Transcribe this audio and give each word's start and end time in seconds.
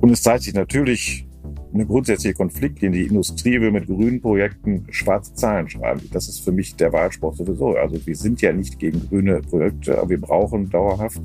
Und 0.00 0.10
es 0.10 0.22
zeigt 0.22 0.42
sich 0.44 0.54
natürlich 0.54 1.26
eine 1.72 1.86
grundsätzliche 1.86 2.34
Konflikt, 2.34 2.82
in 2.82 2.92
die 2.92 3.06
Industrie 3.06 3.60
will 3.60 3.70
mit 3.70 3.86
grünen 3.86 4.20
Projekten 4.20 4.86
schwarze 4.90 5.34
Zahlen 5.34 5.68
schreiben. 5.68 6.00
Das 6.12 6.28
ist 6.28 6.40
für 6.40 6.52
mich 6.52 6.76
der 6.76 6.92
Wahlspruch 6.92 7.36
sowieso. 7.36 7.76
Also 7.76 8.04
wir 8.06 8.16
sind 8.16 8.40
ja 8.40 8.52
nicht 8.52 8.78
gegen 8.78 9.06
grüne 9.08 9.40
Projekte, 9.40 9.98
aber 9.98 10.10
wir 10.10 10.20
brauchen 10.20 10.70
dauerhaft 10.70 11.22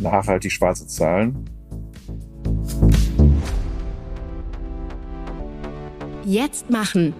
nachhaltig 0.00 0.52
schwarze 0.52 0.86
Zahlen. 0.86 1.44
Jetzt 6.24 6.70
machen. 6.70 7.14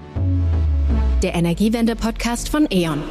Der 1.22 1.34
Energiewende-Podcast 1.34 2.48
von 2.48 2.66
E.ON. 2.70 3.02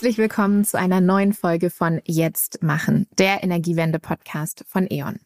Herzlich 0.00 0.16
willkommen 0.16 0.64
zu 0.64 0.78
einer 0.78 1.02
neuen 1.02 1.34
Folge 1.34 1.68
von 1.68 2.00
Jetzt 2.06 2.62
machen, 2.62 3.06
der 3.18 3.44
Energiewende-Podcast 3.44 4.64
von 4.66 4.86
E.ON. 4.90 5.20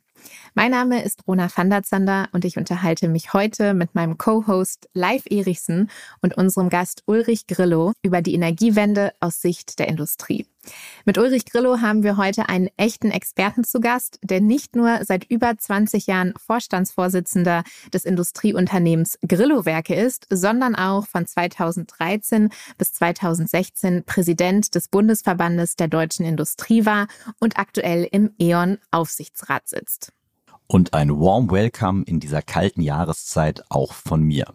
Mein 0.56 0.70
Name 0.70 1.02
ist 1.02 1.26
Rona 1.26 1.48
van 1.52 1.68
der 1.68 1.82
Zander 1.82 2.28
und 2.30 2.44
ich 2.44 2.56
unterhalte 2.56 3.08
mich 3.08 3.32
heute 3.32 3.74
mit 3.74 3.96
meinem 3.96 4.18
Co-Host 4.18 4.88
Live 4.94 5.24
Erichsen 5.28 5.90
und 6.22 6.36
unserem 6.36 6.68
Gast 6.68 7.02
Ulrich 7.06 7.48
Grillo 7.48 7.92
über 8.02 8.22
die 8.22 8.34
Energiewende 8.34 9.12
aus 9.18 9.40
Sicht 9.40 9.80
der 9.80 9.88
Industrie. 9.88 10.46
Mit 11.04 11.18
Ulrich 11.18 11.46
Grillo 11.46 11.80
haben 11.80 12.04
wir 12.04 12.16
heute 12.16 12.48
einen 12.48 12.68
echten 12.76 13.10
Experten 13.10 13.64
zu 13.64 13.80
Gast, 13.80 14.20
der 14.22 14.40
nicht 14.40 14.76
nur 14.76 15.00
seit 15.04 15.24
über 15.24 15.58
20 15.58 16.06
Jahren 16.06 16.34
Vorstandsvorsitzender 16.36 17.64
des 17.92 18.04
Industrieunternehmens 18.04 19.18
Grillo 19.26 19.64
Werke 19.64 19.96
ist, 19.96 20.28
sondern 20.30 20.76
auch 20.76 21.08
von 21.08 21.26
2013 21.26 22.50
bis 22.78 22.92
2016 22.92 24.04
Präsident 24.04 24.76
des 24.76 24.86
Bundesverbandes 24.86 25.74
der 25.74 25.88
deutschen 25.88 26.24
Industrie 26.24 26.86
war 26.86 27.08
und 27.40 27.58
aktuell 27.58 28.06
im 28.12 28.30
E.ON 28.38 28.78
Aufsichtsrat 28.92 29.68
sitzt. 29.68 30.12
Und 30.66 30.94
ein 30.94 31.10
warm 31.10 31.50
Welcome 31.50 32.04
in 32.06 32.20
dieser 32.20 32.40
kalten 32.40 32.80
Jahreszeit 32.80 33.62
auch 33.68 33.92
von 33.92 34.22
mir. 34.22 34.46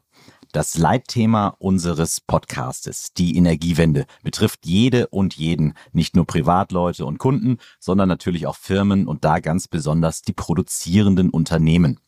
Das 0.52 0.76
Leitthema 0.76 1.56
unseres 1.60 2.22
Podcastes, 2.22 3.14
die 3.14 3.38
Energiewende, 3.38 4.08
betrifft 4.24 4.66
jede 4.66 5.08
und 5.10 5.36
jeden, 5.36 5.76
nicht 5.92 6.16
nur 6.16 6.26
Privatleute 6.26 7.06
und 7.06 7.20
Kunden, 7.20 7.58
sondern 7.80 8.10
natürlich 8.10 8.48
auch 8.48 8.56
Firmen 8.56 9.08
und 9.08 9.24
da 9.24 9.40
ganz 9.40 9.68
besonders 9.68 10.24
die 10.24 10.34
produzierenden 10.34 11.30
Unternehmen. 11.30 12.00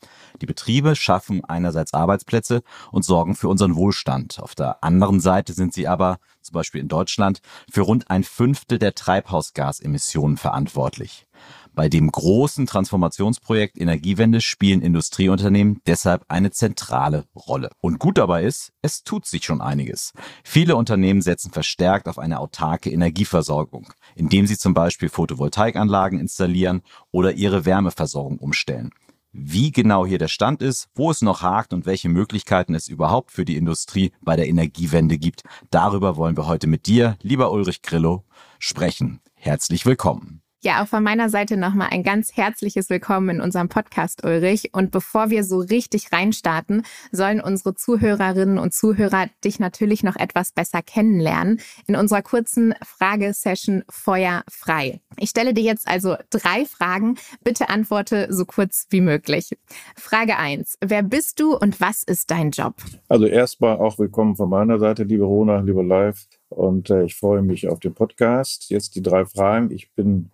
Die 0.42 0.48
Betriebe 0.48 0.96
schaffen 0.96 1.46
einerseits 1.46 1.94
Arbeitsplätze 1.94 2.64
und 2.92 3.06
sorgen 3.06 3.36
für 3.36 3.50
unseren 3.50 3.76
Wohlstand. 3.76 4.40
Auf 4.40 4.56
der 4.56 4.84
anderen 4.84 5.20
Seite 5.20 5.54
sind 5.54 5.76
sie 5.76 5.88
aber, 5.88 6.18
zum 6.42 6.54
Beispiel 6.54 6.82
in 6.82 6.88
Deutschland, 6.88 7.42
für 7.72 7.82
rund 7.82 8.10
ein 8.10 8.24
Fünftel 8.24 8.80
der 8.80 8.96
Treibhausgasemissionen 8.96 10.38
verantwortlich. 10.38 11.28
Bei 11.74 11.88
dem 11.88 12.12
großen 12.12 12.66
Transformationsprojekt 12.66 13.80
Energiewende 13.80 14.42
spielen 14.42 14.82
Industrieunternehmen 14.82 15.80
deshalb 15.88 16.26
eine 16.28 16.52
zentrale 16.52 17.26
Rolle. 17.34 17.70
Und 17.80 17.98
gut 17.98 18.18
dabei 18.18 18.44
ist, 18.44 18.74
es 18.82 19.04
tut 19.04 19.26
sich 19.26 19.46
schon 19.46 19.62
einiges. 19.62 20.12
Viele 20.44 20.76
Unternehmen 20.76 21.22
setzen 21.22 21.52
verstärkt 21.52 22.10
auf 22.10 22.20
eine 22.20 22.40
autarke 22.40 22.92
Energieversorgung, 22.92 23.94
indem 24.16 24.48
sie 24.48 24.58
zum 24.58 24.74
Beispiel 24.74 25.08
Photovoltaikanlagen 25.08 26.20
installieren 26.20 26.82
oder 27.12 27.34
ihre 27.34 27.64
Wärmeversorgung 27.64 28.38
umstellen. 28.40 28.92
Wie 29.32 29.72
genau 29.72 30.06
hier 30.06 30.18
der 30.18 30.28
Stand 30.28 30.62
ist, 30.62 30.90
wo 30.94 31.10
es 31.10 31.22
noch 31.22 31.42
hakt 31.42 31.72
und 31.72 31.86
welche 31.86 32.10
Möglichkeiten 32.10 32.76
es 32.76 32.90
überhaupt 32.90 33.32
für 33.32 33.46
die 33.46 33.56
Industrie 33.56 34.12
bei 34.20 34.36
der 34.36 34.50
Energiewende 34.50 35.18
gibt, 35.18 35.44
darüber 35.70 36.18
wollen 36.18 36.36
wir 36.36 36.48
heute 36.48 36.68
mit 36.68 36.86
dir, 36.86 37.18
lieber 37.22 37.50
Ulrich 37.54 37.82
Grillo, 37.82 38.26
sprechen. 38.60 39.22
Herzlich 39.36 39.86
willkommen. 39.86 40.41
Ja, 40.64 40.84
auch 40.84 40.88
von 40.88 41.02
meiner 41.02 41.28
Seite 41.30 41.58
nochmal 41.58 41.88
ein 41.90 42.04
ganz 42.04 42.38
herzliches 42.38 42.92
Willkommen 42.92 43.38
in 43.38 43.42
unserem 43.42 43.68
Podcast, 43.68 44.24
Ulrich. 44.24 44.70
Und 44.74 44.92
bevor 44.92 45.32
wir 45.32 45.44
so 45.44 45.58
richtig 45.58 46.12
reinstarten, 46.14 46.84
sollen 47.12 47.42
unsere 47.42 47.74
Zuhörerinnen 47.74 48.60
und 48.60 48.72
Zuhörer 48.72 49.26
dich 49.44 49.60
natürlich 49.60 50.04
noch 50.04 50.16
etwas 50.16 50.52
besser 50.52 50.84
kennenlernen 50.84 51.60
in 51.88 51.96
unserer 51.96 52.22
kurzen 52.22 52.76
Fragesession 52.84 53.84
Feuer 53.90 54.44
frei. 54.52 55.02
Ich 55.18 55.32
stelle 55.32 55.56
dir 55.56 55.64
jetzt 55.64 55.88
also 55.88 56.16
drei 56.30 56.66
Fragen. 56.66 57.18
Bitte 57.44 57.70
antworte 57.70 58.28
so 58.30 58.46
kurz 58.46 58.86
wie 58.92 59.02
möglich. 59.02 59.58
Frage 59.96 60.38
eins: 60.38 60.78
Wer 60.80 61.02
bist 61.02 61.40
du 61.40 61.58
und 61.58 61.82
was 61.82 62.04
ist 62.04 62.30
dein 62.30 62.52
Job? 62.52 62.76
Also 63.08 63.26
erstmal 63.26 63.78
auch 63.78 63.98
willkommen 63.98 64.36
von 64.36 64.52
meiner 64.52 64.78
Seite, 64.78 65.06
liebe 65.06 65.24
Rona, 65.24 65.62
liebe 65.62 65.82
Live. 65.82 66.28
Und 66.50 66.92
äh, 66.92 67.06
ich 67.06 67.16
freue 67.16 67.42
mich 67.42 67.68
auf 67.68 67.80
den 67.80 67.96
Podcast. 67.96 68.70
Jetzt 68.70 68.94
die 68.96 69.02
drei 69.02 69.26
Fragen. 69.26 69.72
Ich 69.72 69.92
bin 69.94 70.30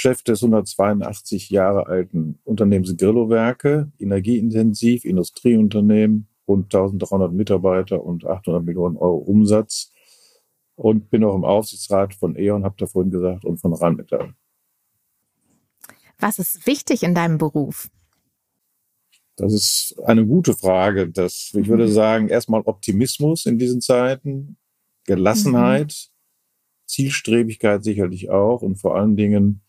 Chef 0.00 0.22
des 0.22 0.42
182 0.42 1.50
Jahre 1.50 1.86
alten 1.86 2.38
Unternehmens 2.44 2.96
Grillo-Werke, 2.96 3.92
energieintensiv, 3.98 5.04
Industrieunternehmen, 5.04 6.26
rund 6.48 6.74
1300 6.74 7.34
Mitarbeiter 7.34 8.02
und 8.02 8.24
800 8.24 8.64
Millionen 8.64 8.96
Euro 8.96 9.18
Umsatz. 9.18 9.92
Und 10.74 11.10
bin 11.10 11.22
auch 11.22 11.34
im 11.34 11.44
Aufsichtsrat 11.44 12.14
von 12.14 12.34
E.ON, 12.34 12.64
habt 12.64 12.80
ihr 12.80 12.86
vorhin 12.86 13.10
gesagt, 13.10 13.44
und 13.44 13.58
von 13.58 13.74
Rheinmetall. 13.74 14.32
Was 16.18 16.38
ist 16.38 16.66
wichtig 16.66 17.02
in 17.02 17.14
deinem 17.14 17.36
Beruf? 17.36 17.90
Das 19.36 19.52
ist 19.52 20.00
eine 20.06 20.26
gute 20.26 20.54
Frage. 20.54 21.10
Das, 21.10 21.52
ich 21.54 21.68
würde 21.68 21.88
mhm. 21.88 21.92
sagen, 21.92 22.28
erstmal 22.28 22.62
Optimismus 22.62 23.44
in 23.44 23.58
diesen 23.58 23.82
Zeiten, 23.82 24.56
Gelassenheit, 25.04 25.88
mhm. 25.88 26.86
Zielstrebigkeit 26.86 27.84
sicherlich 27.84 28.30
auch 28.30 28.62
und 28.62 28.76
vor 28.76 28.96
allen 28.96 29.18
Dingen 29.18 29.60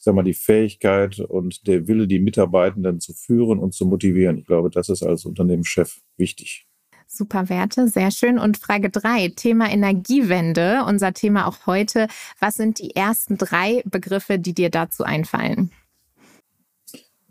sag 0.00 0.14
mal, 0.14 0.22
die 0.22 0.34
Fähigkeit 0.34 1.20
und 1.20 1.66
der 1.66 1.86
Wille, 1.86 2.08
die 2.08 2.20
Mitarbeitenden 2.20 3.00
zu 3.00 3.12
führen 3.12 3.58
und 3.58 3.74
zu 3.74 3.86
motivieren. 3.86 4.38
Ich 4.38 4.46
glaube, 4.46 4.70
das 4.70 4.88
ist 4.88 5.02
als 5.02 5.26
Unternehmenschef 5.26 6.00
wichtig. 6.16 6.66
Super 7.06 7.48
Werte, 7.48 7.88
sehr 7.88 8.10
schön. 8.10 8.38
Und 8.38 8.56
Frage 8.56 8.88
drei, 8.88 9.28
Thema 9.28 9.70
Energiewende, 9.70 10.84
unser 10.86 11.12
Thema 11.12 11.46
auch 11.46 11.66
heute. 11.66 12.06
Was 12.38 12.54
sind 12.54 12.78
die 12.78 12.96
ersten 12.96 13.36
drei 13.36 13.82
Begriffe, 13.84 14.38
die 14.38 14.54
dir 14.54 14.70
dazu 14.70 15.04
einfallen? 15.04 15.70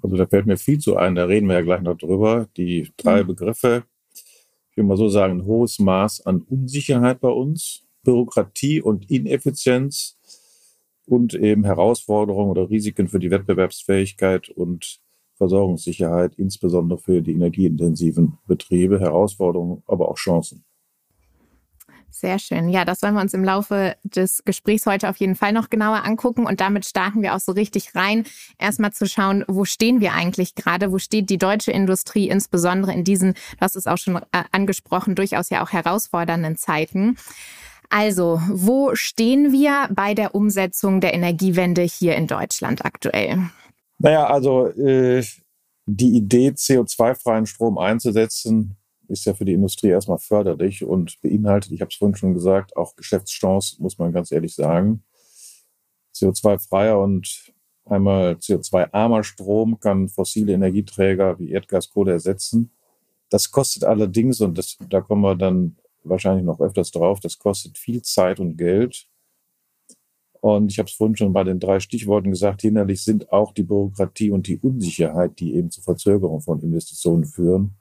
Also 0.01 0.15
da 0.15 0.27
fällt 0.27 0.45
mir 0.45 0.57
viel 0.57 0.79
zu 0.79 0.95
ein, 0.95 1.15
da 1.15 1.25
reden 1.25 1.47
wir 1.47 1.55
ja 1.55 1.61
gleich 1.61 1.81
noch 1.81 1.97
drüber. 1.97 2.47
Die 2.55 2.91
drei 2.97 3.23
mhm. 3.23 3.27
Begriffe, 3.27 3.83
ich 4.69 4.77
will 4.77 4.83
mal 4.83 4.97
so 4.97 5.09
sagen, 5.09 5.39
ein 5.39 5.45
hohes 5.45 5.79
Maß 5.79 6.25
an 6.25 6.41
Unsicherheit 6.41 7.19
bei 7.19 7.29
uns, 7.29 7.83
Bürokratie 8.03 8.81
und 8.81 9.09
Ineffizienz 9.09 10.18
und 11.09 11.33
eben 11.33 11.63
Herausforderungen 11.63 12.51
oder 12.51 12.69
Risiken 12.69 13.07
für 13.07 13.19
die 13.19 13.31
Wettbewerbsfähigkeit 13.31 14.49
und 14.49 14.99
Versorgungssicherheit, 15.35 16.35
insbesondere 16.35 16.99
für 16.99 17.21
die 17.21 17.33
energieintensiven 17.33 18.37
Betriebe, 18.45 18.99
Herausforderungen, 18.99 19.83
aber 19.87 20.09
auch 20.09 20.17
Chancen. 20.17 20.63
Sehr 22.11 22.39
schön. 22.39 22.69
Ja, 22.69 22.83
das 22.83 23.01
wollen 23.01 23.13
wir 23.13 23.21
uns 23.21 23.33
im 23.33 23.45
Laufe 23.45 23.95
des 24.03 24.43
Gesprächs 24.43 24.85
heute 24.85 25.09
auf 25.09 25.17
jeden 25.17 25.35
Fall 25.35 25.53
noch 25.53 25.69
genauer 25.69 26.03
angucken. 26.03 26.45
Und 26.45 26.59
damit 26.59 26.85
starten 26.85 27.21
wir 27.21 27.33
auch 27.33 27.39
so 27.39 27.53
richtig 27.53 27.95
rein, 27.95 28.25
erstmal 28.57 28.91
zu 28.91 29.07
schauen, 29.07 29.45
wo 29.47 29.63
stehen 29.63 30.01
wir 30.01 30.13
eigentlich 30.13 30.55
gerade? 30.55 30.91
Wo 30.91 30.97
steht 30.97 31.29
die 31.29 31.37
deutsche 31.37 31.71
Industrie 31.71 32.27
insbesondere 32.27 32.93
in 32.93 33.05
diesen, 33.05 33.35
du 33.59 33.65
es 33.79 33.87
auch 33.87 33.97
schon 33.97 34.17
äh, 34.17 34.43
angesprochen, 34.51 35.15
durchaus 35.15 35.49
ja 35.49 35.63
auch 35.63 35.71
herausfordernden 35.71 36.57
Zeiten? 36.57 37.15
Also, 37.89 38.39
wo 38.47 38.93
stehen 38.93 39.51
wir 39.51 39.89
bei 39.91 40.13
der 40.13 40.35
Umsetzung 40.35 41.01
der 41.01 41.13
Energiewende 41.13 41.81
hier 41.81 42.15
in 42.15 42.27
Deutschland 42.27 42.85
aktuell? 42.85 43.49
Naja, 43.97 44.27
also 44.27 44.67
äh, 44.67 45.23
die 45.87 46.15
Idee, 46.15 46.49
CO2-freien 46.49 47.47
Strom 47.47 47.79
einzusetzen, 47.79 48.77
ist 49.07 49.25
ja 49.25 49.33
für 49.33 49.45
die 49.45 49.53
Industrie 49.53 49.87
erstmal 49.87 50.19
förderlich 50.19 50.83
und 50.83 51.19
beinhaltet, 51.21 51.71
ich 51.71 51.81
habe 51.81 51.89
es 51.89 51.97
vorhin 51.97 52.15
schon 52.15 52.35
gesagt, 52.35 52.77
auch 52.77 52.95
Geschäftschancen, 52.95 53.81
muss 53.81 53.97
man 53.97 54.13
ganz 54.13 54.31
ehrlich 54.31 54.53
sagen. 54.53 55.03
CO2-freier 56.15 57.01
und 57.01 57.51
einmal 57.85 58.33
CO2-armer 58.33 59.23
Strom 59.23 59.79
kann 59.79 60.09
fossile 60.09 60.53
Energieträger 60.53 61.39
wie 61.39 61.51
Erdgas, 61.51 61.89
Kohle 61.89 62.11
ersetzen. 62.11 62.71
Das 63.29 63.51
kostet 63.51 63.83
allerdings, 63.83 64.41
und 64.41 64.57
das, 64.57 64.77
da 64.89 65.01
kommen 65.01 65.23
wir 65.23 65.35
dann 65.35 65.77
wahrscheinlich 66.03 66.45
noch 66.45 66.59
öfters 66.59 66.91
drauf. 66.91 67.19
Das 67.19 67.37
kostet 67.39 67.77
viel 67.77 68.01
Zeit 68.01 68.39
und 68.39 68.57
Geld. 68.57 69.07
Und 70.41 70.71
ich 70.71 70.79
habe 70.79 70.87
es 70.87 70.95
vorhin 70.95 71.17
schon 71.17 71.33
bei 71.33 71.43
den 71.43 71.59
drei 71.59 71.79
Stichworten 71.79 72.29
gesagt, 72.29 72.61
hinderlich 72.61 73.03
sind 73.03 73.31
auch 73.31 73.51
die 73.51 73.63
Bürokratie 73.63 74.31
und 74.31 74.47
die 74.47 74.57
Unsicherheit, 74.57 75.39
die 75.39 75.55
eben 75.55 75.69
zu 75.69 75.81
Verzögerung 75.81 76.41
von 76.41 76.61
Investitionen 76.61 77.25
führen. 77.25 77.75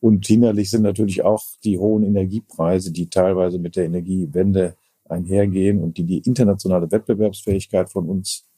Und 0.00 0.26
hinderlich 0.26 0.70
sind 0.70 0.82
natürlich 0.82 1.22
auch 1.22 1.44
die 1.62 1.78
hohen 1.78 2.04
Energiepreise, 2.04 2.90
die 2.90 3.10
teilweise 3.10 3.58
mit 3.58 3.76
der 3.76 3.84
Energiewende 3.84 4.76
einhergehen 5.04 5.82
und 5.82 5.98
die 5.98 6.04
die 6.04 6.18
internationale 6.18 6.90
Wettbewerbsfähigkeit 6.90 7.90
von 7.90 8.08
uns 8.08 8.49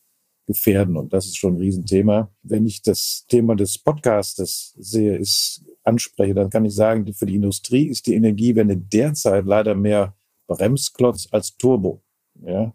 gefährden. 0.46 0.96
Und 0.96 1.12
das 1.12 1.26
ist 1.26 1.36
schon 1.36 1.54
ein 1.54 1.60
Riesenthema. 1.60 2.30
Wenn 2.42 2.66
ich 2.66 2.82
das 2.82 3.24
Thema 3.28 3.54
des 3.54 3.78
Podcastes 3.78 4.74
sehe, 4.78 5.16
ist, 5.16 5.64
anspreche, 5.84 6.34
dann 6.34 6.50
kann 6.50 6.64
ich 6.64 6.74
sagen, 6.74 7.12
für 7.12 7.26
die 7.26 7.36
Industrie 7.36 7.86
ist 7.86 8.06
die 8.06 8.14
Energiewende 8.14 8.76
derzeit 8.76 9.44
leider 9.44 9.74
mehr 9.74 10.16
Bremsklotz 10.46 11.28
als 11.30 11.56
Turbo. 11.56 12.02
Ja, 12.44 12.74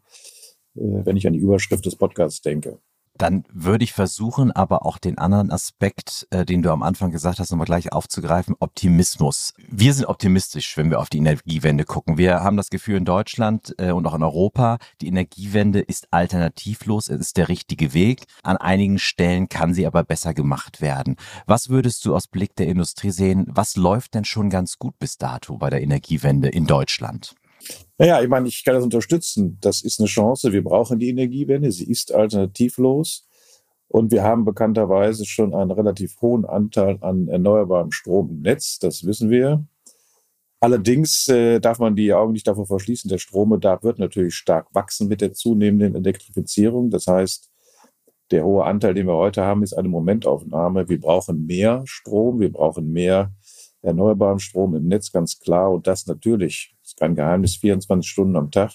äh, 0.76 1.06
wenn 1.06 1.18
ich 1.18 1.28
an 1.28 1.34
die 1.34 1.40
Überschrift 1.40 1.86
des 1.86 1.96
Podcasts 1.96 2.42
denke. 2.42 2.80
Dann 3.18 3.46
würde 3.52 3.84
ich 3.84 3.94
versuchen, 3.94 4.52
aber 4.52 4.86
auch 4.86 4.98
den 4.98 5.18
anderen 5.18 5.52
Aspekt, 5.52 6.28
äh, 6.30 6.46
den 6.46 6.62
du 6.62 6.72
am 6.72 6.84
Anfang 6.84 7.12
gesagt 7.12 7.40
hast, 7.40 7.50
nochmal 7.50 7.66
gleich 7.66 7.92
aufzugreifen, 7.92 8.56
Optimismus. 8.60 9.54
Wir 9.70 9.94
sind 9.94 10.06
optimistisch, 10.06 10.78
wenn 10.78 10.90
wir 10.90 11.00
auf 11.00 11.10
die 11.10 11.18
Energiewende 11.18 11.84
gucken. 11.84 12.18
Wir 12.18 12.42
haben 12.42 12.58
das 12.58 12.70
Gefühl 12.70 12.98
in 12.98 13.06
Deutschland 13.06 13.74
äh, 13.80 13.92
und 13.92 14.06
auch 14.06 14.14
in 14.14 14.24
Europa, 14.24 14.78
die 15.02 15.08
Energiewende 15.08 15.80
ist 15.80 16.08
alternativlos, 16.12 17.10
es 17.10 17.20
ist 17.20 17.38
der 17.38 17.50
richtige 17.50 17.94
Weg. 17.94 18.26
An 18.44 18.58
einigen 18.58 19.00
Stellen 19.00 19.50
kann 19.50 19.74
sie 19.74 19.88
aber 19.88 20.04
besser 20.04 20.34
gemacht 20.34 20.82
werden. 20.82 21.16
Was 21.48 21.70
würdest 21.70 22.06
du 22.06 22.16
aus 22.16 22.28
Blick 22.28 22.56
der 22.56 22.68
Industrie 22.68 23.12
sehen? 23.12 23.46
Was 23.50 23.76
läuft 23.76 24.14
denn 24.14 24.26
schon 24.26 24.50
ganz 24.50 24.78
gut 24.78 25.00
bis 25.00 25.18
dato 25.18 25.58
bei 25.58 25.70
der 25.70 25.82
Energiewende 25.82 26.50
in 26.50 26.68
Deutschland? 26.68 27.36
Naja, 27.98 28.22
ich 28.22 28.30
meine, 28.30 28.48
ich 28.48 28.64
kann 28.64 28.76
das 28.76 28.84
unterstützen. 28.84 29.58
Das 29.62 29.82
ist 29.82 30.00
eine 30.00 30.08
Chance. 30.08 30.52
Wir 30.54 30.64
brauchen 30.64 31.00
die 31.00 31.10
Energiewende. 31.10 31.72
Sie 31.72 31.90
ist 31.90 32.14
alternativlos. 32.14 33.28
Und 33.88 34.12
wir 34.12 34.24
haben 34.24 34.46
bekannterweise 34.46 35.26
schon 35.26 35.54
einen 35.56 35.72
relativ 35.72 36.22
hohen 36.22 36.46
Anteil 36.46 36.98
an 37.02 37.28
erneuerbarem 37.28 37.92
Strom 37.92 38.30
im 38.30 38.42
Netz. 38.42 38.80
Das 38.80 39.06
wissen 39.06 39.30
wir. 39.30 39.66
Allerdings 40.60 41.28
äh, 41.28 41.60
darf 41.60 41.80
man 41.80 41.96
die 41.96 42.14
Augen 42.14 42.34
nicht 42.34 42.48
davor 42.48 42.66
verschließen. 42.66 43.10
Der 43.10 43.20
Strombedarf 43.20 43.84
wird 43.84 44.00
natürlich 44.00 44.36
stark 44.36 44.68
wachsen 44.74 45.08
mit 45.08 45.22
der 45.22 45.34
zunehmenden 45.34 45.96
Elektrifizierung. 45.96 46.90
Das 46.90 47.08
heißt, 47.08 47.50
der 48.32 48.44
hohe 48.44 48.66
Anteil, 48.66 48.94
den 48.94 49.08
wir 49.08 49.14
heute 49.14 49.44
haben, 49.44 49.64
ist 49.64 49.74
eine 49.74 49.88
Momentaufnahme. 49.88 50.90
Wir 50.90 51.00
brauchen 51.00 51.46
mehr 51.46 51.84
Strom. 51.86 52.40
Wir 52.40 52.52
brauchen 52.52 52.92
mehr 52.92 53.32
erneuerbaren 53.82 54.40
Strom 54.40 54.76
im 54.76 54.88
Netz, 54.88 55.12
ganz 55.12 55.40
klar. 55.40 55.72
Und 55.72 55.88
das 55.88 56.08
natürlich 56.08 56.76
kein 56.98 57.16
Geheimnis, 57.16 57.56
24 57.58 58.10
Stunden 58.10 58.36
am 58.36 58.52
Tag. 58.52 58.72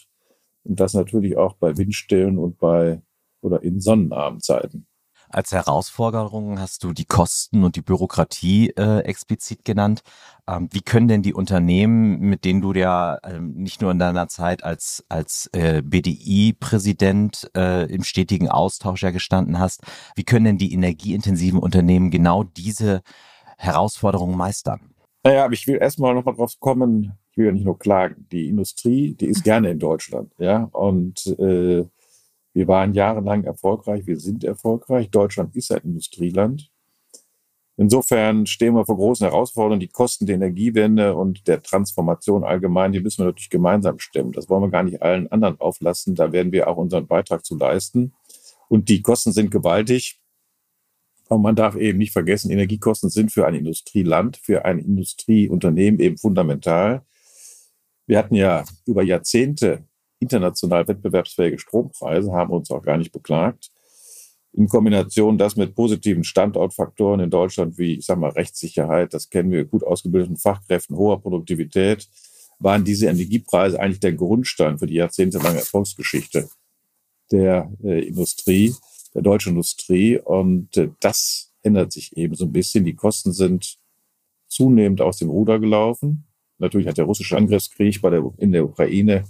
Und 0.64 0.80
das 0.80 0.94
natürlich 0.94 1.36
auch 1.36 1.54
bei 1.54 1.76
Windstillen 1.76 2.38
und 2.38 2.58
bei 2.58 3.02
oder 3.40 3.62
in 3.62 3.80
Sonnenabendzeiten. 3.80 4.86
Als 5.28 5.50
Herausforderung 5.50 6.60
hast 6.60 6.84
du 6.84 6.92
die 6.92 7.06
Kosten 7.06 7.64
und 7.64 7.76
die 7.76 7.80
Bürokratie 7.80 8.68
äh, 8.76 8.98
explizit 9.00 9.64
genannt. 9.64 10.02
Ähm, 10.46 10.68
wie 10.72 10.82
können 10.82 11.08
denn 11.08 11.22
die 11.22 11.32
Unternehmen, 11.32 12.20
mit 12.20 12.44
denen 12.44 12.60
du 12.60 12.74
ja 12.74 13.14
äh, 13.22 13.40
nicht 13.40 13.80
nur 13.80 13.90
in 13.90 13.98
deiner 13.98 14.28
Zeit 14.28 14.62
als, 14.62 15.04
als 15.08 15.48
äh, 15.54 15.80
BDI-Präsident 15.82 17.50
äh, 17.56 17.90
im 17.90 18.04
stetigen 18.04 18.50
Austausch 18.50 19.02
ja 19.02 19.10
gestanden 19.10 19.58
hast, 19.58 19.80
wie 20.16 20.24
können 20.24 20.44
denn 20.44 20.58
die 20.58 20.74
energieintensiven 20.74 21.58
Unternehmen 21.58 22.10
genau 22.10 22.44
diese 22.44 23.00
Herausforderungen 23.56 24.36
meistern? 24.36 24.92
Naja, 25.24 25.46
aber 25.46 25.54
ich 25.54 25.66
will 25.66 25.76
erstmal 25.76 26.14
nochmal 26.14 26.34
drauf 26.34 26.60
kommen, 26.60 27.16
ich 27.32 27.38
will 27.38 27.46
ja 27.46 27.52
nicht 27.52 27.64
nur 27.64 27.78
klagen, 27.78 28.26
die 28.30 28.48
Industrie, 28.48 29.14
die 29.14 29.26
ist 29.26 29.42
gerne 29.42 29.70
in 29.70 29.78
Deutschland, 29.78 30.32
ja, 30.38 30.64
und 30.72 31.26
äh, 31.38 31.84
wir 32.54 32.68
waren 32.68 32.92
jahrelang 32.92 33.44
erfolgreich, 33.44 34.06
wir 34.06 34.20
sind 34.20 34.44
erfolgreich. 34.44 35.10
Deutschland 35.10 35.56
ist 35.56 35.72
ein 35.72 35.82
Industrieland. 35.82 36.70
Insofern 37.78 38.44
stehen 38.44 38.74
wir 38.74 38.84
vor 38.84 38.96
großen 38.96 39.26
Herausforderungen. 39.26 39.80
Die 39.80 39.88
Kosten 39.88 40.26
der 40.26 40.36
Energiewende 40.36 41.14
und 41.16 41.48
der 41.48 41.62
Transformation 41.62 42.44
allgemein, 42.44 42.92
die 42.92 43.00
müssen 43.00 43.22
wir 43.22 43.26
natürlich 43.26 43.48
gemeinsam 43.48 43.98
stemmen. 43.98 44.32
Das 44.32 44.50
wollen 44.50 44.62
wir 44.62 44.70
gar 44.70 44.82
nicht 44.82 45.00
allen 45.00 45.32
anderen 45.32 45.58
auflassen. 45.58 46.14
Da 46.14 46.32
werden 46.32 46.52
wir 46.52 46.68
auch 46.68 46.76
unseren 46.76 47.06
Beitrag 47.06 47.44
zu 47.44 47.56
leisten. 47.56 48.12
Und 48.68 48.90
die 48.90 49.00
Kosten 49.00 49.32
sind 49.32 49.50
gewaltig. 49.50 50.20
Aber 51.28 51.40
man 51.40 51.56
darf 51.56 51.76
eben 51.76 51.98
nicht 51.98 52.12
vergessen, 52.12 52.50
Energiekosten 52.50 53.08
sind 53.08 53.32
für 53.32 53.46
ein 53.46 53.54
Industrieland, 53.54 54.36
für 54.36 54.66
ein 54.66 54.78
Industrieunternehmen 54.78 55.98
eben 55.98 56.18
fundamental. 56.18 57.06
Wir 58.12 58.18
hatten 58.18 58.34
ja 58.34 58.66
über 58.84 59.02
Jahrzehnte 59.02 59.86
international 60.20 60.86
wettbewerbsfähige 60.86 61.58
Strompreise, 61.58 62.30
haben 62.30 62.52
uns 62.52 62.70
auch 62.70 62.82
gar 62.82 62.98
nicht 62.98 63.10
beklagt. 63.10 63.70
In 64.52 64.68
Kombination 64.68 65.38
das 65.38 65.56
mit 65.56 65.74
positiven 65.74 66.22
Standortfaktoren 66.22 67.20
in 67.20 67.30
Deutschland 67.30 67.78
wie, 67.78 67.94
ich 67.94 68.04
sag 68.04 68.18
mal, 68.18 68.32
Rechtssicherheit, 68.32 69.14
das 69.14 69.30
kennen 69.30 69.50
wir, 69.50 69.64
gut 69.64 69.82
ausgebildeten 69.82 70.36
Fachkräften, 70.36 70.94
hoher 70.94 71.22
Produktivität, 71.22 72.06
waren 72.58 72.84
diese 72.84 73.06
Energiepreise 73.06 73.80
eigentlich 73.80 74.00
der 74.00 74.12
Grundstein 74.12 74.78
für 74.78 74.86
die 74.86 74.96
jahrzehntelange 74.96 75.60
Erfolgsgeschichte 75.60 76.50
der 77.30 77.72
äh, 77.82 78.06
Industrie, 78.08 78.74
der 79.14 79.22
deutschen 79.22 79.52
Industrie. 79.52 80.18
Und 80.18 80.76
äh, 80.76 80.90
das 81.00 81.50
ändert 81.62 81.92
sich 81.92 82.14
eben 82.14 82.34
so 82.34 82.44
ein 82.44 82.52
bisschen. 82.52 82.84
Die 82.84 82.94
Kosten 82.94 83.32
sind 83.32 83.78
zunehmend 84.48 85.00
aus 85.00 85.16
dem 85.16 85.30
Ruder 85.30 85.58
gelaufen. 85.58 86.26
Natürlich 86.62 86.86
hat 86.86 86.96
der 86.96 87.06
russische 87.06 87.36
Angriffskrieg 87.36 88.00
bei 88.00 88.10
der, 88.10 88.22
in 88.38 88.52
der 88.52 88.64
Ukraine 88.64 89.24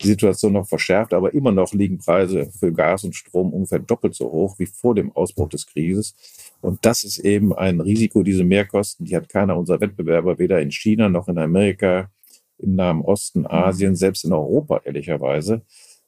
die 0.00 0.08
Situation 0.08 0.54
noch 0.54 0.66
verschärft, 0.66 1.14
aber 1.14 1.32
immer 1.32 1.52
noch 1.52 1.72
liegen 1.72 1.98
Preise 1.98 2.50
für 2.50 2.72
Gas 2.72 3.04
und 3.04 3.14
Strom 3.14 3.52
ungefähr 3.52 3.78
doppelt 3.78 4.16
so 4.16 4.30
hoch 4.30 4.58
wie 4.58 4.66
vor 4.66 4.96
dem 4.96 5.12
Ausbruch 5.12 5.48
des 5.48 5.68
Krieges. 5.68 6.16
Und 6.60 6.84
das 6.84 7.04
ist 7.04 7.18
eben 7.18 7.54
ein 7.54 7.80
Risiko, 7.80 8.24
diese 8.24 8.42
Mehrkosten, 8.42 9.06
die 9.06 9.14
hat 9.14 9.28
keiner 9.28 9.56
unserer 9.56 9.80
Wettbewerber, 9.80 10.40
weder 10.40 10.60
in 10.60 10.72
China 10.72 11.08
noch 11.08 11.28
in 11.28 11.38
Amerika, 11.38 12.10
im 12.58 12.74
Nahen 12.74 13.02
Osten, 13.02 13.46
Asien, 13.46 13.94
selbst 13.94 14.24
in 14.24 14.32
Europa, 14.32 14.80
ehrlicherweise. 14.84 15.62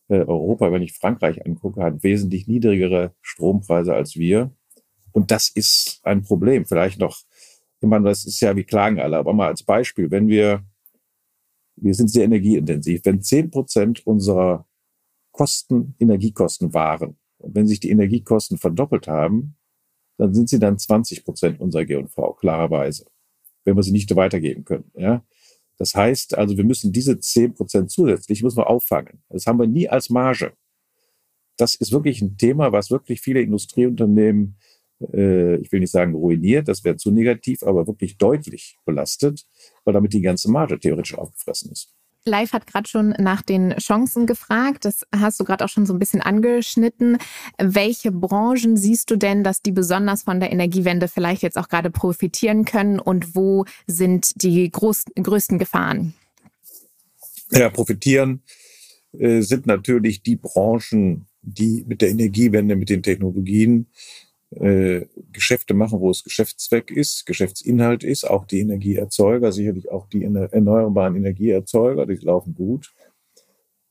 Äh, 0.08 0.18
Europa, 0.18 0.72
wenn 0.72 0.82
ich 0.82 0.94
Frankreich 0.94 1.46
angucke, 1.46 1.80
hat 1.80 2.02
wesentlich 2.02 2.48
niedrigere 2.48 3.12
Strompreise 3.22 3.94
als 3.94 4.16
wir. 4.16 4.50
Und 5.12 5.30
das 5.30 5.48
ist 5.48 6.00
ein 6.02 6.22
Problem. 6.22 6.66
Vielleicht 6.66 6.98
noch 6.98 7.20
ich 7.80 7.88
meine, 7.88 8.08
das 8.08 8.26
ist 8.26 8.40
ja, 8.40 8.54
wie 8.56 8.64
klagen 8.64 9.00
alle, 9.00 9.16
aber 9.16 9.32
mal 9.32 9.48
als 9.48 9.62
Beispiel, 9.62 10.10
wenn 10.10 10.28
wir, 10.28 10.64
wir 11.76 11.94
sind 11.94 12.08
sehr 12.08 12.24
energieintensiv, 12.24 13.00
wenn 13.04 13.22
zehn 13.22 13.50
Prozent 13.50 14.06
unserer 14.06 14.66
Kosten 15.32 15.94
Energiekosten 15.98 16.74
waren 16.74 17.16
und 17.38 17.54
wenn 17.54 17.66
sich 17.66 17.80
die 17.80 17.90
Energiekosten 17.90 18.58
verdoppelt 18.58 19.08
haben, 19.08 19.56
dann 20.18 20.34
sind 20.34 20.50
sie 20.50 20.58
dann 20.58 20.78
20 20.78 21.24
Prozent 21.24 21.60
unserer 21.60 21.86
G&V, 21.86 22.34
klarerweise, 22.34 23.06
wenn 23.64 23.76
wir 23.76 23.82
sie 23.82 23.92
nicht 23.92 24.14
weitergeben 24.14 24.64
können. 24.64 24.90
Ja? 24.94 25.24
Das 25.78 25.94
heißt 25.94 26.36
also, 26.36 26.58
wir 26.58 26.64
müssen 26.64 26.92
diese 26.92 27.18
zehn 27.20 27.54
Prozent 27.54 27.90
zusätzlich 27.90 28.42
müssen 28.42 28.58
wir 28.58 28.68
auffangen. 28.68 29.22
Das 29.30 29.46
haben 29.46 29.58
wir 29.58 29.66
nie 29.66 29.88
als 29.88 30.10
Marge. 30.10 30.52
Das 31.56 31.74
ist 31.74 31.92
wirklich 31.92 32.20
ein 32.20 32.36
Thema, 32.36 32.72
was 32.72 32.90
wirklich 32.90 33.22
viele 33.22 33.40
Industrieunternehmen 33.40 34.58
äh, 35.12 35.56
ich 35.56 35.72
will 35.72 35.80
nicht 35.80 35.92
sagen 35.92 36.14
ruiniert, 36.14 36.68
das 36.68 36.84
wäre 36.84 36.96
zu 36.96 37.10
negativ, 37.10 37.62
aber 37.62 37.86
wirklich 37.86 38.18
deutlich 38.18 38.78
belastet, 38.84 39.46
weil 39.84 39.94
damit 39.94 40.12
die 40.12 40.22
ganze 40.22 40.50
Marge 40.50 40.78
theoretisch 40.78 41.14
aufgefressen 41.14 41.72
ist. 41.72 41.94
Live 42.24 42.52
hat 42.52 42.66
gerade 42.66 42.88
schon 42.88 43.10
nach 43.18 43.40
den 43.40 43.70
Chancen 43.78 44.26
gefragt. 44.26 44.84
Das 44.84 45.06
hast 45.14 45.40
du 45.40 45.44
gerade 45.44 45.64
auch 45.64 45.68
schon 45.68 45.86
so 45.86 45.94
ein 45.94 45.98
bisschen 45.98 46.20
angeschnitten. 46.20 47.16
Welche 47.58 48.12
Branchen 48.12 48.76
siehst 48.76 49.10
du 49.10 49.16
denn, 49.16 49.42
dass 49.42 49.62
die 49.62 49.72
besonders 49.72 50.24
von 50.24 50.38
der 50.38 50.52
Energiewende 50.52 51.08
vielleicht 51.08 51.42
jetzt 51.42 51.56
auch 51.56 51.68
gerade 51.68 51.90
profitieren 51.90 52.66
können 52.66 53.00
und 53.00 53.34
wo 53.34 53.64
sind 53.86 54.42
die 54.42 54.70
groß, 54.70 55.04
größten 55.14 55.58
Gefahren? 55.58 56.14
Ja, 57.52 57.70
profitieren 57.70 58.42
äh, 59.18 59.40
sind 59.40 59.66
natürlich 59.66 60.22
die 60.22 60.36
Branchen, 60.36 61.26
die 61.42 61.84
mit 61.88 62.02
der 62.02 62.10
Energiewende, 62.10 62.76
mit 62.76 62.90
den 62.90 63.02
Technologien 63.02 63.86
äh, 64.50 65.06
Geschäfte 65.32 65.74
machen, 65.74 66.00
wo 66.00 66.10
es 66.10 66.24
Geschäftszweck 66.24 66.90
ist, 66.90 67.24
Geschäftsinhalt 67.26 68.02
ist, 68.02 68.24
auch 68.24 68.46
die 68.46 68.60
Energieerzeuger, 68.60 69.52
sicherlich 69.52 69.90
auch 69.90 70.08
die 70.08 70.24
erneuerbaren 70.24 71.16
Energieerzeuger, 71.16 72.06
die 72.06 72.16
laufen 72.16 72.54
gut. 72.54 72.92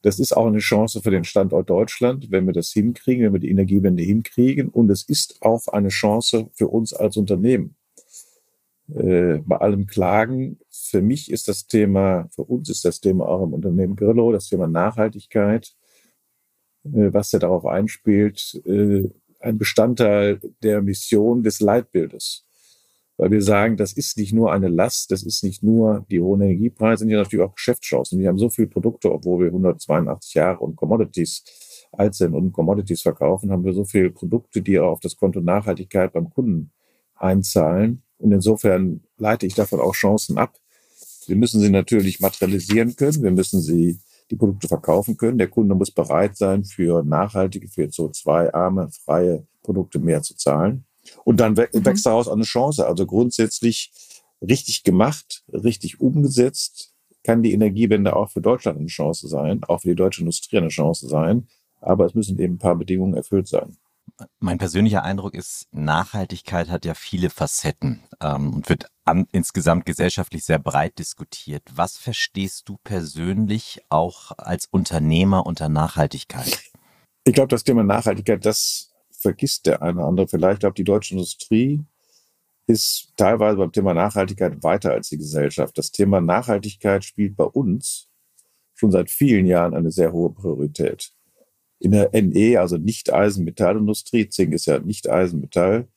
Das 0.01 0.19
ist 0.19 0.31
auch 0.35 0.47
eine 0.47 0.59
Chance 0.59 1.01
für 1.01 1.11
den 1.11 1.25
Standort 1.25 1.69
Deutschland, 1.69 2.31
wenn 2.31 2.45
wir 2.45 2.53
das 2.53 2.71
hinkriegen, 2.71 3.25
wenn 3.25 3.33
wir 3.33 3.39
die 3.39 3.49
Energiewende 3.49 4.03
hinkriegen. 4.03 4.69
Und 4.69 4.89
es 4.89 5.03
ist 5.03 5.41
auch 5.41 5.67
eine 5.67 5.89
Chance 5.89 6.49
für 6.53 6.67
uns 6.69 6.93
als 6.93 7.17
Unternehmen. 7.17 7.75
Äh, 8.95 9.39
bei 9.45 9.57
allem 9.57 9.87
Klagen, 9.87 10.59
für 10.69 11.01
mich 11.01 11.29
ist 11.31 11.47
das 11.47 11.67
Thema, 11.67 12.27
für 12.31 12.43
uns 12.43 12.69
ist 12.69 12.85
das 12.85 13.01
Thema 13.01 13.27
auch 13.27 13.43
im 13.43 13.53
Unternehmen 13.53 13.95
Grillo, 13.95 14.31
das 14.31 14.47
Thema 14.47 14.67
Nachhaltigkeit, 14.67 15.75
äh, 16.85 17.13
was 17.13 17.31
ja 17.31 17.39
darauf 17.39 17.65
einspielt, 17.65 18.61
äh, 18.65 19.09
ein 19.39 19.57
Bestandteil 19.57 20.39
der 20.63 20.81
Mission 20.81 21.43
des 21.43 21.59
Leitbildes. 21.59 22.45
Weil 23.17 23.31
wir 23.31 23.41
sagen, 23.41 23.75
das 23.75 23.91
ist 23.93 24.17
nicht 24.17 24.31
nur 24.31 24.53
eine 24.53 24.69
Last, 24.69 25.11
das 25.11 25.23
ist 25.23 25.43
nicht 25.43 25.61
nur 25.61 26.05
die 26.09 26.21
hohen 26.21 26.41
Energiepreise, 26.41 27.05
ja 27.09 27.17
natürlich 27.17 27.45
auch 27.45 27.55
Geschäftschancen. 27.55 28.19
Wir 28.19 28.29
haben 28.29 28.37
so 28.37 28.49
viele 28.49 28.69
Produkte, 28.69 29.11
obwohl 29.11 29.41
wir 29.41 29.47
182 29.47 30.35
Jahre 30.35 30.59
und 30.59 30.77
Commodities 30.77 31.43
alt 31.91 32.15
sind 32.15 32.33
und 32.33 32.53
Commodities 32.53 33.01
verkaufen, 33.01 33.51
haben 33.51 33.65
wir 33.65 33.73
so 33.73 33.83
viele 33.83 34.11
Produkte, 34.11 34.61
die 34.61 34.79
auch 34.79 34.91
auf 34.91 34.99
das 35.01 35.17
Konto 35.17 35.41
Nachhaltigkeit 35.41 36.13
beim 36.13 36.29
Kunden 36.29 36.71
einzahlen. 37.15 38.03
Und 38.19 38.31
insofern 38.31 39.01
leite 39.17 39.45
ich 39.45 39.53
davon 39.55 39.79
auch 39.79 39.93
Chancen 39.93 40.37
ab. 40.37 40.55
Wir 41.27 41.35
müssen 41.35 41.59
sie 41.59 41.69
natürlich 41.69 42.19
materialisieren 42.19 42.95
können. 42.95 43.23
Wir 43.23 43.31
müssen 43.31 43.61
sie 43.61 43.99
die 44.29 44.35
Produkte 44.35 44.67
verkaufen 44.67 45.17
können. 45.17 45.37
Der 45.37 45.49
Kunde 45.49 45.75
muss 45.75 45.91
bereit 45.91 46.37
sein, 46.37 46.63
für 46.63 47.03
nachhaltige, 47.03 47.67
für 47.67 47.85
CO2-arme, 47.85 48.89
freie 49.05 49.47
Produkte 49.63 49.99
mehr 49.99 50.21
zu 50.21 50.35
zahlen. 50.35 50.85
Und 51.23 51.39
dann 51.39 51.53
mhm. 51.53 51.85
wächst 51.85 52.05
daraus 52.05 52.27
eine 52.27 52.43
Chance. 52.43 52.85
Also 52.85 53.05
grundsätzlich 53.05 53.91
richtig 54.41 54.83
gemacht, 54.83 55.43
richtig 55.51 55.99
umgesetzt, 55.99 56.93
kann 57.23 57.43
die 57.43 57.53
Energiewende 57.53 58.15
auch 58.15 58.29
für 58.31 58.41
Deutschland 58.41 58.79
eine 58.79 58.87
Chance 58.87 59.27
sein, 59.27 59.63
auch 59.65 59.81
für 59.81 59.89
die 59.89 59.95
deutsche 59.95 60.21
Industrie 60.21 60.57
eine 60.57 60.69
Chance 60.69 61.07
sein. 61.07 61.47
Aber 61.81 62.05
es 62.05 62.13
müssen 62.13 62.39
eben 62.39 62.55
ein 62.55 62.59
paar 62.59 62.75
Bedingungen 62.75 63.13
erfüllt 63.13 63.47
sein. 63.47 63.77
Mein 64.39 64.57
persönlicher 64.57 65.03
Eindruck 65.03 65.33
ist, 65.33 65.67
Nachhaltigkeit 65.71 66.69
hat 66.69 66.85
ja 66.85 66.93
viele 66.93 67.29
Facetten 67.29 68.03
ähm, 68.21 68.53
und 68.53 68.69
wird 68.69 68.87
an, 69.09 69.27
insgesamt 69.31 69.85
gesellschaftlich 69.85 70.45
sehr 70.45 70.59
breit 70.59 70.99
diskutiert. 70.99 71.63
Was 71.73 71.97
verstehst 71.97 72.69
du 72.69 72.77
persönlich 72.83 73.81
auch 73.89 74.31
als 74.37 74.67
Unternehmer 74.67 75.45
unter 75.45 75.69
Nachhaltigkeit? 75.69 76.59
Ich 77.25 77.33
glaube, 77.33 77.49
das 77.49 77.63
Thema 77.63 77.83
Nachhaltigkeit, 77.83 78.45
das 78.45 78.91
vergisst 79.11 79.65
der 79.65 79.81
eine 79.81 79.99
oder 79.99 80.07
andere 80.07 80.27
vielleicht. 80.27 80.55
Ich 80.55 80.59
glaube, 80.61 80.75
die 80.75 80.83
deutsche 80.83 81.13
Industrie 81.13 81.83
ist 82.67 83.13
teilweise 83.17 83.57
beim 83.57 83.71
Thema 83.71 83.93
Nachhaltigkeit 83.93 84.63
weiter 84.63 84.91
als 84.91 85.09
die 85.09 85.17
Gesellschaft. 85.17 85.77
Das 85.77 85.91
Thema 85.91 86.21
Nachhaltigkeit 86.21 87.03
spielt 87.03 87.35
bei 87.35 87.43
uns 87.43 88.07
schon 88.75 88.91
seit 88.91 89.09
vielen 89.09 89.45
Jahren 89.45 89.73
eine 89.73 89.91
sehr 89.91 90.13
hohe 90.13 90.31
Priorität. 90.31 91.11
In 91.79 91.91
der 91.91 92.09
NE, 92.13 92.59
also 92.59 92.77
Nicht-Eisen-Metallindustrie, 92.77 94.29
Zink 94.29 94.53
ist 94.53 94.67
ja 94.67 94.79
Nicht-Eisen-Metall, 94.79 95.87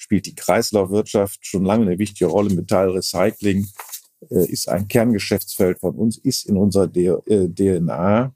spielt 0.00 0.24
die 0.26 0.34
Kreislaufwirtschaft 0.34 1.44
schon 1.46 1.64
lange 1.64 1.86
eine 1.86 1.98
wichtige 1.98 2.26
Rolle. 2.26 2.54
Metallrecycling 2.54 3.68
äh, 4.30 4.46
ist 4.46 4.68
ein 4.68 4.88
Kerngeschäftsfeld 4.88 5.78
von 5.78 5.94
uns, 5.94 6.16
ist 6.16 6.46
in 6.46 6.56
unserer 6.56 6.86
D 6.86 7.06
äh, 7.06 7.48
DNA. 7.48 8.34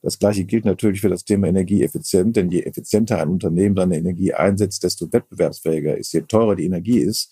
Das 0.00 0.18
Gleiche 0.18 0.44
gilt 0.44 0.64
natürlich 0.64 1.02
für 1.02 1.10
das 1.10 1.24
Thema 1.24 1.48
Energieeffizienz, 1.48 2.32
denn 2.32 2.50
je 2.50 2.62
effizienter 2.62 3.20
ein 3.20 3.28
Unternehmen 3.28 3.76
seine 3.76 3.98
Energie 3.98 4.32
einsetzt, 4.32 4.82
desto 4.82 5.12
wettbewerbsfähiger 5.12 5.96
ist. 5.96 6.12
Je 6.12 6.22
teurer 6.22 6.56
die 6.56 6.64
Energie 6.64 6.98
ist, 6.98 7.30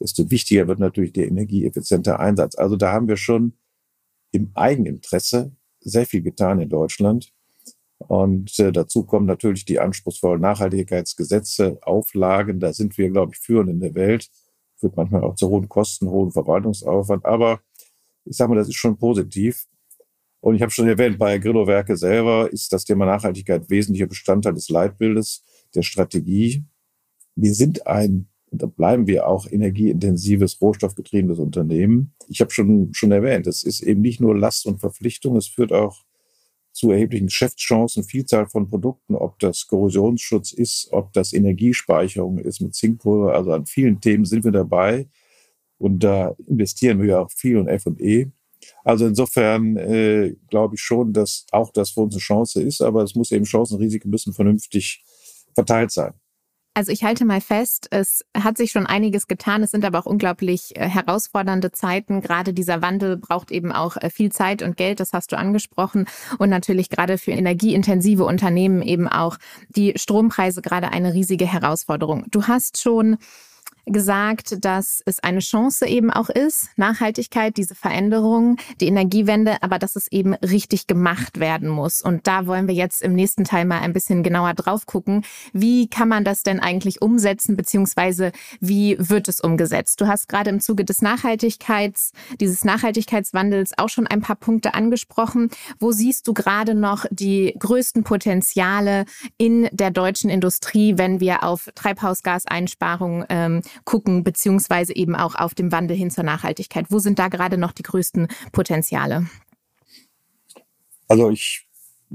desto 0.00 0.28
wichtiger 0.30 0.66
wird 0.66 0.80
natürlich 0.80 1.12
der 1.12 1.28
energieeffiziente 1.28 2.18
Einsatz. 2.18 2.56
Also 2.56 2.76
da 2.76 2.92
haben 2.92 3.08
wir 3.08 3.16
schon 3.16 3.54
im 4.32 4.50
Eigeninteresse 4.54 5.52
sehr 5.80 6.04
viel 6.04 6.22
getan 6.22 6.60
in 6.60 6.68
Deutschland. 6.68 7.32
Und 8.08 8.58
äh, 8.58 8.72
dazu 8.72 9.04
kommen 9.04 9.26
natürlich 9.26 9.64
die 9.64 9.78
anspruchsvollen 9.78 10.40
Nachhaltigkeitsgesetze, 10.40 11.78
Auflagen. 11.82 12.58
Da 12.58 12.72
sind 12.72 12.96
wir, 12.98 13.10
glaube 13.10 13.32
ich, 13.34 13.38
führend 13.38 13.70
in 13.70 13.80
der 13.80 13.94
Welt. 13.94 14.30
Führt 14.76 14.96
manchmal 14.96 15.22
auch 15.22 15.34
zu 15.34 15.48
hohen 15.48 15.68
Kosten, 15.68 16.08
hohen 16.08 16.32
Verwaltungsaufwand. 16.32 17.26
Aber 17.26 17.60
ich 18.24 18.36
sage 18.36 18.50
mal, 18.50 18.56
das 18.56 18.68
ist 18.68 18.76
schon 18.76 18.96
positiv. 18.96 19.66
Und 20.40 20.54
ich 20.54 20.62
habe 20.62 20.70
schon 20.70 20.88
erwähnt, 20.88 21.18
bei 21.18 21.36
Grillo-Werke 21.38 21.96
selber 21.96 22.50
ist 22.50 22.72
das 22.72 22.84
Thema 22.84 23.04
Nachhaltigkeit 23.04 23.68
wesentlicher 23.68 24.06
Bestandteil 24.06 24.54
des 24.54 24.70
Leitbildes, 24.70 25.44
der 25.74 25.82
Strategie. 25.82 26.64
Wir 27.36 27.54
sind 27.54 27.86
ein, 27.86 28.28
und 28.50 28.62
da 28.62 28.66
bleiben 28.66 29.06
wir 29.06 29.28
auch, 29.28 29.46
energieintensives, 29.46 30.60
rohstoffgetriebenes 30.62 31.38
Unternehmen. 31.38 32.14
Ich 32.28 32.40
habe 32.40 32.50
schon, 32.50 32.94
schon 32.94 33.12
erwähnt, 33.12 33.46
es 33.46 33.62
ist 33.62 33.82
eben 33.82 34.00
nicht 34.00 34.20
nur 34.20 34.36
Last 34.36 34.64
und 34.66 34.80
Verpflichtung, 34.80 35.36
es 35.36 35.46
führt 35.46 35.72
auch 35.72 36.04
zu 36.80 36.90
erheblichen 36.90 37.26
Geschäftschancen, 37.26 38.04
Vielzahl 38.04 38.46
von 38.46 38.70
Produkten, 38.70 39.14
ob 39.14 39.38
das 39.38 39.66
Korrosionsschutz 39.66 40.52
ist, 40.52 40.88
ob 40.92 41.12
das 41.12 41.34
Energiespeicherung 41.34 42.38
ist 42.38 42.60
mit 42.60 42.74
Zinkpulver. 42.74 43.34
Also 43.34 43.52
an 43.52 43.66
vielen 43.66 44.00
Themen 44.00 44.24
sind 44.24 44.44
wir 44.44 44.50
dabei. 44.50 45.08
Und 45.76 46.00
da 46.00 46.34
investieren 46.46 47.02
wir 47.02 47.20
auch 47.20 47.30
viel 47.30 47.58
in 47.58 47.68
F&E. 47.68 48.28
Also 48.82 49.06
insofern 49.06 49.76
äh, 49.76 50.34
glaube 50.48 50.76
ich 50.76 50.80
schon, 50.80 51.12
dass 51.12 51.44
auch 51.52 51.70
das 51.70 51.90
für 51.90 52.00
uns 52.00 52.14
eine 52.14 52.20
Chance 52.20 52.62
ist, 52.62 52.80
aber 52.80 53.02
es 53.02 53.14
muss 53.14 53.30
eben 53.30 53.44
Chancen 53.44 53.76
Risiken 53.76 54.08
müssen 54.08 54.32
vernünftig 54.32 55.04
verteilt 55.54 55.90
sein. 55.90 56.14
Also 56.72 56.92
ich 56.92 57.02
halte 57.02 57.24
mal 57.24 57.40
fest, 57.40 57.88
es 57.90 58.24
hat 58.36 58.56
sich 58.56 58.70
schon 58.70 58.86
einiges 58.86 59.26
getan, 59.26 59.64
es 59.64 59.72
sind 59.72 59.84
aber 59.84 59.98
auch 59.98 60.06
unglaublich 60.06 60.76
äh, 60.76 60.88
herausfordernde 60.88 61.72
Zeiten. 61.72 62.20
Gerade 62.20 62.54
dieser 62.54 62.80
Wandel 62.80 63.16
braucht 63.16 63.50
eben 63.50 63.72
auch 63.72 63.96
äh, 63.96 64.08
viel 64.08 64.30
Zeit 64.30 64.62
und 64.62 64.76
Geld, 64.76 65.00
das 65.00 65.12
hast 65.12 65.32
du 65.32 65.38
angesprochen. 65.38 66.06
Und 66.38 66.48
natürlich 66.48 66.88
gerade 66.88 67.18
für 67.18 67.32
energieintensive 67.32 68.24
Unternehmen 68.24 68.82
eben 68.82 69.08
auch 69.08 69.36
die 69.68 69.94
Strompreise 69.96 70.62
gerade 70.62 70.92
eine 70.92 71.12
riesige 71.12 71.46
Herausforderung. 71.46 72.26
Du 72.30 72.44
hast 72.44 72.80
schon 72.80 73.18
gesagt, 73.92 74.64
dass 74.64 75.02
es 75.04 75.20
eine 75.20 75.40
Chance 75.40 75.86
eben 75.86 76.10
auch 76.10 76.28
ist, 76.28 76.68
Nachhaltigkeit, 76.76 77.56
diese 77.56 77.74
Veränderung, 77.74 78.56
die 78.80 78.86
Energiewende, 78.86 79.62
aber 79.62 79.78
dass 79.78 79.96
es 79.96 80.10
eben 80.10 80.34
richtig 80.34 80.86
gemacht 80.86 81.40
werden 81.40 81.68
muss. 81.68 82.02
Und 82.02 82.26
da 82.26 82.46
wollen 82.46 82.68
wir 82.68 82.74
jetzt 82.74 83.02
im 83.02 83.14
nächsten 83.14 83.44
Teil 83.44 83.64
mal 83.64 83.80
ein 83.80 83.92
bisschen 83.92 84.22
genauer 84.22 84.54
drauf 84.54 84.86
gucken. 84.86 85.24
Wie 85.52 85.88
kann 85.88 86.08
man 86.08 86.24
das 86.24 86.42
denn 86.42 86.60
eigentlich 86.60 87.02
umsetzen, 87.02 87.56
beziehungsweise 87.56 88.32
wie 88.60 88.96
wird 88.98 89.28
es 89.28 89.40
umgesetzt? 89.40 90.00
Du 90.00 90.06
hast 90.06 90.28
gerade 90.28 90.50
im 90.50 90.60
Zuge 90.60 90.84
des 90.84 91.02
Nachhaltigkeits, 91.02 92.12
dieses 92.40 92.64
Nachhaltigkeitswandels 92.64 93.76
auch 93.78 93.88
schon 93.88 94.06
ein 94.06 94.20
paar 94.20 94.36
Punkte 94.36 94.74
angesprochen. 94.74 95.50
Wo 95.78 95.92
siehst 95.92 96.26
du 96.28 96.34
gerade 96.34 96.74
noch 96.74 97.06
die 97.10 97.54
größten 97.58 98.04
Potenziale 98.04 99.04
in 99.38 99.68
der 99.72 99.90
deutschen 99.90 100.30
Industrie, 100.30 100.94
wenn 100.96 101.20
wir 101.20 101.44
auf 101.44 101.68
Treibhausgaseinsparungen 101.74 103.24
ähm, 103.28 103.62
gucken, 103.84 104.24
beziehungsweise 104.24 104.94
eben 104.94 105.14
auch 105.14 105.34
auf 105.34 105.54
dem 105.54 105.72
Wandel 105.72 105.96
hin 105.96 106.10
zur 106.10 106.24
Nachhaltigkeit? 106.24 106.86
Wo 106.90 106.98
sind 106.98 107.18
da 107.18 107.28
gerade 107.28 107.58
noch 107.58 107.72
die 107.72 107.82
größten 107.82 108.28
Potenziale? 108.52 109.26
Also 111.08 111.30
ich 111.30 111.66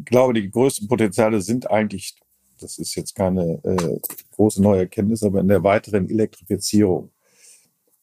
glaube, 0.03 0.33
die 0.33 0.49
größten 0.49 0.87
Potenziale 0.87 1.41
sind 1.41 1.69
eigentlich, 1.69 2.15
das 2.59 2.77
ist 2.77 2.95
jetzt 2.95 3.15
keine 3.15 3.61
äh, 3.63 3.99
große 4.35 4.61
neue 4.61 4.81
Erkenntnis, 4.81 5.23
aber 5.23 5.41
in 5.41 5.47
der 5.47 5.63
weiteren 5.63 6.09
Elektrifizierung. 6.09 7.11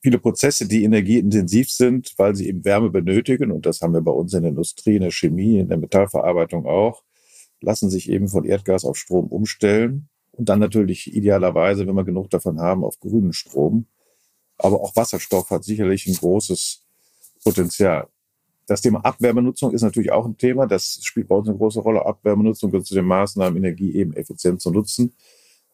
Viele 0.01 0.19
Prozesse, 0.19 0.67
die 0.67 0.83
energieintensiv 0.83 1.71
sind, 1.71 2.13
weil 2.17 2.35
sie 2.35 2.49
eben 2.49 2.65
Wärme 2.65 2.91
benötigen, 2.91 3.53
und 3.53 3.67
das 3.67 3.81
haben 3.81 3.95
wir 3.95 4.01
bei 4.01 4.11
uns 4.11 4.35
in 4.35 4.43
der 4.43 4.51
Industrie, 4.51 4.97
in 4.97 5.03
der 5.03 5.13
Chemie, 5.13 5.59
in 5.59 5.69
der 5.69 5.79
Metallverarbeitung 5.79 6.67
auch, 6.67 7.05
lassen 7.61 7.89
sich 7.89 8.11
eben 8.11 8.29
von 8.29 8.45
Erdgas 8.45 8.85
auf 8.85 8.97
Strom 8.97 9.29
umstellen. 9.29 10.09
Und 10.33 10.49
dann 10.49 10.61
natürlich 10.61 11.15
idealerweise, 11.15 11.87
wenn 11.87 11.95
wir 11.95 12.05
genug 12.05 12.31
davon 12.31 12.61
haben, 12.61 12.85
auf 12.85 12.99
grünen 13.01 13.33
Strom. 13.33 13.87
Aber 14.59 14.81
auch 14.81 14.97
Wasserstoff 14.97 15.51
hat 15.51 15.65
sicherlich 15.65 16.07
ein 16.07 16.15
großes 16.15 16.83
Potenzial. 17.45 18.09
Das 18.67 18.81
Thema 18.81 19.05
Abwärmenutzung 19.05 19.73
ist 19.73 19.83
natürlich 19.83 20.13
auch 20.13 20.25
ein 20.25 20.39
Thema. 20.39 20.67
Das 20.67 21.01
spielt 21.03 21.29
bei 21.29 21.35
uns 21.35 21.49
eine 21.49 21.59
große 21.59 21.81
Rolle. 21.81 22.07
Abwärmenutzung 22.07 22.71
gehört 22.71 22.87
zu 22.87 22.95
den 22.95 23.05
Maßnahmen, 23.05 23.57
Energie 23.57 23.95
eben 23.95 24.15
effizient 24.15 24.61
zu 24.61 24.71
nutzen. 24.71 25.15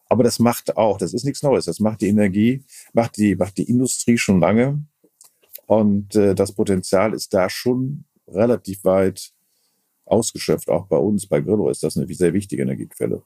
Aber 0.08 0.24
das 0.24 0.38
macht 0.38 0.76
auch, 0.76 0.96
das 0.96 1.12
ist 1.12 1.24
nichts 1.24 1.42
Neues. 1.42 1.66
Das 1.66 1.80
macht 1.80 2.00
die 2.00 2.08
Energie, 2.08 2.64
macht 2.94 3.18
die, 3.18 3.36
macht 3.36 3.58
die 3.58 3.70
Industrie 3.70 4.16
schon 4.16 4.40
lange. 4.40 4.82
Und 5.66 6.16
äh, 6.16 6.34
das 6.34 6.52
Potenzial 6.52 7.12
ist 7.12 7.34
da 7.34 7.50
schon 7.50 8.04
relativ 8.26 8.84
weit 8.84 9.32
ausgeschöpft. 10.06 10.70
Auch 10.70 10.86
bei 10.86 10.96
uns, 10.96 11.26
bei 11.26 11.40
Grillo 11.40 11.68
ist 11.68 11.82
das 11.82 11.96
eine 11.96 12.12
sehr 12.12 12.32
wichtige 12.32 12.62
Energiequelle. 12.62 13.22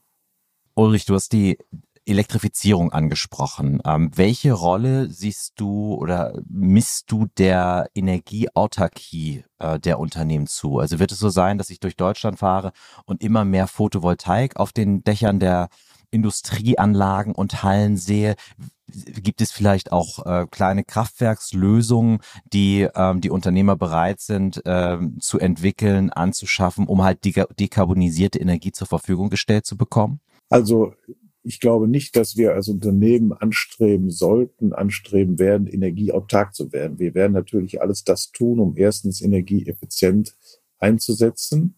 Ulrich, 0.74 1.04
du 1.04 1.14
hast 1.14 1.32
die 1.32 1.58
Elektrifizierung 2.04 2.92
angesprochen. 2.92 3.80
Ähm, 3.84 4.10
welche 4.14 4.52
Rolle 4.52 5.08
siehst 5.10 5.52
du 5.56 5.94
oder 5.94 6.32
misst 6.48 7.12
du 7.12 7.26
der 7.38 7.88
Energieautarkie 7.94 9.44
äh, 9.58 9.78
der 9.78 10.00
Unternehmen 10.00 10.46
zu? 10.46 10.78
Also 10.78 10.98
wird 10.98 11.12
es 11.12 11.18
so 11.18 11.28
sein, 11.28 11.58
dass 11.58 11.70
ich 11.70 11.78
durch 11.78 11.96
Deutschland 11.96 12.38
fahre 12.38 12.72
und 13.04 13.22
immer 13.22 13.44
mehr 13.44 13.68
Photovoltaik 13.68 14.56
auf 14.56 14.72
den 14.72 15.04
Dächern 15.04 15.38
der 15.38 15.68
Industrieanlagen 16.10 17.34
und 17.34 17.62
Hallen 17.62 17.96
sehe? 17.96 18.34
Gibt 18.88 19.40
es 19.40 19.52
vielleicht 19.52 19.92
auch 19.92 20.26
äh, 20.26 20.46
kleine 20.50 20.84
Kraftwerkslösungen, 20.84 22.18
die 22.52 22.88
ähm, 22.94 23.20
die 23.20 23.30
Unternehmer 23.30 23.76
bereit 23.76 24.20
sind 24.20 24.64
äh, 24.66 24.98
zu 25.20 25.38
entwickeln, 25.38 26.10
anzuschaffen, 26.10 26.86
um 26.86 27.02
halt 27.02 27.24
dekarbonisierte 27.24 28.40
Energie 28.40 28.72
zur 28.72 28.88
Verfügung 28.88 29.30
gestellt 29.30 29.66
zu 29.66 29.76
bekommen? 29.76 30.20
Also 30.52 30.92
ich 31.42 31.61
glaube 31.61 31.88
nicht, 31.88 32.14
dass 32.14 32.37
wir 32.37 32.52
als 32.52 32.68
Unternehmen 32.68 33.32
anstreben 33.32 34.11
sollten, 34.11 34.75
anstreben 34.75 35.38
werden, 35.38 35.66
energieautark 35.66 36.54
zu 36.54 36.73
werden. 36.73 36.99
Wir 36.99 37.14
werden 37.14 37.32
natürlich 37.32 37.80
alles 37.80 38.04
das 38.04 38.32
tun, 38.32 38.61
um 38.61 38.76
erstens 38.76 39.23
energieeffizient 39.23 40.37
einzusetzen. 40.78 41.76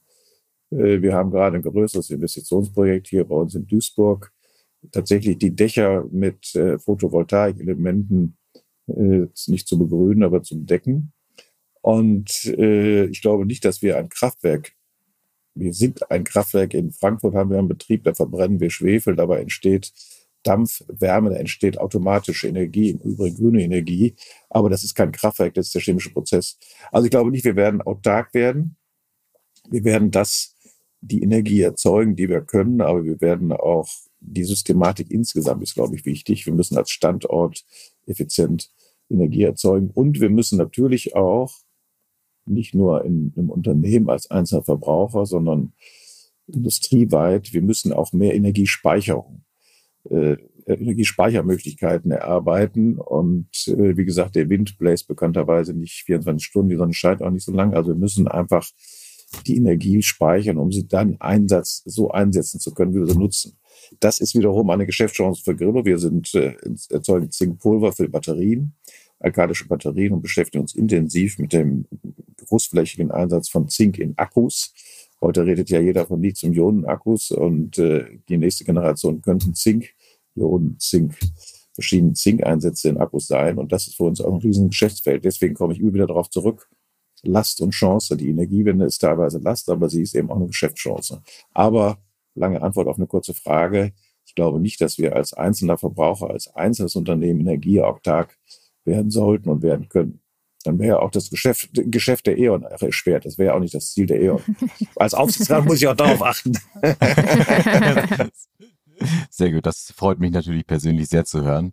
Äh, 0.70 1.02
wir 1.02 1.14
haben 1.14 1.30
gerade 1.30 1.56
ein 1.56 1.62
größeres 1.62 2.10
Investitionsprojekt 2.10 3.06
hier 3.06 3.24
bei 3.24 3.36
uns 3.36 3.54
in 3.54 3.66
Duisburg, 3.66 4.32
tatsächlich 4.90 5.38
die 5.38 5.54
Dächer 5.54 6.04
mit 6.10 6.54
äh, 6.56 6.78
Photovoltaikelementen 6.78 8.36
äh, 8.88 9.26
nicht 9.46 9.68
zu 9.68 9.78
begrünen, 9.78 10.24
aber 10.24 10.42
zu 10.42 10.58
bedecken. 10.58 11.12
Und 11.80 12.46
ich 12.46 13.20
glaube 13.20 13.44
nicht, 13.44 13.62
dass 13.66 13.82
wir 13.82 13.98
ein 13.98 14.08
Kraftwerk 14.08 14.72
wir 15.54 15.72
sind 15.72 16.10
ein 16.10 16.24
Kraftwerk 16.24 16.74
in 16.74 16.92
Frankfurt, 16.92 17.34
haben 17.34 17.50
wir 17.50 17.58
einen 17.58 17.68
Betrieb, 17.68 18.04
da 18.04 18.14
verbrennen 18.14 18.60
wir 18.60 18.70
Schwefel, 18.70 19.16
dabei 19.16 19.40
entsteht 19.40 19.92
Dampf, 20.42 20.84
Wärme, 20.88 21.30
da 21.30 21.36
entsteht 21.36 21.78
automatische 21.78 22.48
Energie, 22.48 22.90
im 22.90 22.98
Übrigen 22.98 23.36
grüne 23.36 23.62
Energie. 23.62 24.14
Aber 24.50 24.68
das 24.68 24.84
ist 24.84 24.94
kein 24.94 25.12
Kraftwerk, 25.12 25.54
das 25.54 25.66
ist 25.66 25.74
der 25.74 25.82
chemische 25.82 26.12
Prozess. 26.12 26.58
Also 26.92 27.06
ich 27.06 27.10
glaube 27.10 27.30
nicht, 27.30 27.44
wir 27.44 27.56
werden 27.56 27.80
autark 27.80 28.34
werden. 28.34 28.76
Wir 29.70 29.84
werden 29.84 30.10
das, 30.10 30.54
die 31.00 31.22
Energie 31.22 31.62
erzeugen, 31.62 32.16
die 32.16 32.28
wir 32.28 32.42
können, 32.42 32.80
aber 32.82 33.04
wir 33.04 33.20
werden 33.20 33.52
auch 33.52 33.88
die 34.20 34.44
Systematik 34.44 35.10
insgesamt 35.10 35.62
ist, 35.62 35.74
glaube 35.74 35.96
ich, 35.96 36.04
wichtig. 36.04 36.46
Wir 36.46 36.52
müssen 36.52 36.76
als 36.76 36.90
Standort 36.90 37.64
effizient 38.06 38.70
Energie 39.10 39.42
erzeugen 39.42 39.90
und 39.92 40.20
wir 40.20 40.30
müssen 40.30 40.58
natürlich 40.58 41.14
auch 41.14 41.63
nicht 42.46 42.74
nur 42.74 43.04
in, 43.04 43.32
im 43.36 43.50
Unternehmen 43.50 44.08
als 44.10 44.30
einzelner 44.30 44.62
Verbraucher, 44.62 45.26
sondern 45.26 45.72
industrieweit, 46.46 47.52
wir 47.52 47.62
müssen 47.62 47.92
auch 47.92 48.12
mehr 48.12 48.34
Energiespeicherung, 48.34 49.44
äh, 50.10 50.36
Energiespeichermöglichkeiten 50.66 52.10
erarbeiten. 52.10 52.98
Und 52.98 53.48
äh, 53.66 53.96
wie 53.96 54.04
gesagt, 54.04 54.36
der 54.36 54.48
Wind 54.48 54.78
bläst 54.78 55.08
bekannterweise 55.08 55.74
nicht 55.74 56.04
24 56.04 56.44
Stunden, 56.44 56.70
die 56.70 56.76
Sonne 56.76 56.94
scheint 56.94 57.22
auch 57.22 57.30
nicht 57.30 57.44
so 57.44 57.52
lange. 57.52 57.76
Also 57.76 57.90
wir 57.90 57.96
müssen 57.96 58.28
einfach 58.28 58.68
die 59.46 59.56
Energie 59.56 60.02
speichern, 60.02 60.58
um 60.58 60.70
sie 60.70 60.86
dann 60.86 61.16
Einsatz 61.20 61.82
so 61.84 62.10
einsetzen 62.10 62.60
zu 62.60 62.72
können, 62.72 62.94
wie 62.94 63.00
wir 63.00 63.06
sie 63.06 63.18
nutzen. 63.18 63.58
Das 64.00 64.20
ist 64.20 64.34
wiederum 64.34 64.70
eine 64.70 64.86
Geschäftschance 64.86 65.42
für 65.42 65.56
Grillo. 65.56 65.84
Wir 65.84 65.98
sind 65.98 66.34
äh, 66.34 66.54
erzeugen 66.90 67.30
Zinkpulver 67.30 67.92
für 67.92 68.08
Batterien, 68.08 68.74
alkalische 69.20 69.66
Batterien 69.66 70.12
und 70.12 70.22
beschäftigen 70.22 70.62
uns 70.62 70.74
intensiv 70.74 71.38
mit 71.38 71.52
dem 71.52 71.86
großflächigen 72.46 73.10
Einsatz 73.10 73.48
von 73.48 73.68
Zink 73.68 73.98
in 73.98 74.16
Akkus. 74.18 74.72
Heute 75.20 75.46
redet 75.46 75.70
ja 75.70 75.80
jeder 75.80 76.06
von 76.06 76.20
Lithium-Ionen-Akkus 76.20 77.30
und 77.30 77.78
äh, 77.78 78.18
die 78.28 78.36
nächste 78.36 78.64
Generation 78.64 79.22
könnten 79.22 79.54
Zink, 79.54 79.94
Ionen, 80.34 80.78
Zink, 80.78 81.18
verschiedene 81.72 82.12
Zinkeinsätze 82.12 82.88
in 82.88 82.98
Akkus 82.98 83.26
sein. 83.26 83.58
Und 83.58 83.72
das 83.72 83.86
ist 83.86 83.96
für 83.96 84.04
uns 84.04 84.20
auch 84.20 84.32
ein 84.32 84.40
riesen 84.40 84.68
Geschäftsfeld. 84.68 85.24
Deswegen 85.24 85.54
komme 85.54 85.72
ich 85.72 85.80
immer 85.80 85.94
wieder 85.94 86.06
darauf 86.06 86.30
zurück. 86.30 86.68
Last 87.22 87.60
und 87.60 87.70
Chance. 87.70 88.16
Die 88.16 88.28
Energiewende 88.28 88.84
ist 88.84 88.98
teilweise 88.98 89.38
Last, 89.38 89.68
aber 89.70 89.88
sie 89.88 90.02
ist 90.02 90.14
eben 90.14 90.30
auch 90.30 90.36
eine 90.36 90.46
Geschäftschance. 90.46 91.22
Aber 91.52 91.98
lange 92.34 92.62
Antwort 92.62 92.88
auf 92.88 92.96
eine 92.96 93.06
kurze 93.06 93.34
Frage. 93.34 93.92
Ich 94.26 94.34
glaube 94.34 94.60
nicht, 94.60 94.80
dass 94.80 94.98
wir 94.98 95.16
als 95.16 95.32
einzelner 95.32 95.78
Verbraucher, 95.78 96.30
als 96.30 96.54
einzelnes 96.54 96.96
Unternehmen 96.96 97.40
energieautark 97.40 98.36
werden 98.84 99.10
sollten 99.10 99.48
und 99.48 99.62
werden 99.62 99.88
können. 99.88 100.20
Dann 100.64 100.78
wäre 100.78 101.00
auch 101.02 101.10
das 101.10 101.28
Geschäft, 101.28 101.70
Geschäft 101.74 102.26
der 102.26 102.38
E.ON 102.38 102.62
erschwert. 102.62 103.26
Das 103.26 103.36
wäre 103.36 103.54
auch 103.54 103.60
nicht 103.60 103.74
das 103.74 103.92
Ziel 103.92 104.06
der 104.06 104.20
E.ON. 104.22 104.42
Als 104.96 105.12
Aufsichtsrat 105.12 105.66
muss 105.66 105.76
ich 105.76 105.86
auch 105.86 105.94
darauf 105.94 106.22
achten. 106.22 106.52
Sehr 109.30 109.52
gut, 109.52 109.66
das 109.66 109.92
freut 109.96 110.18
mich 110.18 110.32
natürlich 110.32 110.66
persönlich 110.66 111.08
sehr 111.08 111.24
zu 111.24 111.42
hören. 111.42 111.72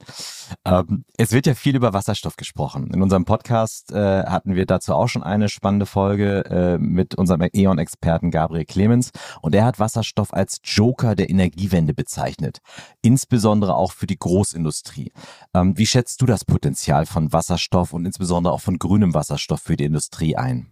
Ähm, 0.66 1.06
es 1.18 1.32
wird 1.32 1.48
ja 1.48 1.54
viel 1.54 1.76
über 1.76 1.94
Wasserstoff 1.94 2.36
gesprochen. 2.36 2.92
In 2.94 3.02
unserem 3.02 3.26
Podcast 3.26 3.92
äh, 3.92 4.24
hatten 4.24 4.56
wir 4.56 4.66
dazu 4.66 4.94
auch 4.94 5.08
schon 5.08 5.24
eine 5.24 5.50
spannende 5.50 5.86
Folge 5.86 6.46
äh, 6.46 6.78
mit 6.78 7.16
unserem 7.16 7.48
E.ON-Experten 7.54 8.32
Gabriel 8.32 8.66
Clemens 8.66 9.12
und 9.42 9.56
er 9.56 9.66
hat 9.66 9.80
Wasserstoff 9.80 10.34
als 10.34 10.60
Joker 10.64 11.16
der 11.16 11.30
Energiewende 11.30 11.94
bezeichnet, 11.94 12.60
insbesondere 13.02 13.76
auch 13.76 13.92
für 13.92 14.08
die 14.08 14.18
Großindustrie. 14.18 15.12
Ähm, 15.54 15.78
wie 15.78 15.86
schätzt 15.86 16.22
du 16.22 16.26
das 16.26 16.46
Potenzial 16.46 17.06
von 17.06 17.32
Wasserstoff 17.34 17.94
und 17.94 18.06
insbesondere 18.06 18.54
auch 18.54 18.62
von 18.62 18.78
grünem 18.78 19.14
Wasserstoff 19.14 19.62
für 19.62 19.78
die 19.78 19.86
Industrie 19.86 20.36
ein? 20.36 20.72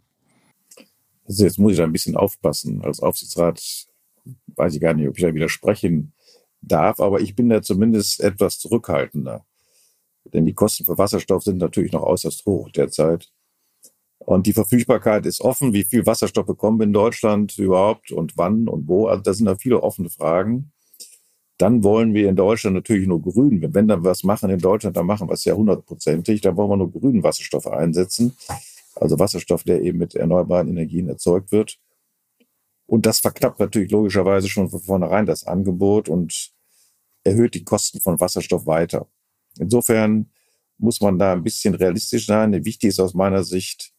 Also 1.26 1.44
jetzt 1.44 1.60
muss 1.60 1.74
ich 1.74 1.78
da 1.78 1.84
ein 1.84 1.92
bisschen 1.92 2.18
aufpassen. 2.18 2.82
Als 2.84 3.02
Aufsichtsrat 3.02 3.62
weiß 4.56 4.74
ich 4.74 4.82
gar 4.82 4.94
nicht, 4.94 5.08
ob 5.08 5.16
ich 5.18 5.24
da 5.24 5.34
widersprechen 5.34 6.14
darf, 6.62 7.00
aber 7.00 7.22
ich 7.22 7.36
bin 7.36 7.50
da 7.50 7.62
zumindest 7.62 8.22
etwas 8.22 8.60
zurückhaltender. 8.60 9.46
Denn 10.26 10.46
die 10.46 10.54
Kosten 10.54 10.86
für 10.86 10.98
Wasserstoff 10.98 11.44
sind 11.44 11.58
natürlich 11.58 11.92
noch 11.92 12.04
äußerst 12.04 12.46
hoch 12.46 12.70
derzeit. 12.70 13.30
Und 14.20 14.46
die 14.46 14.54
Verfügbarkeit 14.54 15.26
ist 15.26 15.42
offen. 15.42 15.74
Wie 15.74 15.84
viel 15.84 16.06
Wasserstoff 16.06 16.46
bekommen 16.46 16.80
wir 16.80 16.84
in 16.86 16.94
Deutschland 16.94 17.58
überhaupt 17.58 18.12
und 18.12 18.38
wann 18.38 18.68
und 18.68 18.88
wo? 18.88 19.08
Also 19.08 19.24
da 19.24 19.34
sind 19.34 19.46
da 19.46 19.56
viele 19.56 19.82
offene 19.82 20.10
Fragen. 20.10 20.72
Dann 21.58 21.84
wollen 21.84 22.14
wir 22.14 22.30
in 22.30 22.36
Deutschland 22.36 22.76
natürlich 22.76 23.08
nur 23.08 23.22
grün. 23.22 23.74
Wenn 23.74 23.88
wir 23.88 24.04
was 24.04 24.24
machen 24.24 24.50
in 24.50 24.60
Deutschland, 24.60 24.96
dann 24.98 25.06
machen 25.06 25.28
wir 25.30 25.34
es 25.34 25.46
ja 25.46 25.56
hundertprozentig. 25.56 26.42
Dann 26.42 26.56
wollen 26.58 26.70
wir 26.70 26.78
nur 26.78 26.92
grünen 26.92 27.24
Wasserstoff 27.24 27.68
einsetzen. 27.68 28.36
Also 28.96 29.18
Wasserstoff, 29.20 29.64
der 29.64 29.82
eben 29.82 29.98
mit 29.98 30.16
erneuerbaren 30.16 30.68
Energien 30.68 31.10
erzeugt 31.10 31.52
wird. 31.52 31.80
Und 32.90 33.06
das 33.06 33.20
verknappt 33.20 33.60
natürlich 33.60 33.92
logischerweise 33.92 34.50
schon 34.50 34.68
von 34.68 34.80
vornherein 34.80 35.28
das 35.28 35.44
Angebot 35.46 36.10
und 36.10 36.52
erhöht 37.24 37.54
die 37.54 37.64
Kosten 37.64 38.02
von 38.02 38.20
Wasserstoff 38.20 38.66
weiter. 38.66 39.08
Insofern 39.60 40.32
muss 40.80 41.00
man 41.00 41.20
da 41.20 41.34
ein 41.34 41.44
bisschen 41.44 41.76
realistisch 41.76 42.26
sein. 42.26 42.66
Wichtig 42.66 42.90
ist 42.90 43.00
aus 43.00 43.14
meiner 43.14 43.44
Sicht, 43.44 43.94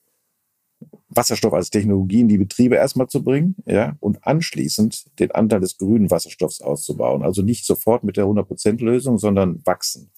Wasserstoff 1.08 1.52
als 1.52 1.70
Technologie 1.70 2.20
in 2.20 2.28
die 2.28 2.38
Betriebe 2.38 2.74
erstmal 2.74 3.06
zu 3.06 3.22
bringen, 3.22 3.54
ja, 3.64 3.96
und 4.00 4.26
anschließend 4.26 5.20
den 5.20 5.30
Anteil 5.30 5.60
des 5.60 5.78
grünen 5.78 6.10
Wasserstoffs 6.10 6.60
auszubauen. 6.60 7.22
Also 7.22 7.42
nicht 7.42 7.66
sofort 7.66 8.02
mit 8.02 8.16
der 8.16 8.24
100%-Lösung, 8.24 9.18
sondern 9.18 9.64
wachsen. 9.66 10.10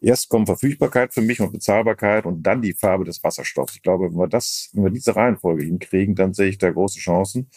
Erst 0.00 0.28
kommt 0.28 0.46
Verfügbarkeit 0.46 1.14
für 1.14 1.22
mich 1.22 1.40
und 1.40 1.52
Bezahlbarkeit 1.52 2.26
und 2.26 2.42
dann 2.42 2.60
die 2.60 2.74
Farbe 2.74 3.04
des 3.04 3.22
Wasserstoffs. 3.24 3.76
Ich 3.76 3.82
glaube, 3.82 4.10
wenn 4.10 4.18
wir 4.18 4.28
das, 4.28 4.70
wenn 4.72 4.84
wir 4.84 4.90
diese 4.90 5.16
Reihenfolge 5.16 5.64
hinkriegen, 5.64 6.14
dann 6.14 6.34
sehe 6.34 6.48
ich 6.48 6.58
da 6.58 6.70
große 6.70 6.98
Chancen. 6.98 7.50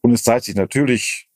Und 0.00 0.12
es 0.12 0.22
zeigt 0.22 0.44
sich 0.44 0.54
natürlich 0.54 1.30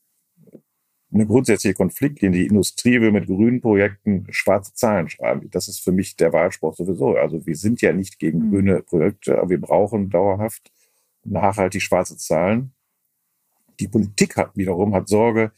eine 1.12 1.27
grundsätzliche 1.27 1.75
Konfliktlinie. 1.75 2.40
Die 2.40 2.47
Industrie 2.47 3.01
will 3.01 3.12
mit 3.12 3.27
grünen 3.27 3.61
Projekten 3.61 4.27
schwarze 4.31 4.75
Zahlen 4.75 5.09
schreiben. 5.09 5.49
Das 5.51 5.68
ist 5.68 5.81
für 5.81 5.92
mich 5.92 6.16
der 6.16 6.33
Wahlspruch 6.33 6.75
sowieso. 6.75 7.16
Also 7.16 7.47
wir 7.47 7.57
sind 7.57 7.81
ja 7.83 7.92
nicht 7.92 8.18
gegen 8.18 8.47
mhm. 8.47 8.51
grüne 8.51 8.83
Projekte, 8.83 9.38
aber 9.38 9.51
wir 9.51 9.61
brauchen 9.61 10.11
dauerhaft 10.11 10.73
nachhaltig 11.25 11.83
schwarze 11.83 12.16
Zahlen. 12.16 12.73
Die 13.81 13.88
Politik 13.88 14.37
hat 14.37 14.57
wiederum 14.57 14.94
hat 14.94 15.09
Sorge, 15.09 15.53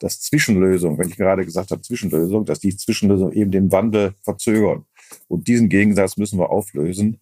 dass 0.00 0.20
Zwischenlösungen, 0.20 0.98
wenn 0.98 1.08
ich 1.08 1.16
gerade 1.16 1.44
gesagt 1.44 1.70
habe 1.70 1.82
Zwischenlösungen, 1.82 2.46
dass 2.46 2.58
die 2.58 2.76
Zwischenlösungen 2.76 3.32
eben 3.34 3.50
den 3.50 3.70
Wandel 3.70 4.14
verzögern. 4.22 4.86
Und 5.28 5.46
diesen 5.46 5.68
Gegensatz 5.68 6.16
müssen 6.16 6.38
wir 6.38 6.50
auflösen, 6.50 7.20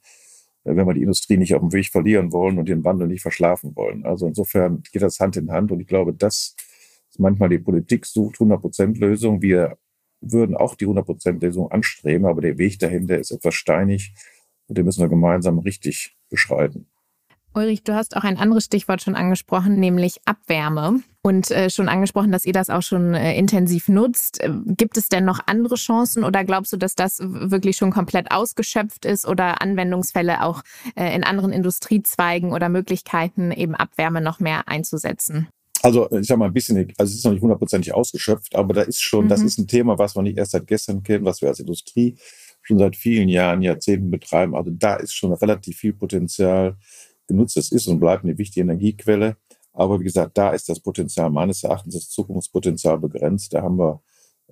äh, 0.65 0.75
wenn 0.75 0.87
wir 0.87 0.95
die 0.95 1.03
Industrie 1.03 1.37
nicht 1.37 1.55
auf 1.55 1.61
dem 1.61 1.73
Weg 1.73 1.91
verlieren 1.91 2.33
wollen 2.33 2.59
und 2.59 2.69
den 2.69 2.85
Wandel 2.85 3.09
nicht 3.09 3.23
verschlafen 3.23 3.77
wollen. 3.77 4.07
Also 4.07 4.27
insofern 4.27 4.83
geht 4.93 5.03
das 5.03 5.21
Hand 5.21 5.37
in 5.37 5.51
Hand 5.51 5.73
und 5.73 5.81
ich 5.81 5.87
glaube, 5.87 6.15
dass 6.15 6.57
manchmal 7.19 7.49
die 7.49 7.59
Politik 7.59 8.07
sucht 8.07 8.37
100% 8.37 8.99
Lösung. 8.99 9.43
Wir 9.43 9.77
würden 10.21 10.57
auch 10.57 10.77
die 10.77 10.87
100% 10.87 11.41
Lösung 11.41 11.71
anstreben, 11.71 12.27
aber 12.27 12.41
der 12.41 12.59
Weg 12.59 12.79
dahinter 12.79 13.19
ist 13.19 13.33
etwas 13.33 13.55
steinig 13.55 14.15
und 14.69 14.79
den 14.79 14.85
müssen 14.85 15.01
wir 15.01 15.09
gemeinsam 15.09 15.59
richtig 15.59 16.17
beschreiten. 16.31 16.87
Ulrich, 17.55 17.83
du 17.83 17.95
hast 17.95 18.17
auch 18.17 18.25
ein 18.25 18.39
anderes 18.39 18.65
Stichwort 18.65 19.03
schon 19.03 19.15
angesprochen, 19.15 19.81
nämlich 19.81 20.17
Abwärme. 20.25 21.01
Und 21.21 21.51
äh, 21.51 21.69
schon 21.69 21.89
angesprochen, 21.89 22.33
dass 22.33 22.47
ihr 22.47 22.53
das 22.53 22.71
auch 22.71 22.81
schon 22.83 23.13
äh, 23.13 23.37
intensiv 23.37 23.89
nutzt. 23.89 24.41
Äh, 24.41 24.51
gibt 24.67 24.97
es 24.97 25.09
denn 25.09 25.25
noch 25.25 25.41
andere 25.47 25.75
Chancen 25.75 26.25
oder 26.25 26.45
glaubst 26.45 26.73
du, 26.73 26.77
dass 26.77 26.95
das 26.95 27.19
wirklich 27.21 27.77
schon 27.77 27.91
komplett 27.91 28.31
ausgeschöpft 28.31 29.05
ist 29.05 29.27
oder 29.27 29.61
Anwendungsfälle 29.61 30.43
auch 30.43 30.63
äh, 30.95 31.15
in 31.15 31.25
anderen 31.25 31.53
Industriezweigen 31.53 32.53
oder 32.53 32.69
Möglichkeiten, 32.69 33.51
eben 33.51 33.75
Abwärme 33.75 34.21
noch 34.21 34.41
mehr 34.41 34.69
einzusetzen? 34.69 35.49
Also 35.83 36.11
ich 36.11 36.27
sag 36.27 36.39
mal 36.39 36.47
ein 36.47 36.53
bisschen, 36.53 36.77
also 36.97 37.11
es 37.11 37.19
ist 37.19 37.25
noch 37.25 37.33
nicht 37.33 37.43
hundertprozentig 37.43 37.93
ausgeschöpft, 37.95 38.55
aber 38.57 38.75
da 38.75 38.83
ist 38.83 39.03
schon, 39.03 39.27
mhm. 39.27 39.29
das 39.29 39.43
ist 39.43 39.59
ein 39.59 39.67
Thema, 39.67 39.99
was 39.99 40.17
wir 40.17 40.23
nicht 40.23 40.39
erst 40.39 40.53
seit 40.53 40.67
gestern 40.67 41.03
kennen, 41.03 41.25
was 41.25 41.43
wir 41.43 41.49
als 41.49 41.61
Industrie 41.61 42.17
schon 42.63 42.79
seit 42.79 42.97
vielen 42.97 43.29
Jahren, 43.29 43.63
Jahrzehnten 43.63 44.11
betreiben. 44.11 44.55
Also 44.55 44.71
da 44.73 44.97
ist 44.97 45.15
schon 45.15 45.33
relativ 45.33 45.79
viel 45.79 45.93
Potenzial 45.93 46.77
genutzt. 47.29 47.57
Das 47.57 47.71
ist 47.71 47.87
und 47.87 48.01
bleibt 48.01 48.25
eine 48.25 48.37
wichtige 48.39 48.63
Energiequelle. 48.63 49.37
Aber 49.73 50.01
wie 50.01 50.05
gesagt, 50.05 50.37
da 50.37 50.51
ist 50.51 50.69
das 50.69 50.81
Potenzial 50.81 51.31
meines 51.31 51.63
Erachtens, 51.63 51.95
das 51.95 52.09
Zukunftspotenzial 52.09 52.99
begrenzt. 52.99 53.55
Da 53.55 53.63
haben 53.63 53.79
wir 53.79 54.03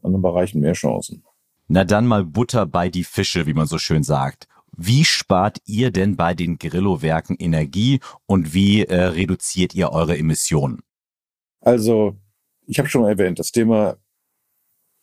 an 0.02 0.12
den 0.12 0.22
Bereichen 0.22 0.60
mehr 0.60 0.74
Chancen. 0.74 1.24
Na 1.68 1.84
dann 1.84 2.06
mal 2.06 2.24
Butter 2.24 2.64
bei 2.66 2.88
die 2.88 3.02
Fische, 3.02 3.46
wie 3.46 3.54
man 3.54 3.66
so 3.66 3.78
schön 3.78 4.04
sagt. 4.04 4.46
Wie 4.76 5.04
spart 5.04 5.58
ihr 5.64 5.90
denn 5.90 6.16
bei 6.16 6.34
den 6.34 6.58
Grillo-Werken 6.58 7.36
Energie 7.38 8.00
und 8.26 8.54
wie 8.54 8.84
äh, 8.84 9.04
reduziert 9.04 9.74
ihr 9.74 9.90
eure 9.90 10.16
Emissionen? 10.16 10.82
Also, 11.60 12.14
ich 12.66 12.78
habe 12.78 12.88
schon 12.88 13.04
erwähnt, 13.04 13.38
das 13.38 13.52
Thema 13.52 13.96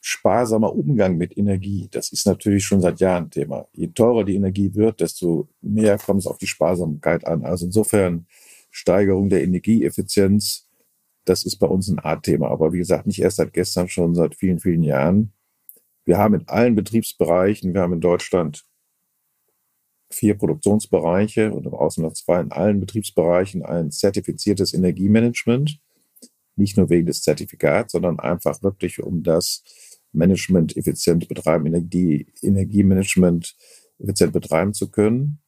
sparsamer 0.06 0.76
Umgang 0.76 1.16
mit 1.16 1.38
Energie, 1.38 1.88
das 1.90 2.12
ist 2.12 2.28
natürlich 2.28 2.66
schon 2.66 2.82
seit 2.82 3.00
Jahren 3.00 3.30
Thema. 3.30 3.70
Je 3.72 3.88
teurer 3.88 4.26
die 4.26 4.36
Energie 4.36 4.76
wird, 4.76 5.00
desto 5.00 5.48
mehr 5.62 5.98
kommt 5.98 6.20
es 6.20 6.28
auf 6.28 6.38
die 6.38 6.48
Sparsamkeit 6.48 7.26
an. 7.26 7.46
Also 7.46 7.66
insofern 7.68 8.28
Steigerung 8.70 9.30
der 9.30 9.44
Energieeffizienz, 9.44 10.68
das 11.24 11.46
ist 11.46 11.56
bei 11.56 11.68
uns 11.68 11.88
ein 11.88 12.00
Art-Thema. 12.00 12.50
Aber 12.50 12.74
wie 12.74 12.80
gesagt, 12.80 13.08
nicht 13.08 13.22
erst 13.22 13.38
seit 13.38 13.54
gestern, 13.54 13.88
schon 13.88 14.14
seit 14.14 14.36
vielen, 14.36 14.60
vielen 14.60 14.84
Jahren. 14.84 15.32
Wir 16.04 16.18
haben 16.18 16.34
in 16.34 16.50
allen 16.50 16.76
Betriebsbereichen, 16.76 17.74
wir 17.74 17.80
haben 17.80 17.94
in 17.94 18.02
Deutschland 18.02 18.66
vier 20.10 20.38
Produktionsbereiche 20.38 21.54
und 21.54 21.66
im 21.66 21.74
Ausland 21.74 22.18
zwei 22.18 22.42
in 22.42 22.52
allen 22.52 22.82
Betriebsbereichen 22.82 23.64
ein 23.64 23.90
zertifiziertes 23.90 24.74
Energiemanagement. 24.74 25.80
Nicht 26.58 26.76
nur 26.76 26.90
wegen 26.90 27.06
des 27.06 27.22
Zertifikats, 27.22 27.94
sondern 27.94 28.20
einfach 28.20 28.62
wirklich 28.62 29.02
um 29.02 29.24
das 29.24 29.64
Management 30.14 30.78
effizient 30.78 31.28
betreiben, 31.28 31.66
Energie, 31.66 32.28
Energiemanagement 32.42 33.56
effizient 34.00 34.34
betreiben 34.34 34.74
zu 34.74 34.90
können. 34.90 35.40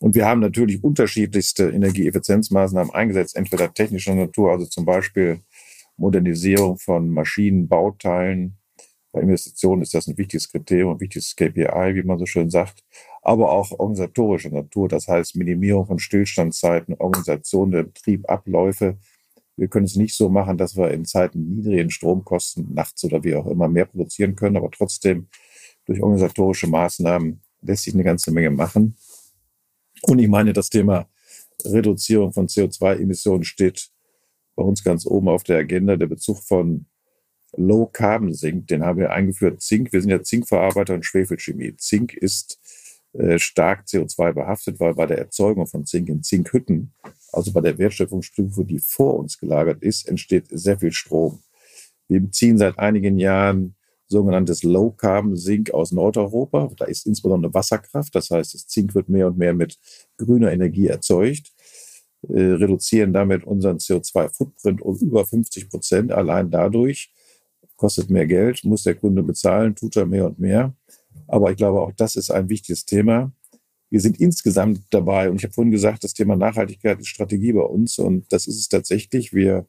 Und 0.00 0.14
wir 0.14 0.26
haben 0.26 0.40
natürlich 0.40 0.82
unterschiedlichste 0.82 1.70
Energieeffizienzmaßnahmen 1.70 2.92
eingesetzt, 2.92 3.36
entweder 3.36 3.72
technischer 3.72 4.14
Natur, 4.14 4.52
also 4.52 4.66
zum 4.66 4.84
Beispiel 4.84 5.40
Modernisierung 5.96 6.78
von 6.78 7.08
Maschinen, 7.08 7.68
Bauteilen. 7.68 8.58
Bei 9.12 9.20
Investitionen 9.20 9.82
ist 9.82 9.94
das 9.94 10.08
ein 10.08 10.18
wichtiges 10.18 10.50
Kriterium, 10.50 10.94
ein 10.94 11.00
wichtiges 11.00 11.36
KPI, 11.36 11.94
wie 11.94 12.02
man 12.02 12.18
so 12.18 12.26
schön 12.26 12.50
sagt, 12.50 12.82
aber 13.22 13.52
auch 13.52 13.70
organisatorischer 13.70 14.50
Natur, 14.50 14.88
das 14.88 15.06
heißt 15.06 15.36
Minimierung 15.36 15.86
von 15.86 16.00
Stillstandszeiten, 16.00 16.94
Organisation 16.98 17.70
der 17.70 17.84
Betriebabläufe. 17.84 18.98
Wir 19.56 19.68
können 19.68 19.86
es 19.86 19.96
nicht 19.96 20.14
so 20.14 20.28
machen, 20.28 20.58
dass 20.58 20.76
wir 20.76 20.90
in 20.90 21.04
Zeiten 21.04 21.56
niedrigen 21.56 21.90
Stromkosten 21.90 22.74
nachts 22.74 23.04
oder 23.04 23.22
wie 23.22 23.34
auch 23.34 23.46
immer 23.46 23.68
mehr 23.68 23.86
produzieren 23.86 24.34
können, 24.34 24.56
aber 24.56 24.70
trotzdem 24.70 25.28
durch 25.86 26.02
organisatorische 26.02 26.66
Maßnahmen 26.66 27.40
lässt 27.62 27.84
sich 27.84 27.94
eine 27.94 28.04
ganze 28.04 28.30
Menge 28.32 28.50
machen. 28.50 28.96
Und 30.02 30.18
ich 30.18 30.28
meine, 30.28 30.52
das 30.52 30.70
Thema 30.70 31.08
Reduzierung 31.64 32.32
von 32.32 32.48
CO2-Emissionen 32.48 33.44
steht 33.44 33.90
bei 34.56 34.62
uns 34.62 34.84
ganz 34.84 35.06
oben 35.06 35.28
auf 35.28 35.42
der 35.44 35.58
Agenda. 35.58 35.96
Der 35.96 36.06
Bezug 36.06 36.42
von 36.42 36.86
Low 37.56 37.86
Carbon 37.86 38.34
Zink, 38.34 38.66
den 38.66 38.84
haben 38.84 38.98
wir 38.98 39.12
eingeführt. 39.12 39.62
Zink, 39.62 39.92
wir 39.92 40.00
sind 40.00 40.10
ja 40.10 40.22
Zinkverarbeiter 40.22 40.94
und 40.94 41.06
Schwefelchemie. 41.06 41.76
Zink 41.76 42.14
ist 42.14 42.58
äh, 43.12 43.38
stark 43.38 43.84
CO2 43.86 44.32
behaftet, 44.32 44.80
weil 44.80 44.94
bei 44.94 45.06
der 45.06 45.18
Erzeugung 45.18 45.66
von 45.66 45.86
Zink 45.86 46.08
in 46.08 46.22
Zinkhütten, 46.22 46.92
also 47.36 47.52
bei 47.52 47.60
der 47.60 47.78
Wertschöpfungsstufe, 47.78 48.64
die 48.64 48.78
vor 48.78 49.18
uns 49.18 49.38
gelagert 49.38 49.82
ist, 49.82 50.08
entsteht 50.08 50.46
sehr 50.50 50.78
viel 50.78 50.92
Strom. 50.92 51.40
Wir 52.08 52.20
beziehen 52.20 52.58
seit 52.58 52.78
einigen 52.78 53.18
Jahren 53.18 53.74
sogenanntes 54.06 54.62
Low 54.62 54.90
Carbon 54.90 55.36
Zink 55.36 55.72
aus 55.72 55.92
Nordeuropa. 55.92 56.70
Da 56.76 56.84
ist 56.84 57.06
insbesondere 57.06 57.52
Wasserkraft. 57.54 58.14
Das 58.14 58.30
heißt, 58.30 58.54
das 58.54 58.66
Zink 58.66 58.94
wird 58.94 59.08
mehr 59.08 59.26
und 59.26 59.38
mehr 59.38 59.54
mit 59.54 59.78
grüner 60.18 60.52
Energie 60.52 60.86
erzeugt, 60.86 61.52
äh, 62.28 62.40
reduzieren 62.40 63.12
damit 63.12 63.44
unseren 63.44 63.78
CO2-Footprint 63.78 64.82
um 64.82 64.96
über 64.98 65.24
50 65.24 65.70
Prozent 65.70 66.12
allein 66.12 66.50
dadurch. 66.50 67.12
Kostet 67.76 68.10
mehr 68.10 68.26
Geld, 68.26 68.64
muss 68.64 68.84
der 68.84 68.94
Kunde 68.94 69.22
bezahlen, 69.22 69.74
tut 69.74 69.96
er 69.96 70.06
mehr 70.06 70.26
und 70.26 70.38
mehr. 70.38 70.74
Aber 71.26 71.50
ich 71.50 71.56
glaube, 71.56 71.80
auch 71.80 71.92
das 71.92 72.16
ist 72.16 72.30
ein 72.30 72.48
wichtiges 72.48 72.84
Thema. 72.84 73.32
Wir 73.94 74.00
sind 74.00 74.18
insgesamt 74.18 74.80
dabei, 74.90 75.30
und 75.30 75.36
ich 75.36 75.44
habe 75.44 75.54
vorhin 75.54 75.70
gesagt, 75.70 76.02
das 76.02 76.14
Thema 76.14 76.34
Nachhaltigkeit 76.34 76.98
ist 76.98 77.06
Strategie 77.06 77.52
bei 77.52 77.60
uns, 77.60 77.96
und 78.00 78.24
das 78.32 78.48
ist 78.48 78.58
es 78.58 78.68
tatsächlich. 78.68 79.32
Wir 79.32 79.68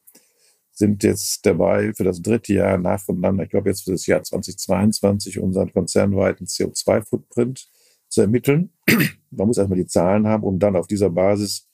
sind 0.72 1.04
jetzt 1.04 1.46
dabei, 1.46 1.94
für 1.94 2.06
das 2.06 2.24
dritte 2.24 2.52
Jahr 2.56 2.80
nacheinander, 2.80 3.44
ich 3.44 3.52
glaube 3.52 3.70
jetzt 3.70 3.84
für 3.84 3.92
das 3.92 4.08
Jahr 4.08 4.24
2022, 4.24 5.38
unseren 5.38 5.72
konzernweiten 5.72 6.48
CO2-Footprint 6.48 7.70
zu 8.10 8.22
ermitteln. 8.22 8.72
Man 9.30 9.46
muss 9.46 9.60
erstmal 9.60 9.78
die 9.78 9.86
Zahlen 9.86 10.26
haben, 10.26 10.42
um 10.42 10.58
dann 10.58 10.76
auf 10.76 10.88
dieser 10.88 11.12
Basis 11.12 11.68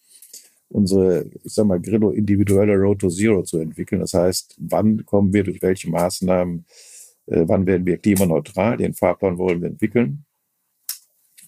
unsere, 0.67 1.29
ich 1.45 1.53
sag 1.53 1.67
mal, 1.67 1.79
Grillo 1.79 2.09
individuelle 2.09 2.75
Road 2.75 2.99
to 2.99 3.07
Zero 3.07 3.43
zu 3.43 3.59
entwickeln. 3.59 4.01
Das 4.01 4.13
heißt, 4.13 4.57
wann 4.59 5.05
kommen 5.05 5.31
wir 5.31 5.45
durch 5.45 5.61
welche 5.61 5.89
Maßnahmen, 5.89 6.65
äh, 7.27 7.45
wann 7.47 7.65
werden 7.65 7.85
wir 7.85 7.97
klimaneutral? 7.97 8.75
Den 8.75 8.93
Fahrplan 8.93 9.37
wollen 9.37 9.61
wir 9.61 9.69
entwickeln. 9.69 10.25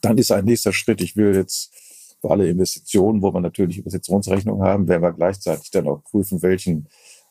Dann 0.03 0.17
ist 0.17 0.31
ein 0.31 0.43
nächster 0.43 0.73
Schritt, 0.73 1.01
ich 1.01 1.15
will 1.15 1.33
jetzt 1.33 1.73
für 2.19 2.29
alle 2.29 2.49
Investitionen, 2.49 3.21
wo 3.21 3.33
wir 3.33 3.39
natürlich 3.39 3.77
Investitionsrechnung 3.77 4.61
haben, 4.61 4.87
werden 4.87 5.01
wir 5.01 5.13
gleichzeitig 5.13 5.71
dann 5.71 5.87
auch 5.87 6.03
prüfen, 6.03 6.41
welchen 6.41 6.87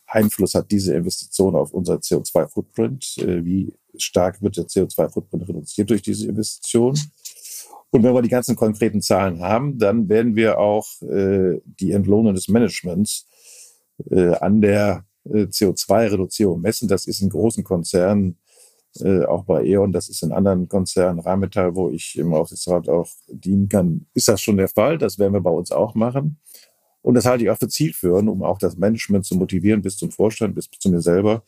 Einfluss 0.06 0.54
hat 0.54 0.70
diese 0.70 0.94
Investition 0.94 1.54
auf 1.54 1.72
unser 1.72 1.96
CO2-Footprint? 1.96 3.18
Äh, 3.18 3.44
wie 3.44 3.74
stark 3.96 4.40
wird 4.42 4.56
der 4.56 4.64
CO2-Footprint 4.64 5.48
reduziert 5.48 5.90
durch 5.90 6.00
diese 6.00 6.26
Investition? 6.28 6.98
Und 7.90 8.02
wenn 8.02 8.14
wir 8.14 8.22
die 8.22 8.30
ganzen 8.30 8.56
konkreten 8.56 9.02
Zahlen 9.02 9.40
haben, 9.40 9.78
dann 9.78 10.08
werden 10.08 10.34
wir 10.34 10.58
auch 10.58 10.86
äh, 11.02 11.60
die 11.64 11.92
Entlohnung 11.92 12.34
des 12.34 12.48
Managements 12.48 13.26
äh, 14.10 14.34
an 14.36 14.62
der 14.62 15.04
äh, 15.24 15.42
CO2-Reduzierung 15.42 16.62
messen. 16.62 16.88
Das 16.88 17.06
ist 17.06 17.20
in 17.20 17.28
großen 17.28 17.64
Konzernen, 17.64 18.38
äh, 19.00 19.24
auch 19.24 19.44
bei 19.44 19.64
E.ON, 19.64 19.92
das 19.92 20.08
ist 20.08 20.22
in 20.22 20.32
anderen 20.32 20.68
Konzernen, 20.68 21.20
Rheinmetall, 21.20 21.74
wo 21.74 21.88
ich 21.88 22.18
im 22.18 22.34
Aufsichtsrat 22.34 22.88
auch 22.88 23.08
dienen 23.28 23.68
kann, 23.68 24.06
ist 24.14 24.28
das 24.28 24.40
schon 24.40 24.58
der 24.58 24.68
Fall. 24.68 24.98
Das 24.98 25.18
werden 25.18 25.32
wir 25.32 25.40
bei 25.40 25.50
uns 25.50 25.72
auch 25.72 25.94
machen. 25.94 26.38
Und 27.00 27.14
das 27.14 27.26
halte 27.26 27.44
ich 27.44 27.50
auch 27.50 27.58
für 27.58 27.68
zielführend, 27.68 28.28
um 28.28 28.42
auch 28.42 28.58
das 28.58 28.76
Management 28.76 29.24
zu 29.24 29.34
motivieren, 29.36 29.82
bis 29.82 29.96
zum 29.96 30.10
Vorstand, 30.10 30.54
bis 30.54 30.70
zu 30.70 30.90
mir 30.90 31.00
selber, 31.00 31.42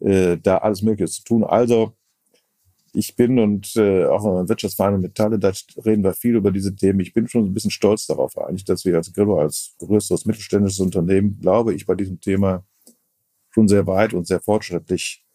äh, 0.00 0.38
da 0.38 0.58
alles 0.58 0.82
Mögliche 0.82 1.10
zu 1.10 1.24
tun. 1.24 1.44
Also, 1.44 1.92
ich 2.94 3.16
bin 3.16 3.38
und 3.38 3.76
äh, 3.76 4.06
auch 4.06 4.24
in 4.40 4.48
Wirtschaftsverein 4.48 4.94
und 4.94 5.02
Metalle, 5.02 5.38
da 5.38 5.52
reden 5.84 6.02
wir 6.02 6.14
viel 6.14 6.36
über 6.36 6.50
diese 6.50 6.74
Themen. 6.74 7.00
Ich 7.00 7.12
bin 7.12 7.28
schon 7.28 7.44
ein 7.44 7.54
bisschen 7.54 7.70
stolz 7.70 8.06
darauf 8.06 8.38
eigentlich, 8.38 8.64
dass 8.64 8.84
wir 8.84 8.96
als 8.96 9.12
Grillo, 9.12 9.38
als 9.38 9.74
größeres 9.78 10.24
mittelständisches 10.24 10.80
Unternehmen, 10.80 11.38
glaube 11.40 11.74
ich, 11.74 11.84
bei 11.84 11.94
diesem 11.94 12.20
Thema 12.20 12.64
schon 13.50 13.68
sehr 13.68 13.86
weit 13.86 14.14
und 14.14 14.26
sehr 14.26 14.40
fortschrittlich 14.40 15.27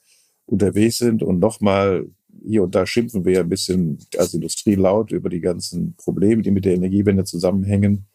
unterwegs 0.46 0.98
sind. 0.98 1.24
Und 1.24 1.40
nochmal, 1.40 2.10
hier 2.46 2.64
und 2.64 2.76
da 2.76 2.86
schimpfen 2.86 3.26
wir 3.26 3.34
ja 3.34 3.40
ein 3.42 3.50
bisschen 3.50 4.00
als 4.18 4.34
Industrie 4.34 4.76
laut 4.76 5.12
über 5.12 5.30
die 5.30 5.42
ganzen 5.42 5.96
Probleme, 5.96 6.42
die 6.42 6.52
mit 6.52 6.66
der 6.66 6.76
Energiewende 6.76 7.24
zusammenhängen. 7.24 8.08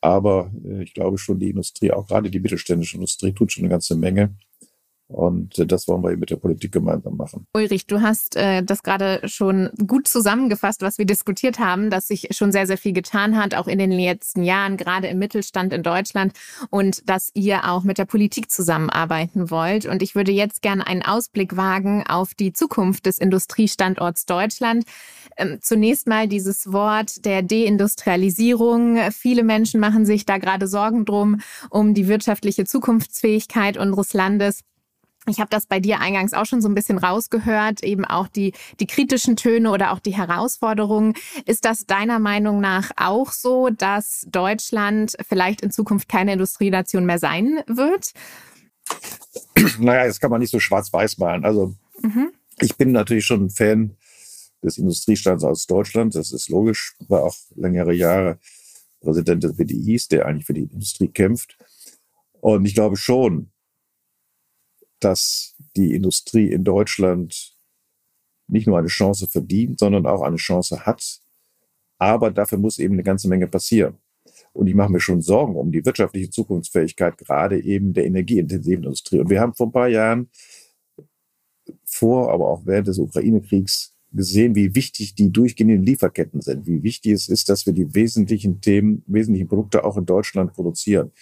Aber 0.00 0.52
äh, 0.64 0.82
ich 0.82 0.94
glaube 0.94 1.18
schon, 1.18 1.38
die 1.38 1.50
Industrie, 1.50 1.90
auch 1.90 2.06
gerade 2.06 2.30
die 2.30 2.40
mittelständische 2.40 2.96
Industrie, 2.96 3.32
tut 3.32 3.52
schon 3.52 3.64
eine 3.64 3.70
ganze 3.70 3.96
Menge. 3.96 4.36
Und 5.08 5.70
das 5.70 5.86
wollen 5.86 6.02
wir 6.02 6.16
mit 6.16 6.30
der 6.30 6.36
Politik 6.36 6.72
gemeinsam 6.72 7.16
machen. 7.16 7.46
Ulrich, 7.54 7.86
du 7.86 8.00
hast 8.00 8.34
äh, 8.34 8.64
das 8.64 8.82
gerade 8.82 9.20
schon 9.24 9.70
gut 9.86 10.08
zusammengefasst, 10.08 10.82
was 10.82 10.98
wir 10.98 11.04
diskutiert 11.04 11.60
haben, 11.60 11.90
dass 11.90 12.08
sich 12.08 12.28
schon 12.32 12.50
sehr, 12.50 12.66
sehr 12.66 12.76
viel 12.76 12.92
getan 12.92 13.36
hat, 13.36 13.54
auch 13.54 13.68
in 13.68 13.78
den 13.78 13.92
letzten 13.92 14.42
Jahren, 14.42 14.76
gerade 14.76 15.06
im 15.06 15.18
Mittelstand 15.18 15.72
in 15.72 15.84
Deutschland 15.84 16.32
und 16.70 17.08
dass 17.08 17.30
ihr 17.34 17.70
auch 17.70 17.84
mit 17.84 17.98
der 17.98 18.04
Politik 18.04 18.50
zusammenarbeiten 18.50 19.50
wollt. 19.50 19.86
Und 19.86 20.02
ich 20.02 20.16
würde 20.16 20.32
jetzt 20.32 20.60
gerne 20.60 20.84
einen 20.84 21.02
Ausblick 21.02 21.56
wagen 21.56 22.04
auf 22.08 22.34
die 22.34 22.52
Zukunft 22.52 23.06
des 23.06 23.18
Industriestandorts 23.18 24.26
Deutschland. 24.26 24.86
Ähm, 25.36 25.58
zunächst 25.60 26.08
mal 26.08 26.26
dieses 26.26 26.72
Wort 26.72 27.24
der 27.24 27.42
Deindustrialisierung. 27.42 28.98
Viele 29.12 29.44
Menschen 29.44 29.78
machen 29.78 30.04
sich 30.04 30.26
da 30.26 30.38
gerade 30.38 30.66
Sorgen 30.66 31.04
drum, 31.04 31.40
um 31.70 31.94
die 31.94 32.08
wirtschaftliche 32.08 32.64
Zukunftsfähigkeit 32.64 33.76
unseres 33.76 34.12
Landes. 34.12 34.62
Ich 35.28 35.40
habe 35.40 35.50
das 35.50 35.66
bei 35.66 35.80
dir 35.80 36.00
eingangs 36.00 36.32
auch 36.32 36.46
schon 36.46 36.60
so 36.60 36.68
ein 36.68 36.74
bisschen 36.74 36.98
rausgehört, 36.98 37.82
eben 37.82 38.04
auch 38.04 38.28
die, 38.28 38.52
die 38.80 38.86
kritischen 38.86 39.36
Töne 39.36 39.70
oder 39.70 39.92
auch 39.92 39.98
die 39.98 40.16
Herausforderungen. 40.16 41.14
Ist 41.44 41.64
das 41.64 41.86
deiner 41.86 42.18
Meinung 42.18 42.60
nach 42.60 42.90
auch 42.96 43.32
so, 43.32 43.68
dass 43.70 44.26
Deutschland 44.30 45.16
vielleicht 45.28 45.60
in 45.60 45.70
Zukunft 45.70 46.08
keine 46.08 46.32
Industrienation 46.32 47.06
mehr 47.06 47.18
sein 47.18 47.60
wird? 47.66 48.12
Naja, 49.78 50.06
das 50.06 50.20
kann 50.20 50.30
man 50.30 50.40
nicht 50.40 50.52
so 50.52 50.60
schwarz-weiß 50.60 51.18
malen. 51.18 51.44
Also 51.44 51.74
mhm. 52.00 52.30
ich 52.60 52.76
bin 52.76 52.92
natürlich 52.92 53.26
schon 53.26 53.46
ein 53.46 53.50
Fan 53.50 53.96
des 54.62 54.78
Industriestands 54.78 55.44
aus 55.44 55.66
Deutschland. 55.66 56.14
Das 56.14 56.32
ist 56.32 56.48
logisch. 56.48 56.94
War 57.08 57.24
auch 57.24 57.36
längere 57.54 57.92
Jahre 57.92 58.38
Präsident 59.00 59.44
des 59.44 59.56
BDIs, 59.56 60.08
der 60.08 60.26
eigentlich 60.26 60.46
für 60.46 60.54
die 60.54 60.64
Industrie 60.64 61.08
kämpft. 61.08 61.56
Und 62.40 62.64
ich 62.64 62.74
glaube 62.74 62.96
schon, 62.96 63.50
dass 65.00 65.54
die 65.76 65.94
Industrie 65.94 66.50
in 66.50 66.64
Deutschland 66.64 67.56
nicht 68.48 68.66
nur 68.66 68.78
eine 68.78 68.88
Chance 68.88 69.26
verdient, 69.26 69.78
sondern 69.78 70.06
auch 70.06 70.22
eine 70.22 70.36
Chance 70.36 70.86
hat. 70.86 71.20
Aber 71.98 72.30
dafür 72.30 72.58
muss 72.58 72.78
eben 72.78 72.94
eine 72.94 73.02
ganze 73.02 73.28
Menge 73.28 73.46
passieren. 73.48 73.98
Und 74.52 74.68
ich 74.68 74.74
mache 74.74 74.92
mir 74.92 75.00
schon 75.00 75.22
Sorgen 75.22 75.56
um 75.56 75.70
die 75.70 75.84
wirtschaftliche 75.84 76.30
Zukunftsfähigkeit 76.30 77.18
gerade 77.18 77.62
eben 77.62 77.92
der 77.92 78.06
energieintensiven 78.06 78.84
Industrie. 78.84 79.20
Und 79.20 79.30
wir 79.30 79.40
haben 79.40 79.54
vor 79.54 79.66
ein 79.66 79.72
paar 79.72 79.88
Jahren 79.88 80.30
vor, 81.84 82.32
aber 82.32 82.48
auch 82.48 82.62
während 82.64 82.88
des 82.88 82.98
Ukraine-Kriegs 82.98 83.94
gesehen, 84.12 84.54
wie 84.54 84.74
wichtig 84.74 85.14
die 85.14 85.30
durchgehenden 85.30 85.82
Lieferketten 85.82 86.40
sind, 86.40 86.66
wie 86.66 86.82
wichtig 86.82 87.12
es 87.12 87.28
ist, 87.28 87.48
dass 87.48 87.66
wir 87.66 87.72
die 87.72 87.94
wesentlichen 87.94 88.60
Themen, 88.60 89.02
wesentlichen 89.06 89.48
Produkte 89.48 89.84
auch 89.84 89.96
in 89.96 90.06
Deutschland 90.06 90.54
produzieren. 90.54 91.12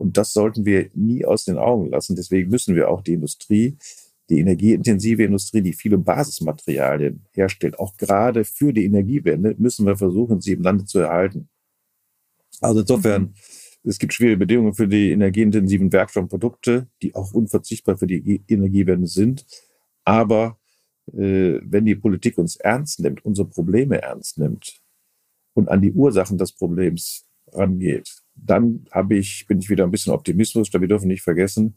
Und 0.00 0.16
das 0.16 0.32
sollten 0.32 0.64
wir 0.64 0.88
nie 0.94 1.26
aus 1.26 1.44
den 1.44 1.58
Augen 1.58 1.90
lassen. 1.90 2.16
Deswegen 2.16 2.50
müssen 2.50 2.74
wir 2.74 2.88
auch 2.88 3.02
die 3.02 3.12
Industrie, 3.12 3.76
die 4.30 4.40
energieintensive 4.40 5.24
Industrie, 5.24 5.60
die 5.60 5.74
viele 5.74 5.98
Basismaterialien 5.98 7.26
herstellt, 7.32 7.78
auch 7.78 7.98
gerade 7.98 8.44
für 8.44 8.72
die 8.72 8.86
Energiewende, 8.86 9.54
müssen 9.58 9.84
wir 9.84 9.98
versuchen, 9.98 10.40
sie 10.40 10.52
im 10.52 10.62
Lande 10.62 10.86
zu 10.86 11.00
erhalten. 11.00 11.50
Also 12.62 12.80
insofern, 12.80 13.22
mhm. 13.22 13.34
es 13.84 13.98
gibt 13.98 14.14
schwierige 14.14 14.38
Bedingungen 14.38 14.72
für 14.72 14.88
die 14.88 15.10
energieintensiven 15.10 15.92
Werkstoffprodukte, 15.92 16.86
die 17.02 17.14
auch 17.14 17.34
unverzichtbar 17.34 17.98
für 17.98 18.06
die 18.06 18.42
Energiewende 18.48 19.06
sind. 19.06 19.44
Aber 20.04 20.58
äh, 21.12 21.60
wenn 21.62 21.84
die 21.84 21.96
Politik 21.96 22.38
uns 22.38 22.56
ernst 22.56 23.00
nimmt, 23.00 23.22
unsere 23.22 23.48
Probleme 23.48 24.00
ernst 24.00 24.38
nimmt 24.38 24.80
und 25.52 25.68
an 25.68 25.82
die 25.82 25.92
Ursachen 25.92 26.38
des 26.38 26.52
Problems 26.52 27.26
rangeht, 27.52 28.19
dann 28.44 28.86
habe 28.90 29.16
ich, 29.16 29.46
bin 29.46 29.58
ich 29.58 29.70
wieder 29.70 29.84
ein 29.84 29.90
bisschen 29.90 30.12
optimistisch, 30.12 30.72
wir 30.72 30.88
dürfen 30.88 31.08
nicht 31.08 31.22
vergessen, 31.22 31.76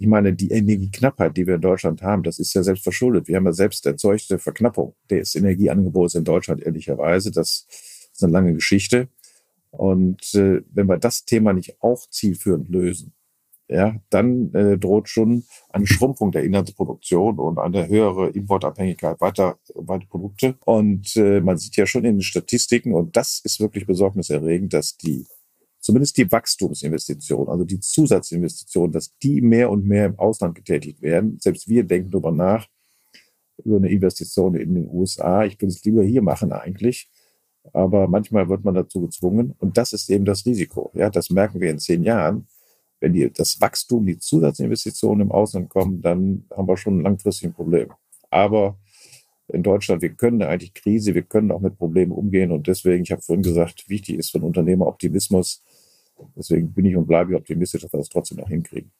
ich 0.00 0.06
meine, 0.06 0.32
die 0.32 0.50
Energieknappheit, 0.50 1.36
die 1.36 1.46
wir 1.46 1.56
in 1.56 1.60
Deutschland 1.60 2.02
haben, 2.02 2.22
das 2.22 2.38
ist 2.38 2.54
ja 2.54 2.62
selbst 2.62 2.84
verschuldet. 2.84 3.26
Wir 3.26 3.36
haben 3.36 3.46
ja 3.46 3.52
selbst 3.52 3.84
erzeugte 3.84 4.38
Verknappung 4.38 4.94
des 5.10 5.34
Energieangebots 5.34 6.14
in 6.14 6.22
Deutschland, 6.22 6.62
ehrlicherweise. 6.62 7.32
Das 7.32 7.66
ist 7.68 8.22
eine 8.22 8.32
lange 8.32 8.54
Geschichte. 8.54 9.08
Und 9.70 10.34
äh, 10.34 10.62
wenn 10.70 10.86
wir 10.86 10.98
das 10.98 11.24
Thema 11.24 11.52
nicht 11.52 11.82
auch 11.82 12.08
zielführend 12.08 12.68
lösen, 12.68 13.12
ja, 13.68 13.96
dann 14.08 14.54
äh, 14.54 14.78
droht 14.78 15.08
schon 15.08 15.44
eine 15.70 15.86
Schrumpfung 15.86 16.32
der 16.32 16.44
Inlandsproduktion 16.44 17.38
und 17.38 17.58
eine 17.58 17.86
höhere 17.88 18.30
Importabhängigkeit 18.30 19.20
weiter, 19.20 19.58
weiter 19.74 20.06
Produkte. 20.08 20.54
Und 20.64 21.16
äh, 21.16 21.40
man 21.40 21.58
sieht 21.58 21.76
ja 21.76 21.86
schon 21.86 22.04
in 22.04 22.16
den 22.16 22.22
Statistiken, 22.22 22.94
und 22.94 23.16
das 23.16 23.40
ist 23.44 23.60
wirklich 23.60 23.84
besorgniserregend, 23.86 24.72
dass 24.72 24.96
die 24.96 25.26
zumindest 25.80 26.16
die 26.16 26.30
Wachstumsinvestitionen, 26.30 27.48
also 27.48 27.64
die 27.64 27.80
Zusatzinvestitionen, 27.80 28.92
dass 28.92 29.16
die 29.18 29.40
mehr 29.40 29.70
und 29.70 29.86
mehr 29.86 30.06
im 30.06 30.18
Ausland 30.18 30.54
getätigt 30.54 31.02
werden. 31.02 31.38
Selbst 31.40 31.68
wir 31.68 31.84
denken 31.84 32.10
darüber 32.10 32.32
nach, 32.32 32.68
über 33.64 33.76
eine 33.76 33.90
Investition 33.90 34.54
in 34.54 34.74
den 34.74 34.88
USA. 34.88 35.44
Ich 35.44 35.60
würde 35.60 35.72
es 35.72 35.84
lieber 35.84 36.02
hier 36.02 36.22
machen 36.22 36.52
eigentlich. 36.52 37.10
Aber 37.72 38.08
manchmal 38.08 38.48
wird 38.48 38.64
man 38.64 38.74
dazu 38.74 39.00
gezwungen. 39.00 39.54
Und 39.58 39.76
das 39.76 39.92
ist 39.92 40.08
eben 40.10 40.24
das 40.24 40.46
Risiko. 40.46 40.90
Ja, 40.94 41.10
das 41.10 41.28
merken 41.30 41.60
wir 41.60 41.70
in 41.70 41.78
zehn 41.78 42.02
Jahren 42.02 42.46
wenn 43.00 43.12
die, 43.12 43.30
das 43.32 43.60
Wachstum, 43.60 44.06
die 44.06 44.18
Zusatzinvestitionen 44.18 45.26
im 45.26 45.32
Ausland 45.32 45.68
kommen, 45.68 46.02
dann 46.02 46.44
haben 46.54 46.68
wir 46.68 46.76
schon 46.76 46.98
ein 46.98 47.02
langfristiges 47.02 47.54
Problem. 47.54 47.92
Aber 48.30 48.78
in 49.48 49.62
Deutschland, 49.62 50.02
wir 50.02 50.10
können 50.10 50.42
eigentlich 50.42 50.74
Krise, 50.74 51.14
wir 51.14 51.22
können 51.22 51.50
auch 51.52 51.60
mit 51.60 51.78
Problemen 51.78 52.12
umgehen 52.12 52.50
und 52.50 52.66
deswegen, 52.66 53.02
ich 53.02 53.12
habe 53.12 53.22
vorhin 53.22 53.42
gesagt, 53.42 53.88
wichtig 53.88 54.18
ist 54.18 54.34
einen 54.34 54.44
Unternehmer 54.44 54.86
Optimismus. 54.86 55.62
Deswegen 56.36 56.72
bin 56.72 56.86
ich 56.86 56.96
und 56.96 57.06
bleibe 57.06 57.32
ich 57.32 57.38
optimistisch, 57.38 57.82
dass 57.82 57.92
wir 57.92 57.98
das 57.98 58.08
trotzdem 58.08 58.38
noch 58.38 58.48
hinkriegen. 58.48 58.92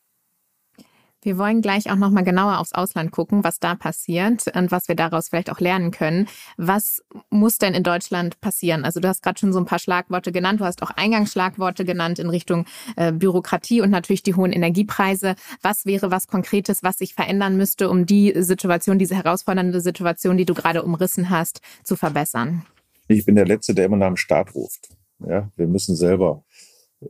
Wir 1.21 1.37
wollen 1.37 1.63
gleich 1.63 1.91
auch 1.91 1.97
noch 1.97 2.11
mal 2.11 2.23
genauer 2.23 2.59
aufs 2.59 2.73
Ausland 2.73 3.11
gucken, 3.11 3.43
was 3.43 3.59
da 3.59 3.75
passiert 3.75 4.45
und 4.55 4.71
was 4.71 4.87
wir 4.87 4.95
daraus 4.95 5.29
vielleicht 5.29 5.51
auch 5.51 5.59
lernen 5.59 5.91
können. 5.91 6.29
Was 6.57 7.03
muss 7.29 7.59
denn 7.59 7.75
in 7.75 7.83
Deutschland 7.83 8.41
passieren? 8.41 8.85
Also 8.85 9.01
du 9.01 9.09
hast 9.09 9.23
gerade 9.23 9.39
schon 9.39 9.53
so 9.53 9.59
ein 9.59 9.65
paar 9.65 9.81
Schlagworte 9.81 10.31
genannt. 10.31 10.61
Du 10.61 10.65
hast 10.65 10.81
auch 10.81 10.91
Eingangsschlagworte 10.91 11.85
genannt 11.85 12.21
in 12.21 12.31
Richtung 12.31 12.67
äh, 12.95 13.11
Bürokratie 13.11 13.81
und 13.81 13.91
natürlich 13.91 14.23
die 14.23 14.37
hohen 14.37 14.53
Energiepreise. 14.53 15.35
Was 15.61 15.87
wäre 15.87 16.13
was 16.13 16.29
Konkretes, 16.29 16.85
was 16.85 16.99
sich 16.99 17.15
verändern 17.15 17.57
müsste, 17.57 17.91
um 17.91 18.07
die 18.07 18.33
Situation, 18.37 19.01
diese 19.01 19.17
herausfordernde 19.17 19.81
Situation, 19.81 20.37
die 20.37 20.45
du 20.45 20.55
gerade 20.55 20.85
umrissen 20.85 21.31
hast, 21.31 21.61
zu 21.83 21.97
verbessern? 21.97 22.65
Ich 23.09 23.27
bin 23.27 23.35
der 23.35 23.47
Letzte, 23.47 23.75
der 23.75 23.87
immer 23.87 23.97
nach 23.97 24.07
dem 24.07 24.17
Staat 24.17 24.55
ruft. 24.55 24.91
Ja, 25.27 25.51
wir 25.57 25.67
müssen 25.67 25.97
selber 25.97 26.45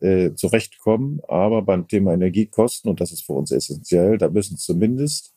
äh, 0.00 0.34
zurechtkommen. 0.34 1.20
Aber 1.28 1.62
beim 1.62 1.88
Thema 1.88 2.14
Energiekosten, 2.14 2.90
und 2.90 3.00
das 3.00 3.12
ist 3.12 3.24
für 3.24 3.34
uns 3.34 3.50
essentiell, 3.50 4.18
da 4.18 4.28
müssen 4.28 4.56
zumindest, 4.56 5.34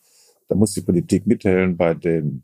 da 0.47 0.55
muss 0.55 0.73
die 0.73 0.81
Politik 0.81 1.27
mithelfen 1.27 1.77
bei 1.77 1.93
den 1.93 2.43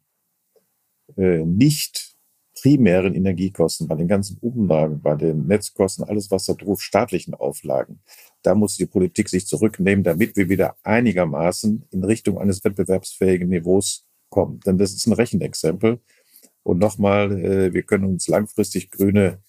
äh, 1.16 1.44
nicht 1.46 2.16
primären 2.62 3.14
Energiekosten, 3.14 3.88
bei 3.88 3.96
den 3.96 4.08
ganzen 4.08 4.38
Umlagen, 4.40 5.02
bei 5.02 5.16
den 5.16 5.46
Netzkosten, 5.46 6.04
alles 6.04 6.32
was 6.32 6.46
da 6.46 6.54
drauf, 6.54 6.82
staatlichen 6.82 7.34
Auflagen. 7.34 8.00
Da 8.42 8.56
muss 8.56 8.78
die 8.78 8.86
Politik 8.86 9.30
sich 9.30 9.46
zurücknehmen, 9.46 10.04
damit 10.04 10.36
wir 10.36 10.50
wieder 10.50 10.76
einigermaßen 10.84 11.86
in 11.92 12.04
Richtung 12.04 12.40
eines 12.40 12.64
wettbewerbsfähigen 12.64 13.50
Niveaus 13.50 14.08
kommen. 14.30 14.60
Denn 14.66 14.78
das 14.78 14.94
ist 14.94 15.06
ein 15.06 15.14
Rechenexempel. 15.14 16.00
Und 16.64 16.80
nochmal, 16.80 17.32
äh, 17.32 17.74
wir 17.74 17.84
können 17.84 18.06
uns 18.06 18.28
langfristig 18.28 18.92
grüne 18.92 19.40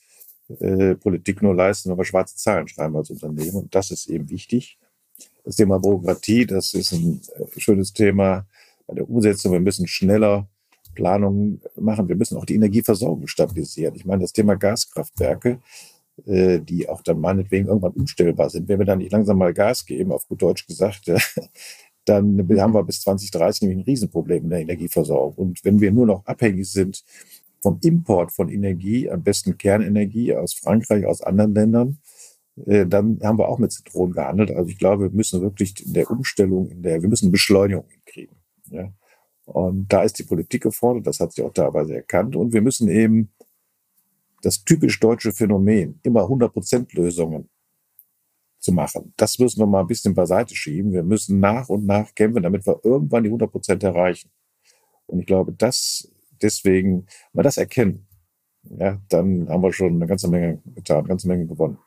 äh, 0.61 0.94
Politik 0.94 1.42
nur 1.42 1.54
leisten, 1.54 1.90
wenn 1.90 1.98
wir 1.98 2.04
schwarze 2.04 2.37
Zahlen 2.37 2.68
schreiben 2.68 2.96
als 2.96 3.11
Unternehmen. 3.11 3.56
Und 3.56 3.74
das 3.74 3.90
ist 3.90 4.08
eben 4.08 4.28
wichtig. 4.30 4.78
Das 5.44 5.56
Thema 5.56 5.78
Bürokratie, 5.78 6.46
das 6.46 6.74
ist 6.74 6.92
ein 6.92 7.20
äh, 7.34 7.61
schönes 7.61 7.92
Thema 7.92 8.46
bei 8.87 8.94
der 8.94 9.08
Umsetzung. 9.08 9.52
Wir 9.52 9.61
müssen 9.61 9.87
schneller 9.87 10.48
Planungen 10.94 11.61
machen. 11.76 12.08
Wir 12.08 12.16
müssen 12.16 12.37
auch 12.37 12.44
die 12.44 12.54
Energieversorgung 12.54 13.26
stabilisieren. 13.26 13.94
Ich 13.94 14.04
meine, 14.04 14.22
das 14.22 14.32
Thema 14.32 14.56
Gaskraftwerke, 14.56 15.61
äh, 16.26 16.61
die 16.61 16.88
auch 16.88 17.02
dann 17.02 17.20
meinetwegen 17.20 17.68
irgendwann 17.68 17.92
umstellbar 17.92 18.50
sind. 18.50 18.68
Wenn 18.68 18.78
wir 18.78 18.87
dann 18.87 18.98
nicht 18.98 19.12
langsam 19.12 19.38
mal 19.38 19.54
Gas 19.54 19.84
geben, 19.87 20.12
auf 20.12 20.26
gut 20.26 20.42
Deutsch 20.42 20.66
gesagt, 20.66 21.11
dann 22.04 22.48
haben 22.58 22.74
wir 22.74 22.82
bis 22.84 23.02
2030 23.02 23.62
nämlich 23.62 23.78
ein 23.78 23.84
Riesenproblem 23.84 24.44
in 24.44 24.50
der 24.50 24.61
Energieversorgung. 24.61 25.34
Und 25.37 25.64
wenn 25.64 25.80
wir 25.80 25.92
nur 25.92 26.06
noch 26.06 26.24
abhängig 26.24 26.68
sind 26.70 27.04
vom 27.68 27.78
Import 27.83 28.33
von 28.33 28.48
Energie, 28.48 29.11
am 29.11 29.22
besten 29.22 29.59
Kernenergie 29.59 30.35
aus 30.35 30.54
Frankreich, 30.54 31.04
aus 31.04 31.20
anderen 31.20 31.54
Ländern, 31.54 31.98
äh, 32.64 32.87
dann 32.87 33.20
haben 33.22 33.38
wir 33.38 33.46
auch 33.46 33.59
mit 33.59 33.72
Zitronen 33.72 34.14
gehandelt. 34.14 34.50
Also 34.50 34.70
ich 34.70 34.78
glaube, 34.78 35.11
wir 35.11 35.11
müssen 35.11 35.42
wirklich 35.42 35.85
in 35.85 35.92
der 35.92 36.11
Umstellung, 36.11 36.70
in 36.70 36.83
der, 36.83 37.02
wir 37.02 37.11
müssen 37.11 37.31
Beschleunigung 37.31 37.85
hinkriegen. 37.90 38.37
Ja. 38.70 38.90
Und 39.44 39.92
da 39.92 40.02
ist 40.02 40.18
die 40.18 40.22
Politik 40.22 40.62
gefordert, 40.62 41.07
das 41.07 41.20
hat 41.20 41.35
sie 41.35 41.42
auch 41.42 41.52
teilweise 41.52 41.94
erkannt. 41.94 42.37
Und 42.37 42.54
wir 42.54 42.62
müssen 42.62 42.88
eben 42.88 43.35
das 44.40 44.64
typisch 44.64 44.98
deutsche 44.98 45.33
Phänomen, 45.33 46.00
immer 46.02 46.22
100% 46.22 46.96
Lösungen 46.96 47.50
zu 48.61 48.72
machen. 48.72 49.12
Das 49.18 49.38
müssen 49.38 49.61
wir 49.61 49.66
mal 49.66 49.81
ein 49.81 49.87
bisschen 49.87 50.14
beiseite 50.14 50.54
schieben. 50.54 50.92
Wir 50.92 51.02
müssen 51.02 51.38
nach 51.38 51.68
und 51.68 51.85
nach 51.85 52.14
kämpfen, 52.14 52.42
damit 52.42 52.66
wir 52.66 52.81
irgendwann 52.83 53.24
die 53.24 53.31
100% 53.31 53.85
erreichen. 53.85 54.31
Und 55.07 55.20
ich 55.20 55.26
glaube, 55.26 55.52
das 55.52 56.11
deswegen 56.42 57.07
mal 57.33 57.42
das 57.42 57.57
erkennen, 57.57 58.07
ja, 58.64 59.01
dann 59.09 59.48
haben 59.48 59.62
wir 59.62 59.72
schon 59.72 59.94
eine 59.94 60.07
ganze 60.07 60.29
Menge 60.29 60.61
getan, 60.74 60.98
eine 60.98 61.09
ganze 61.09 61.29
Menge 61.29 61.46
gewonnen. 61.46 61.79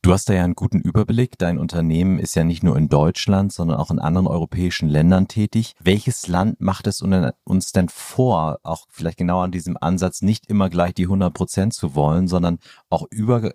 Du 0.00 0.12
hast 0.12 0.28
da 0.28 0.34
ja 0.34 0.44
einen 0.44 0.54
guten 0.54 0.80
Überblick. 0.80 1.36
Dein 1.38 1.58
Unternehmen 1.58 2.18
ist 2.18 2.34
ja 2.36 2.44
nicht 2.44 2.62
nur 2.62 2.76
in 2.76 2.88
Deutschland, 2.88 3.52
sondern 3.52 3.78
auch 3.78 3.90
in 3.90 3.98
anderen 3.98 4.26
europäischen 4.26 4.88
Ländern 4.88 5.28
tätig. 5.28 5.74
Welches 5.82 6.26
Land 6.26 6.60
macht 6.60 6.86
es 6.86 7.02
uns 7.02 7.72
denn 7.72 7.88
vor, 7.88 8.60
auch 8.62 8.86
vielleicht 8.90 9.18
genau 9.18 9.40
an 9.40 9.50
diesem 9.50 9.76
Ansatz, 9.78 10.22
nicht 10.22 10.48
immer 10.48 10.70
gleich 10.70 10.94
die 10.94 11.04
100 11.04 11.32
Prozent 11.34 11.74
zu 11.74 11.94
wollen, 11.94 12.28
sondern 12.28 12.58
auch 12.88 13.06
über, 13.10 13.52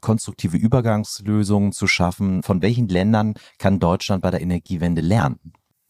konstruktive 0.00 0.56
Übergangslösungen 0.56 1.72
zu 1.72 1.86
schaffen? 1.86 2.42
Von 2.42 2.60
welchen 2.60 2.88
Ländern 2.88 3.34
kann 3.58 3.78
Deutschland 3.78 4.22
bei 4.22 4.30
der 4.30 4.42
Energiewende 4.42 5.00
lernen? 5.00 5.38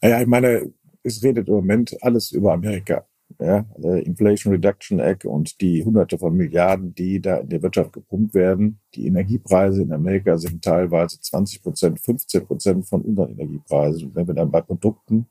Ja, 0.03 0.21
ich 0.21 0.27
meine, 0.27 0.73
es 1.03 1.23
redet 1.23 1.49
im 1.49 1.55
Moment 1.55 1.97
alles 2.03 2.33
über 2.33 2.53
Amerika. 2.53 3.07
Ja, 3.39 3.65
Inflation 4.01 4.53
Reduction 4.53 4.99
Act 4.99 5.25
und 5.25 5.61
die 5.61 5.85
hunderte 5.85 6.19
von 6.19 6.37
Milliarden, 6.37 6.95
die 6.95 7.21
da 7.21 7.37
in 7.37 7.49
der 7.49 7.63
Wirtschaft 7.63 7.93
gepumpt 7.93 8.35
werden. 8.35 8.81
Die 8.95 9.07
Energiepreise 9.07 9.83
in 9.83 9.93
Amerika 9.93 10.37
sind 10.37 10.65
teilweise 10.65 11.21
20 11.21 11.63
Prozent, 11.63 12.01
15 12.01 12.47
Prozent 12.47 12.89
von 12.89 13.03
unseren 13.03 13.31
Energiepreisen. 13.31 14.15
Wenn 14.15 14.27
wir 14.27 14.35
dann 14.35 14.51
bei 14.51 14.61
Produkten 14.61 15.27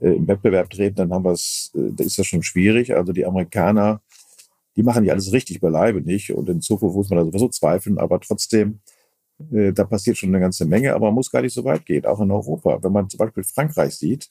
äh, 0.00 0.10
im 0.14 0.28
Wettbewerb 0.28 0.70
treten, 0.70 0.96
dann 0.96 1.12
haben 1.12 1.24
wir 1.24 1.32
es, 1.32 1.72
äh, 1.74 1.90
da 1.92 2.04
ist 2.04 2.18
das 2.18 2.26
schon 2.26 2.42
schwierig. 2.42 2.94
Also 2.94 3.12
die 3.12 3.26
Amerikaner, 3.26 4.02
die 4.76 4.82
machen 4.82 5.04
ja 5.04 5.12
alles 5.12 5.32
richtig 5.32 5.60
beileibe 5.60 6.00
nicht. 6.00 6.32
Und 6.32 6.48
in 6.48 6.60
Zukunft 6.60 6.96
muss 6.96 7.10
man 7.10 7.18
da 7.18 7.24
sowieso 7.24 7.48
zweifeln, 7.48 7.98
aber 7.98 8.20
trotzdem, 8.20 8.80
äh, 9.52 9.72
da 9.72 9.84
passiert 9.84 10.18
schon 10.18 10.30
eine 10.30 10.40
ganze 10.40 10.66
Menge, 10.66 10.94
aber 10.94 11.06
man 11.06 11.14
muss 11.14 11.30
gar 11.30 11.42
nicht 11.42 11.54
so 11.54 11.64
weit 11.64 11.86
gehen, 11.86 12.06
auch 12.06 12.20
in 12.20 12.30
Europa. 12.30 12.82
Wenn 12.82 12.92
man 12.92 13.08
zum 13.08 13.18
Beispiel 13.18 13.44
Frankreich 13.44 13.94
sieht, 13.96 14.28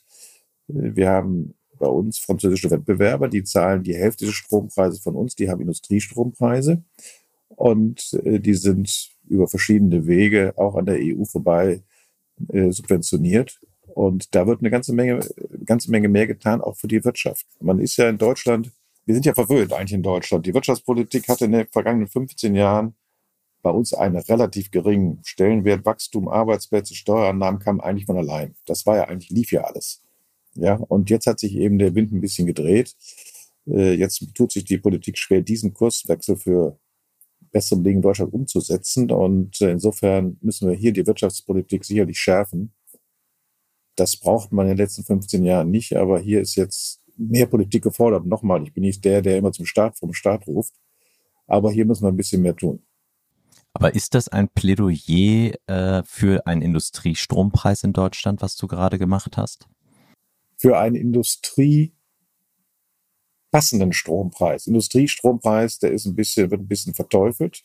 wir 0.70 1.10
haben 1.10 1.56
bei 1.80 1.88
uns 1.88 2.20
französische 2.20 2.70
Wettbewerber, 2.72 3.28
die 3.28 3.44
zahlen 3.44 3.84
die 3.84 3.96
Hälfte 3.96 4.26
des 4.26 4.36
Strompreises 4.36 5.00
von 5.00 5.16
uns, 5.16 5.36
die 5.36 5.50
haben 5.50 5.62
Industriestrompreise 5.62 6.84
und 7.48 8.14
äh, 8.24 8.40
die 8.40 8.54
sind 8.54 9.10
über 9.28 9.48
verschiedene 9.48 10.06
Wege 10.08 10.54
auch 10.58 10.76
an 10.76 10.86
der 10.86 10.98
EU 11.00 11.24
vorbei 11.24 11.82
äh, 12.50 12.72
subventioniert. 12.72 13.60
Und 13.94 14.34
da 14.36 14.48
wird 14.48 14.62
eine 14.62 14.70
ganze 14.70 14.94
Menge, 14.94 15.20
ganze 15.66 15.92
Menge 15.92 16.10
mehr 16.10 16.28
getan, 16.28 16.62
auch 16.62 16.78
für 16.78 16.88
die 16.88 17.04
Wirtschaft. 17.04 17.46
Man 17.60 17.80
ist 17.80 17.98
ja 17.98 18.08
in 18.08 18.18
Deutschland, 18.18 18.72
wir 19.06 19.16
sind 19.16 19.26
ja 19.26 19.34
verwöhnt 19.34 19.74
eigentlich 19.74 19.94
in 19.94 20.04
Deutschland. 20.04 20.46
Die 20.46 20.54
Wirtschaftspolitik 20.54 21.28
hatte 21.28 21.46
in 21.46 21.52
den 21.52 21.68
vergangenen 21.68 22.08
15 22.08 22.56
Jahren 22.56 22.96
bei 23.62 23.72
uns 23.72 23.94
einen 23.94 24.16
relativ 24.16 24.72
geringen 24.72 25.20
Stellenwert. 25.24 25.86
Wachstum, 25.86 26.28
Arbeitsplätze, 26.28 26.96
Steuerannahmen 26.96 27.60
kamen 27.60 27.82
eigentlich 27.82 28.06
von 28.06 28.18
allein. 28.18 28.56
Das 28.66 28.86
war 28.86 28.98
ja 28.98 29.04
eigentlich, 29.06 29.32
lief 29.32 29.52
ja 29.52 29.62
alles. 29.62 30.02
Ja, 30.62 30.76
und 30.76 31.10
jetzt 31.10 31.28
hat 31.28 31.40
sich 31.40 31.56
eben 31.56 31.80
der 31.80 31.96
Wind 31.96 32.12
ein 32.12 32.22
bisschen 32.22 32.48
gedreht. 32.48 32.96
Äh, 33.68 33.94
jetzt 33.94 34.24
tut 34.36 34.52
sich 34.52 34.64
die 34.66 34.78
Politik 34.78 35.18
schwer, 35.18 35.42
diesen 35.42 35.74
Kurswechsel 35.74 36.38
für 36.38 36.80
bessere 37.52 37.82
Dinge 37.82 37.98
in 37.98 38.02
Deutschland 38.02 38.34
umzusetzen. 38.34 39.12
Und 39.12 39.62
äh, 39.62 39.72
insofern 39.72 40.38
müssen 40.42 40.70
wir 40.70 40.76
hier 40.76 40.94
die 40.94 41.06
Wirtschaftspolitik 41.06 41.86
sicherlich 41.86 42.20
schärfen. 42.20 42.74
Das 43.96 44.18
braucht 44.18 44.52
man 44.52 44.68
in 44.68 44.72
den 44.72 44.78
letzten 44.78 45.04
15 45.04 45.44
Jahren 45.44 45.72
nicht, 45.72 45.96
aber 45.96 46.20
hier 46.20 46.42
ist 46.42 46.56
jetzt 46.56 47.02
mehr 47.18 47.48
Politik 47.48 47.84
gefordert. 47.84 48.26
Nochmal, 48.26 48.64
ich 48.64 48.74
bin 48.74 48.84
nicht 48.84 49.04
der, 49.04 49.22
der 49.22 49.38
immer 49.38 49.52
zum 49.52 49.66
Staat 49.66 49.98
vom 49.98 50.14
Staat 50.14 50.48
ruft, 50.48 50.74
aber 51.48 51.72
hier 51.72 51.86
müssen 51.86 52.04
wir 52.04 52.10
ein 52.10 52.18
bisschen 52.18 52.42
mehr 52.42 52.56
tun. 52.56 52.82
Aber 53.74 53.94
ist 53.94 54.16
das 54.16 54.30
ein 54.30 54.50
Plädoyer 54.50 55.54
äh, 55.68 56.04
für 56.06 56.48
einen 56.48 56.62
Industriestrompreis 56.62 57.84
in 57.84 57.94
Deutschland, 57.94 58.42
was 58.42 58.56
du 58.56 58.68
gerade 58.68 58.98
gemacht 58.98 59.38
hast? 59.38 59.68
Für 60.60 60.78
einen 60.78 60.96
Industrie 60.96 61.94
passenden 63.52 63.94
Strompreis. 63.94 64.68
Industriestrompreis, 64.68 65.80
der 65.80 65.92
ist 65.92 66.06
ein 66.06 66.16
bisschen, 66.16 66.52
wird 66.52 66.62
ein 66.62 66.68
bisschen 66.68 66.94
verteufelt. 66.94 67.64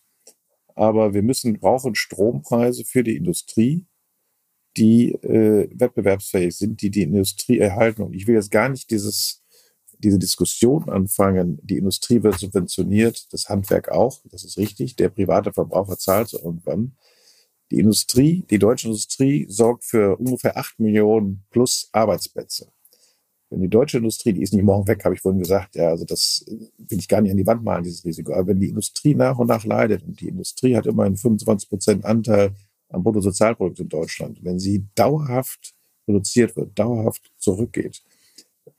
Aber 0.74 1.12
wir 1.12 1.22
müssen, 1.22 1.59
brauchen 1.59 1.94
Strompreise 1.94 2.85
für 2.85 3.04
die 3.04 3.16
Industrie, 3.16 3.85
die 4.76 5.12
äh, 5.12 5.68
wettbewerbsfähig 5.72 6.57
sind, 6.57 6.83
die 6.83 6.90
die 6.90 7.02
Industrie 7.02 7.59
erhalten. 7.59 8.02
Und 8.02 8.14
ich 8.14 8.26
will 8.26 8.35
jetzt 8.35 8.50
gar 8.50 8.68
nicht 8.68 8.90
dieses, 8.90 9.44
diese 9.98 10.18
Diskussion 10.18 10.88
anfangen, 10.88 11.61
die 11.62 11.78
Industrie 11.78 12.22
wird 12.22 12.38
subventioniert, 12.38 13.33
das 13.33 13.48
Handwerk 13.48 13.90
auch, 13.90 14.20
das 14.30 14.44
ist 14.44 14.59
richtig, 14.59 14.96
der 14.96 15.11
private 15.11 15.52
Verbraucher 15.52 15.96
zahlt 15.96 16.28
so 16.28 16.38
irgendwann. 16.38 16.96
Die 17.70 17.78
Industrie, 17.78 18.44
die 18.50 18.59
deutsche 18.59 18.88
Industrie 18.88 19.46
sorgt 19.48 19.85
für 19.85 20.16
ungefähr 20.16 20.57
acht 20.57 20.78
Millionen 20.80 21.44
plus 21.50 21.88
Arbeitsplätze. 21.92 22.72
Wenn 23.55 23.62
die 23.62 23.69
deutsche 23.69 23.99
Industrie, 23.99 24.33
die 24.33 24.43
ist 24.43 24.53
nicht 24.53 24.64
morgen 24.64 24.88
weg, 24.88 25.05
habe 25.05 25.14
ich 25.14 25.21
vorhin 25.21 25.38
gesagt, 25.38 25.77
ja, 25.77 25.88
also 25.88 26.05
das 26.05 26.45
will 26.49 26.99
ich 26.99 27.07
gar 27.07 27.21
nicht 27.21 27.31
an 27.31 27.37
die 27.37 27.47
Wand 27.47 27.62
malen, 27.62 27.85
dieses 27.85 28.05
Risiko. 28.05 28.33
Aber 28.33 28.49
wenn 28.49 28.59
die 28.59 28.69
Industrie 28.69 29.14
nach 29.14 29.38
und 29.38 29.47
nach 29.47 29.64
leidet 29.64 30.03
und 30.03 30.21
die 30.21 30.27
Industrie 30.27 30.75
hat 30.75 30.87
immerhin 30.87 31.17
25 31.17 31.69
Prozent 31.69 32.05
Anteil 32.05 32.51
am 32.88 33.05
Bruttosozialprodukt 33.05 33.79
in 33.79 33.88
Deutschland, 33.88 34.40
wenn 34.43 34.59
sie 34.59 34.85
dauerhaft 34.97 35.73
reduziert 36.09 36.57
wird, 36.57 36.77
dauerhaft 36.77 37.31
zurückgeht, 37.38 38.03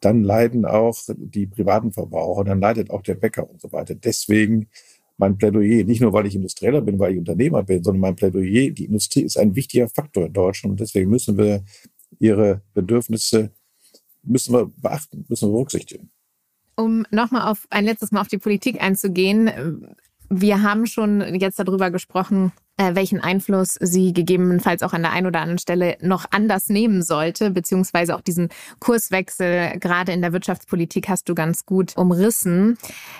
dann 0.02 0.24
leiden 0.24 0.66
auch 0.66 0.98
die 1.08 1.48
privaten 1.48 1.94
Verbraucher, 1.94 2.44
dann 2.44 2.60
leidet 2.60 2.90
auch 2.90 3.02
der 3.02 3.16
Bäcker 3.16 3.50
und 3.50 3.62
so 3.62 3.72
weiter. 3.72 3.96
Deswegen 3.96 4.68
mein 5.16 5.38
Plädoyer, 5.38 5.86
nicht 5.86 6.02
nur 6.02 6.12
weil 6.12 6.26
ich 6.26 6.36
Industrieller 6.36 6.82
bin, 6.82 7.00
weil 7.00 7.14
ich 7.14 7.20
Unternehmer 7.20 7.64
bin, 7.64 7.82
sondern 7.82 8.02
mein 8.02 8.18
Plädoyer, 8.18 8.72
die 8.72 8.84
Industrie 8.84 9.22
ist 9.22 9.38
ein 9.38 9.56
wichtiger 9.56 9.88
Faktor 9.88 10.26
in 10.26 10.34
Deutschland 10.34 10.72
und 10.72 10.80
deswegen 10.82 11.10
müssen 11.10 11.38
wir 11.38 11.64
ihre 12.20 12.62
Bedürfnisse 12.74 13.52
müssen 14.26 14.54
wir 14.54 14.72
beachten, 14.78 15.26
müssen 15.28 15.50
wir 15.50 15.54
berücksichtigen. 15.54 16.12
Um 16.76 17.06
nochmal 17.12 17.50
auf 17.50 17.68
ein 17.70 17.86
letztes 17.86 18.12
Mal 18.12 18.22
auf 18.22 18.28
die 18.28 18.38
Politik 18.38 18.82
einzugehen. 18.82 19.96
Wir 20.30 20.62
haben 20.62 20.88
schon 20.88 21.22
jetzt 21.36 21.60
darüber 21.60 21.92
gesprochen, 21.92 22.52
äh, 22.78 22.96
welchen 22.96 23.22
Einfluss 23.22 23.78
sie 23.80 24.12
gegebenenfalls 24.12 24.84
auch 24.84 24.92
an 24.92 25.02
der 25.02 25.12
einen 25.12 25.28
oder 25.28 25.40
anderen 25.40 25.60
Stelle 25.60 25.98
noch 26.02 26.26
anders 26.32 26.68
nehmen 26.68 27.04
sollte, 27.04 27.52
beziehungsweise 27.52 28.16
auch 28.16 28.22
diesen 28.22 28.50
Kurswechsel 28.80 29.80
gerade 29.80 30.12
in 30.12 30.22
der 30.22 30.34
Wirtschaftspolitik 30.34 31.08
hast 31.08 31.30
du 31.30 31.36
ganz 31.36 31.66
gut 31.66 31.96
umrissen. 31.96 32.78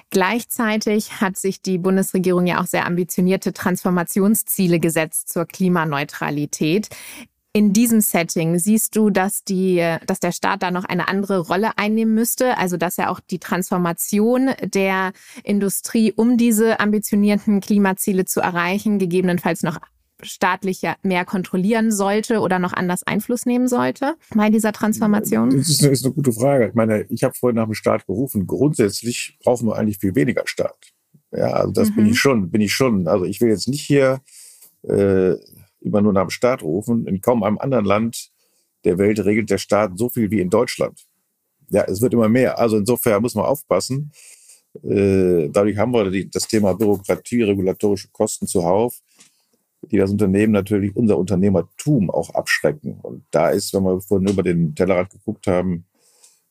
Gleichzeitig 0.10 1.22
hat 1.22 1.38
sich 1.38 1.62
die 1.62 1.78
Bundesregierung 1.78 2.48
ja 2.48 2.60
auch 2.60 2.68
sehr 2.68 2.86
ambitionierte 2.86 3.54
Transformationsziele 3.54 4.80
gesetzt 4.80 5.30
zur 5.30 5.46
Klimaneutralität. 5.46 6.90
In 7.56 7.72
diesem 7.72 8.02
Setting 8.02 8.60
siehst 8.60 8.98
du, 8.98 9.10
dass 9.10 9.46
die, 9.46 9.82
dass 10.08 10.20
der 10.20 10.34
Staat 10.34 10.62
da 10.62 10.72
noch 10.72 10.84
eine 10.84 11.08
andere 11.08 11.40
Rolle 11.40 11.78
einnehmen 11.78 12.14
müsste, 12.14 12.58
also 12.58 12.76
dass 12.76 12.98
er 12.98 13.10
auch 13.10 13.22
die 13.22 13.40
Transformation 13.40 14.50
der 14.62 15.14
Industrie, 15.42 16.12
um 16.12 16.36
diese 16.36 16.82
ambitionierten 16.82 17.62
Klimaziele 17.62 18.26
zu 18.26 18.42
erreichen, 18.42 19.00
gegebenenfalls 19.00 19.64
noch 19.64 19.80
staatlicher 20.22 20.98
mehr 21.02 21.24
kontrollieren 21.24 21.94
sollte 21.94 22.42
oder 22.42 22.60
noch 22.60 22.74
anders 22.74 23.04
Einfluss 23.04 23.46
nehmen 23.46 23.70
sollte 23.70 24.16
bei 24.36 24.50
dieser 24.50 24.74
Transformation? 24.74 25.52
Das 25.52 25.70
ist 25.70 25.82
eine, 25.82 25.94
ist 25.94 26.04
eine 26.04 26.14
gute 26.14 26.34
Frage. 26.34 26.68
Ich 26.68 26.74
meine, 26.74 27.06
ich 27.08 27.24
habe 27.24 27.36
vorhin 27.36 27.56
nach 27.56 27.68
dem 27.68 27.74
Staat 27.74 28.06
gerufen. 28.06 28.48
Grundsätzlich 28.48 29.38
brauchen 29.42 29.70
wir 29.70 29.78
eigentlich 29.78 30.00
viel 30.00 30.14
weniger 30.14 30.44
Staat. 30.44 30.92
Ja, 31.32 31.52
also 31.52 31.72
das 31.72 31.90
mhm. 31.92 31.96
bin 31.96 32.06
ich 32.08 32.20
schon, 32.20 32.52
bin 32.52 32.60
ich 32.60 32.74
schon. 32.74 33.08
Also 33.08 33.24
ich 33.24 33.40
will 33.40 33.48
jetzt 33.48 33.70
nicht 33.70 33.84
hier 33.84 34.20
äh, 34.84 35.36
immer 35.86 36.02
nur 36.02 36.14
nach 36.14 36.24
dem 36.24 36.30
Staat 36.30 36.64
rufen. 36.64 37.08
In 37.08 37.22
kaum 37.22 37.44
einem 37.44 37.58
anderen 37.58 37.86
Land 37.86 38.32
der 38.84 38.98
Welt 38.98 39.24
regelt 39.24 39.50
der 39.50 39.58
Staat 39.58 39.98
so 39.98 40.10
viel 40.10 40.32
wie 40.32 40.42
in 40.42 40.50
Deutschland. 40.50 41.06
Ja, 41.70 41.84
es 41.84 42.02
wird 42.02 42.14
immer 42.14 42.30
mehr. 42.30 42.60
Also 42.60 42.78
insofern 42.78 43.22
muss 43.22 43.36
man 43.36 43.46
aufpassen. 43.46 44.12
Äh, 44.84 45.50
dadurch 45.50 45.78
haben 45.78 45.94
wir 45.94 46.10
die, 46.12 46.30
das 46.30 46.48
Thema 46.48 46.74
Bürokratie, 46.74 47.44
regulatorische 47.44 48.10
Kosten 48.12 48.46
zuhauf, 48.46 49.00
die 49.90 49.98
das 49.98 50.12
Unternehmen 50.12 50.54
natürlich, 50.54 50.96
unser 50.96 51.18
Unternehmertum 51.18 52.10
auch 52.10 52.30
abschrecken. 52.32 53.00
Und 53.02 53.24
da 53.32 53.50
ist, 53.50 53.74
wenn 53.74 53.84
wir 53.84 54.02
vorhin 54.02 54.28
über 54.28 54.44
den 54.44 54.76
Tellerrand 54.76 55.10
geguckt 55.10 55.48
haben, 55.48 55.86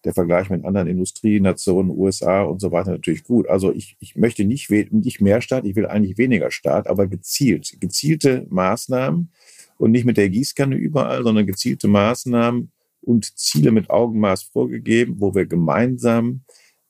der 0.04 0.14
Vergleich 0.14 0.50
mit 0.50 0.64
anderen 0.64 0.88
Industrienationen, 0.88 1.96
USA 1.96 2.42
und 2.42 2.60
so 2.60 2.72
weiter 2.72 2.90
natürlich 2.90 3.24
gut. 3.24 3.48
Also 3.48 3.72
ich, 3.72 3.96
ich 4.00 4.16
möchte 4.16 4.44
nicht, 4.44 4.70
nicht 4.70 5.20
mehr 5.20 5.40
Staat, 5.40 5.64
ich 5.64 5.76
will 5.76 5.86
eigentlich 5.86 6.18
weniger 6.18 6.50
Staat, 6.50 6.88
aber 6.88 7.06
gezielt. 7.06 7.76
Gezielte 7.80 8.46
Maßnahmen 8.50 9.30
und 9.78 9.90
nicht 9.90 10.04
mit 10.04 10.16
der 10.16 10.28
Gießkanne 10.28 10.76
überall, 10.76 11.22
sondern 11.22 11.46
gezielte 11.46 11.88
Maßnahmen 11.88 12.70
und 13.00 13.38
Ziele 13.38 13.70
mit 13.70 13.90
Augenmaß 13.90 14.44
vorgegeben, 14.44 15.16
wo 15.18 15.34
wir 15.34 15.46
gemeinsam 15.46 16.42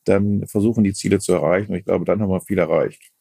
dann 0.05 0.47
versuchen, 0.47 0.85
die 0.85 0.93
Ziele 0.93 1.19
zu 1.19 1.33
erreichen. 1.33 1.73
Und 1.73 1.79
ich 1.79 1.85
glaube, 1.85 2.05
dann 2.05 2.21
haben 2.21 2.31
wir 2.31 2.41
viel 2.41 2.59
erreicht. 2.59 3.15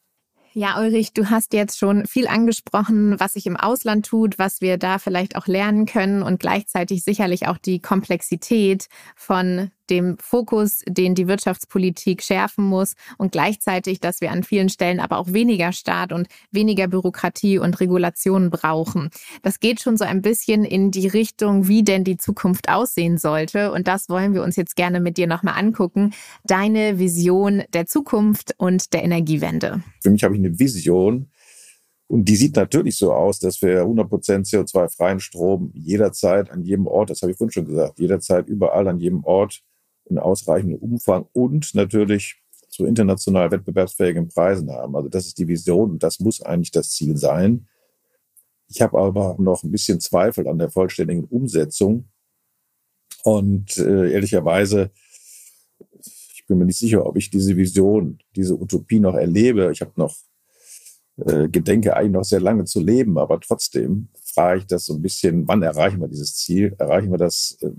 Ja, 0.56 0.80
Ulrich, 0.80 1.14
du 1.14 1.32
hast 1.32 1.54
jetzt 1.54 1.80
schon 1.80 2.06
viel 2.06 2.28
angesprochen, 2.28 3.20
was 3.20 3.34
sich 3.34 3.48
im 3.48 3.58
Ausland 3.58 4.06
tut, 4.06 4.38
was 4.38 4.62
wir 4.62 4.78
da 4.78 5.00
vielleicht 5.00 5.36
auch 5.36 5.48
lernen 5.48 5.88
können 5.88 6.22
und 6.22 6.40
gleichzeitig 6.40 7.04
sicherlich 7.04 7.48
auch 7.48 7.58
die 7.58 7.80
Komplexität 7.80 8.86
von 9.16 9.72
dem 9.90 10.18
Fokus, 10.20 10.82
den 10.88 11.16
die 11.16 11.28
Wirtschaftspolitik 11.28 12.22
schärfen 12.22 12.66
muss 12.66 12.96
und 13.18 13.32
gleichzeitig, 13.32 14.00
dass 14.00 14.22
wir 14.22 14.32
an 14.32 14.44
vielen 14.44 14.70
Stellen 14.70 15.00
aber 15.00 15.18
auch 15.18 15.34
weniger 15.34 15.72
Staat 15.72 16.14
und 16.14 16.28
weniger 16.52 16.88
Bürokratie 16.88 17.60
und 17.60 17.80
Regulation 17.80 18.50
brauchen. 18.50 19.10
Das 19.42 19.60
geht 19.60 19.82
schon 19.82 19.98
so 19.98 20.06
ein 20.06 20.22
bisschen 20.22 20.64
in 20.64 20.92
die 20.92 21.08
Richtung, 21.08 21.68
wie 21.68 21.84
denn 21.84 22.04
die 22.04 22.18
Zukunft 22.18 22.70
aussehen 22.70 23.18
sollte. 23.18 23.72
Und 23.72 23.88
das 23.88 24.10
wollen 24.10 24.34
wir 24.34 24.44
uns 24.44 24.56
jetzt 24.56 24.76
gerne 24.76 25.00
mit 25.00 25.18
dir 25.18 25.28
nochmal 25.28 25.56
angucken. 25.58 26.14
Deine 26.44 27.00
Vision 27.00 27.64
der 27.74 27.86
Zukunft 27.86 28.56
und 28.58 28.94
der 28.94 29.04
Energiewende. 29.04 29.84
Für 30.02 30.10
mich 30.10 30.24
habe 30.24 30.36
ich 30.36 30.40
eine 30.40 30.58
Vision, 30.60 31.30
und 32.08 32.26
die 32.26 32.36
sieht 32.36 32.56
natürlich 32.56 32.98
so 32.98 33.12
aus, 33.12 33.40
dass 33.40 33.62
wir 33.64 33.84
100% 33.84 34.48
CO2-freien 34.48 35.20
Strom 35.20 35.72
jederzeit 35.74 36.52
an 36.52 36.62
jedem 36.62 36.86
Ort, 36.86 37.10
das 37.10 37.24
habe 37.24 37.32
ich 37.32 37.38
vorhin 37.40 37.52
schon 37.52 37.66
gesagt, 37.66 37.98
jederzeit 37.98 38.48
überall 38.48 38.88
an 38.88 39.00
jedem 39.00 39.24
Ort 39.24 39.64
in 40.06 40.18
ausreichendem 40.18 40.80
Umfang 40.80 41.28
und 41.34 41.74
natürlich 41.76 42.42
zu 42.70 42.86
international 42.86 43.52
wettbewerbsfähigen 43.52 44.28
Preisen 44.30 44.72
haben. 44.72 44.96
Also 44.96 45.10
das 45.10 45.28
ist 45.28 45.38
die 45.38 45.48
Vision 45.48 45.92
und 45.92 46.04
das 46.04 46.20
muss 46.20 46.42
eigentlich 46.42 46.72
das 46.72 46.90
Ziel 46.92 47.18
sein. 47.18 47.68
Ich 48.68 48.82
habe 48.82 48.98
aber 49.00 49.36
noch 49.38 49.64
ein 49.64 49.72
bisschen 49.72 50.00
Zweifel 50.00 50.48
an 50.48 50.58
der 50.58 50.72
vollständigen 50.72 51.26
Umsetzung. 51.26 52.10
Und 53.24 53.78
äh, 53.78 54.12
ehrlicherweise, 54.12 54.92
ich 56.00 56.44
bin 56.48 56.58
mir 56.58 56.66
nicht 56.66 56.80
sicher, 56.80 57.06
ob 57.06 57.16
ich 57.16 57.30
diese 57.30 57.56
Vision, 57.56 58.20
diese 58.36 58.60
Utopie 58.60 59.00
noch 59.00 59.16
erlebe. 59.16 59.72
Ich 59.72 59.82
habe 59.82 59.94
noch 59.96 60.16
äh, 61.18 61.48
gedenke 61.48 61.96
eigentlich 61.96 62.12
noch 62.12 62.24
sehr 62.24 62.42
lange 62.42 62.66
zu 62.66 62.82
leben, 62.82 63.20
aber 63.20 63.40
trotzdem 63.40 64.10
frage 64.26 64.62
ich 64.62 64.66
das 64.66 64.86
so 64.86 64.96
ein 64.96 65.02
bisschen, 65.02 65.48
wann 65.48 65.62
erreichen 65.62 66.02
wir 66.02 66.08
dieses 66.08 66.36
Ziel? 66.36 66.76
Erreichen 66.80 67.12
wir 67.12 67.20
das 67.20 67.58
äh, 67.62 67.70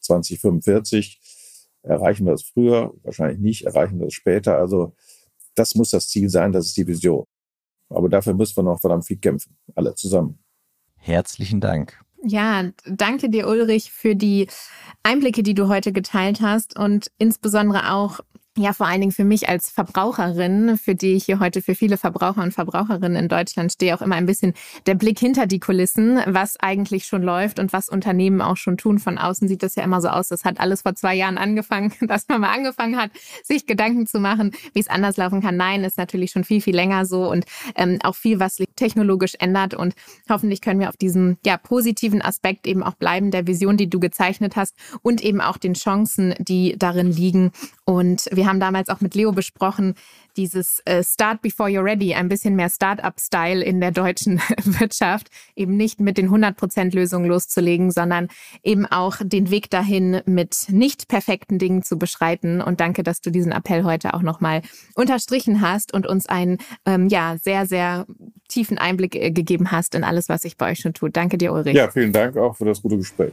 2045? 0.00 1.20
Erreichen 1.82 2.24
wir 2.24 2.32
das 2.32 2.42
früher? 2.42 2.94
Wahrscheinlich 3.02 3.38
nicht. 3.38 3.66
Erreichen 3.66 3.98
wir 3.98 4.06
das 4.06 4.14
später? 4.14 4.56
Also 4.58 4.94
das 5.54 5.74
muss 5.74 5.90
das 5.90 6.08
Ziel 6.08 6.28
sein, 6.28 6.52
das 6.52 6.66
ist 6.66 6.76
die 6.76 6.86
Vision. 6.86 7.26
Aber 7.88 8.08
dafür 8.08 8.34
müssen 8.34 8.56
wir 8.56 8.62
noch 8.62 8.80
verdammt 8.80 9.06
viel 9.06 9.18
kämpfen, 9.18 9.56
alle 9.74 9.94
zusammen. 9.94 10.38
Herzlichen 10.96 11.60
Dank. 11.60 12.00
Ja, 12.24 12.70
danke 12.86 13.28
dir, 13.28 13.48
Ulrich, 13.48 13.90
für 13.90 14.14
die 14.14 14.46
Einblicke, 15.02 15.42
die 15.42 15.54
du 15.54 15.68
heute 15.68 15.92
geteilt 15.92 16.40
hast 16.40 16.78
und 16.78 17.10
insbesondere 17.18 17.92
auch 17.92 18.20
ja, 18.58 18.74
vor 18.74 18.86
allen 18.86 19.00
Dingen 19.00 19.12
für 19.12 19.24
mich 19.24 19.48
als 19.48 19.70
Verbraucherin, 19.70 20.76
für 20.76 20.94
die 20.94 21.14
ich 21.14 21.24
hier 21.24 21.40
heute 21.40 21.62
für 21.62 21.74
viele 21.74 21.96
Verbraucher 21.96 22.42
und 22.42 22.52
Verbraucherinnen 22.52 23.16
in 23.16 23.28
Deutschland 23.28 23.72
stehe, 23.72 23.94
auch 23.94 24.02
immer 24.02 24.16
ein 24.16 24.26
bisschen 24.26 24.52
der 24.84 24.94
Blick 24.94 25.18
hinter 25.18 25.46
die 25.46 25.58
Kulissen, 25.58 26.20
was 26.26 26.60
eigentlich 26.60 27.06
schon 27.06 27.22
läuft 27.22 27.58
und 27.58 27.72
was 27.72 27.88
Unternehmen 27.88 28.42
auch 28.42 28.58
schon 28.58 28.76
tun. 28.76 28.98
Von 28.98 29.16
außen 29.16 29.48
sieht 29.48 29.62
das 29.62 29.74
ja 29.76 29.82
immer 29.84 30.02
so 30.02 30.08
aus, 30.08 30.28
das 30.28 30.44
hat 30.44 30.60
alles 30.60 30.82
vor 30.82 30.94
zwei 30.94 31.14
Jahren 31.14 31.38
angefangen, 31.38 31.94
dass 32.02 32.28
man 32.28 32.42
mal 32.42 32.54
angefangen 32.54 32.98
hat, 32.98 33.10
sich 33.42 33.66
Gedanken 33.66 34.06
zu 34.06 34.20
machen, 34.20 34.50
wie 34.74 34.80
es 34.80 34.88
anders 34.88 35.16
laufen 35.16 35.40
kann. 35.40 35.56
Nein, 35.56 35.82
ist 35.82 35.96
natürlich 35.96 36.30
schon 36.30 36.44
viel, 36.44 36.60
viel 36.60 36.76
länger 36.76 37.06
so 37.06 37.30
und 37.30 37.46
ähm, 37.74 38.00
auch 38.02 38.16
viel, 38.16 38.38
was 38.38 38.58
technologisch 38.76 39.32
ändert. 39.38 39.72
Und 39.72 39.94
hoffentlich 40.28 40.60
können 40.60 40.78
wir 40.78 40.90
auf 40.90 40.98
diesem 40.98 41.38
ja, 41.46 41.56
positiven 41.56 42.20
Aspekt 42.20 42.66
eben 42.66 42.82
auch 42.82 42.96
bleiben, 42.96 43.30
der 43.30 43.46
Vision, 43.46 43.78
die 43.78 43.88
du 43.88 43.98
gezeichnet 43.98 44.56
hast 44.56 44.76
und 45.00 45.22
eben 45.22 45.40
auch 45.40 45.56
den 45.56 45.72
Chancen, 45.72 46.34
die 46.38 46.76
darin 46.76 47.10
liegen. 47.10 47.50
Und 47.84 48.28
wir 48.32 48.46
haben 48.46 48.60
damals 48.60 48.88
auch 48.88 49.00
mit 49.00 49.14
Leo 49.14 49.32
besprochen, 49.32 49.94
dieses 50.36 50.80
äh, 50.84 51.02
Start 51.02 51.42
before 51.42 51.68
you're 51.68 51.84
ready, 51.84 52.14
ein 52.14 52.28
bisschen 52.28 52.54
mehr 52.56 52.70
Start-up-Style 52.70 53.62
in 53.62 53.80
der 53.80 53.90
deutschen 53.90 54.40
Wirtschaft, 54.64 55.28
eben 55.56 55.76
nicht 55.76 56.00
mit 56.00 56.16
den 56.16 56.30
100% 56.30 56.94
Lösungen 56.94 57.26
loszulegen, 57.26 57.90
sondern 57.90 58.28
eben 58.62 58.86
auch 58.86 59.16
den 59.22 59.50
Weg 59.50 59.68
dahin 59.70 60.22
mit 60.26 60.66
nicht 60.68 61.08
perfekten 61.08 61.58
Dingen 61.58 61.82
zu 61.82 61.98
beschreiten. 61.98 62.62
Und 62.62 62.80
danke, 62.80 63.02
dass 63.02 63.20
du 63.20 63.30
diesen 63.30 63.52
Appell 63.52 63.84
heute 63.84 64.14
auch 64.14 64.22
nochmal 64.22 64.62
unterstrichen 64.94 65.60
hast 65.60 65.92
und 65.92 66.06
uns 66.06 66.26
einen 66.26 66.58
ähm, 66.86 67.08
ja, 67.08 67.36
sehr, 67.42 67.66
sehr 67.66 68.06
tiefen 68.48 68.78
Einblick 68.78 69.16
äh, 69.16 69.30
gegeben 69.32 69.72
hast 69.72 69.94
in 69.94 70.04
alles, 70.04 70.28
was 70.28 70.42
sich 70.42 70.56
bei 70.56 70.70
euch 70.70 70.78
schon 70.78 70.94
tut. 70.94 71.16
Danke 71.16 71.36
dir, 71.36 71.52
Ulrich. 71.52 71.74
Ja, 71.74 71.90
vielen 71.90 72.12
Dank 72.12 72.36
auch 72.36 72.56
für 72.56 72.64
das 72.64 72.80
gute 72.80 72.96
Gespräch. 72.96 73.32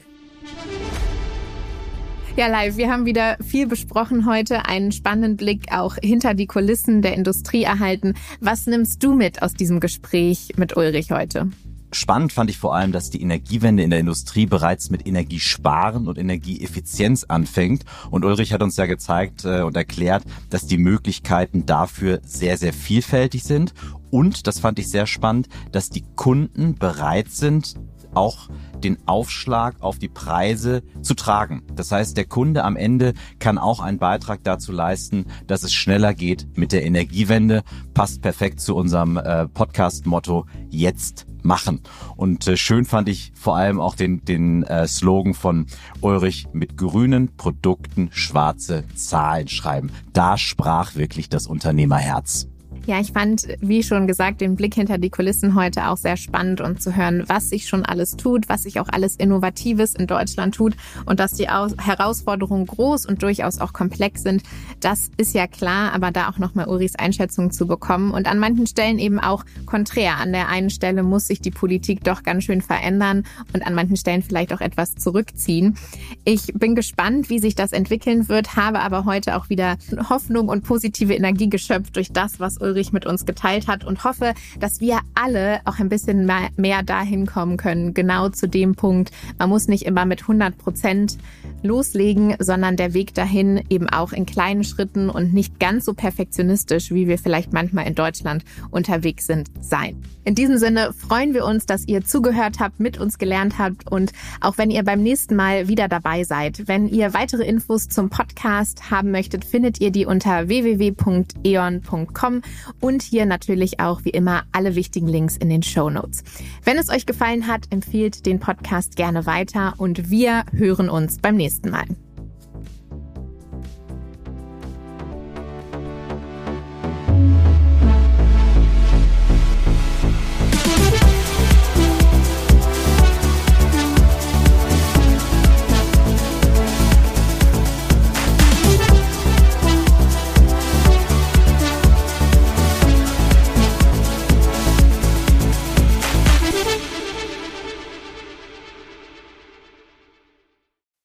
Ja, 2.39 2.47
live. 2.47 2.77
Wir 2.77 2.89
haben 2.89 3.05
wieder 3.05 3.35
viel 3.45 3.67
besprochen 3.67 4.25
heute, 4.25 4.65
einen 4.65 4.93
spannenden 4.93 5.35
Blick 5.35 5.73
auch 5.73 5.97
hinter 6.01 6.33
die 6.33 6.47
Kulissen 6.47 7.01
der 7.01 7.13
Industrie 7.15 7.63
erhalten. 7.63 8.13
Was 8.39 8.65
nimmst 8.65 9.03
du 9.03 9.13
mit 9.13 9.41
aus 9.41 9.55
diesem 9.55 9.81
Gespräch 9.81 10.53
mit 10.55 10.77
Ulrich 10.77 11.11
heute? 11.11 11.49
Spannend 11.91 12.31
fand 12.31 12.49
ich 12.49 12.57
vor 12.57 12.73
allem, 12.73 12.93
dass 12.93 13.09
die 13.09 13.21
Energiewende 13.21 13.83
in 13.83 13.89
der 13.89 13.99
Industrie 13.99 14.45
bereits 14.45 14.89
mit 14.89 15.05
Energiesparen 15.05 16.07
und 16.07 16.17
Energieeffizienz 16.17 17.25
anfängt. 17.25 17.83
Und 18.09 18.23
Ulrich 18.23 18.53
hat 18.53 18.63
uns 18.63 18.77
ja 18.77 18.85
gezeigt 18.85 19.43
äh, 19.43 19.63
und 19.63 19.75
erklärt, 19.75 20.23
dass 20.49 20.65
die 20.65 20.77
Möglichkeiten 20.77 21.65
dafür 21.65 22.21
sehr, 22.23 22.55
sehr 22.55 22.71
vielfältig 22.71 23.43
sind. 23.43 23.73
Und, 24.11 24.47
das 24.47 24.59
fand 24.59 24.79
ich 24.79 24.87
sehr 24.87 25.07
spannend, 25.07 25.49
dass 25.73 25.89
die 25.89 26.05
Kunden 26.15 26.75
bereit 26.75 27.31
sind, 27.31 27.75
auch 28.13 28.49
den 28.83 28.97
Aufschlag 29.07 29.75
auf 29.81 29.99
die 29.99 30.07
Preise 30.07 30.83
zu 31.01 31.13
tragen. 31.13 31.63
Das 31.75 31.91
heißt, 31.91 32.17
der 32.17 32.25
Kunde 32.25 32.63
am 32.63 32.75
Ende 32.75 33.13
kann 33.39 33.57
auch 33.57 33.79
einen 33.79 33.99
Beitrag 33.99 34.43
dazu 34.43 34.71
leisten, 34.71 35.25
dass 35.47 35.63
es 35.63 35.73
schneller 35.73 36.13
geht 36.13 36.47
mit 36.57 36.71
der 36.71 36.85
Energiewende. 36.85 37.63
Passt 37.93 38.21
perfekt 38.21 38.61
zu 38.61 38.75
unserem 38.75 39.17
äh, 39.17 39.47
Podcast-Motto 39.47 40.45
jetzt 40.69 41.25
machen. 41.43 41.81
Und 42.15 42.47
äh, 42.47 42.57
schön 42.57 42.85
fand 42.85 43.09
ich 43.09 43.31
vor 43.35 43.55
allem 43.55 43.79
auch 43.79 43.95
den, 43.95 44.23
den 44.25 44.63
äh, 44.63 44.87
Slogan 44.87 45.33
von 45.33 45.67
Ulrich 46.01 46.47
mit 46.53 46.77
grünen 46.77 47.35
Produkten 47.35 48.09
schwarze 48.11 48.83
Zahlen 48.95 49.47
schreiben. 49.47 49.91
Da 50.13 50.37
sprach 50.37 50.95
wirklich 50.95 51.29
das 51.29 51.47
Unternehmerherz. 51.47 52.47
Ja, 52.85 52.99
ich 52.99 53.11
fand, 53.11 53.47
wie 53.59 53.83
schon 53.83 54.07
gesagt, 54.07 54.41
den 54.41 54.55
Blick 54.55 54.73
hinter 54.73 54.97
die 54.97 55.09
Kulissen 55.09 55.53
heute 55.53 55.89
auch 55.89 55.97
sehr 55.97 56.17
spannend 56.17 56.59
und 56.59 56.81
zu 56.81 56.95
hören, 56.95 57.23
was 57.27 57.49
sich 57.49 57.67
schon 57.67 57.85
alles 57.85 58.15
tut, 58.15 58.49
was 58.49 58.63
sich 58.63 58.79
auch 58.79 58.87
alles 58.89 59.15
Innovatives 59.15 59.93
in 59.93 60.07
Deutschland 60.07 60.55
tut 60.55 60.75
und 61.05 61.19
dass 61.19 61.33
die 61.33 61.47
Herausforderungen 61.47 62.65
groß 62.65 63.05
und 63.05 63.21
durchaus 63.21 63.59
auch 63.59 63.73
komplex 63.73 64.23
sind. 64.23 64.41
Das 64.79 65.11
ist 65.17 65.35
ja 65.35 65.45
klar, 65.45 65.93
aber 65.93 66.11
da 66.11 66.29
auch 66.29 66.39
nochmal 66.39 66.67
Uris 66.67 66.95
Einschätzung 66.95 67.51
zu 67.51 67.67
bekommen 67.67 68.11
und 68.11 68.27
an 68.27 68.39
manchen 68.39 68.65
Stellen 68.65 68.97
eben 68.97 69.19
auch 69.19 69.45
konträr. 69.65 70.17
An 70.17 70.31
der 70.31 70.47
einen 70.47 70.69
Stelle 70.69 71.03
muss 71.03 71.27
sich 71.27 71.41
die 71.41 71.51
Politik 71.51 72.03
doch 72.03 72.23
ganz 72.23 72.45
schön 72.45 72.61
verändern 72.61 73.23
und 73.53 73.65
an 73.67 73.75
manchen 73.75 73.97
Stellen 73.97 74.23
vielleicht 74.23 74.51
auch 74.53 74.61
etwas 74.61 74.95
zurückziehen. 74.95 75.77
Ich 76.25 76.53
bin 76.55 76.75
gespannt, 76.75 77.29
wie 77.29 77.39
sich 77.39 77.55
das 77.55 77.71
entwickeln 77.71 78.29
wird, 78.29 78.55
habe 78.55 78.79
aber 78.79 79.05
heute 79.05 79.35
auch 79.35 79.49
wieder 79.49 79.77
Hoffnung 80.09 80.47
und 80.49 80.63
positive 80.63 81.13
Energie 81.13 81.49
geschöpft 81.49 81.95
durch 81.95 82.11
das, 82.11 82.39
was 82.39 82.59
Ulrich 82.79 82.93
mit 82.93 83.05
uns 83.05 83.25
geteilt 83.25 83.67
hat 83.67 83.83
und 83.83 84.05
hoffe, 84.05 84.33
dass 84.59 84.79
wir 84.79 84.99
alle 85.13 85.59
auch 85.65 85.79
ein 85.79 85.89
bisschen 85.89 86.25
mehr, 86.25 86.47
mehr 86.55 86.81
dahin 86.81 87.25
kommen 87.25 87.57
können, 87.57 87.93
genau 87.93 88.29
zu 88.29 88.47
dem 88.47 88.75
Punkt. 88.75 89.11
Man 89.37 89.49
muss 89.49 89.67
nicht 89.67 89.85
immer 89.85 90.05
mit 90.05 90.21
100 90.21 90.57
Prozent 90.57 91.17
loslegen, 91.61 92.35
sondern 92.39 92.77
der 92.77 92.93
Weg 92.93 93.13
dahin 93.13 93.61
eben 93.69 93.89
auch 93.89 94.13
in 94.13 94.25
kleinen 94.25 94.63
Schritten 94.63 95.09
und 95.09 95.33
nicht 95.33 95.59
ganz 95.59 95.83
so 95.83 95.93
perfektionistisch, 95.93 96.91
wie 96.91 97.09
wir 97.09 97.17
vielleicht 97.17 97.51
manchmal 97.51 97.85
in 97.85 97.95
Deutschland 97.95 98.45
unterwegs 98.71 99.27
sind, 99.27 99.49
sein. 99.59 100.01
In 100.23 100.35
diesem 100.35 100.57
Sinne 100.57 100.93
freuen 100.93 101.33
wir 101.33 101.43
uns, 101.43 101.65
dass 101.65 101.85
ihr 101.87 102.05
zugehört 102.05 102.59
habt, 102.59 102.79
mit 102.79 102.97
uns 102.97 103.17
gelernt 103.17 103.57
habt 103.57 103.91
und 103.91 104.13
auch 104.39 104.57
wenn 104.57 104.69
ihr 104.69 104.83
beim 104.83 105.01
nächsten 105.01 105.35
Mal 105.35 105.67
wieder 105.67 105.89
dabei 105.89 106.23
seid. 106.23 106.67
Wenn 106.67 106.87
ihr 106.87 107.13
weitere 107.13 107.43
Infos 107.43 107.89
zum 107.89 108.09
Podcast 108.09 108.89
haben 108.89 109.11
möchtet, 109.11 109.43
findet 109.43 109.81
ihr 109.81 109.91
die 109.91 110.05
unter 110.05 110.47
www.eon.com 110.47 112.41
und 112.79 113.01
hier 113.01 113.25
natürlich 113.25 113.79
auch 113.79 114.03
wie 114.05 114.09
immer 114.09 114.43
alle 114.51 114.75
wichtigen 114.75 115.07
Links 115.07 115.37
in 115.37 115.49
den 115.49 115.63
Show 115.63 115.89
Notes. 115.89 116.23
Wenn 116.63 116.77
es 116.77 116.89
euch 116.89 117.05
gefallen 117.05 117.47
hat, 117.47 117.65
empfiehlt 117.71 118.25
den 118.25 118.39
Podcast 118.39 118.95
gerne 118.95 119.25
weiter 119.25 119.73
und 119.77 120.09
wir 120.09 120.45
hören 120.51 120.89
uns 120.89 121.17
beim 121.17 121.35
nächsten 121.35 121.69
Mal. 121.69 121.85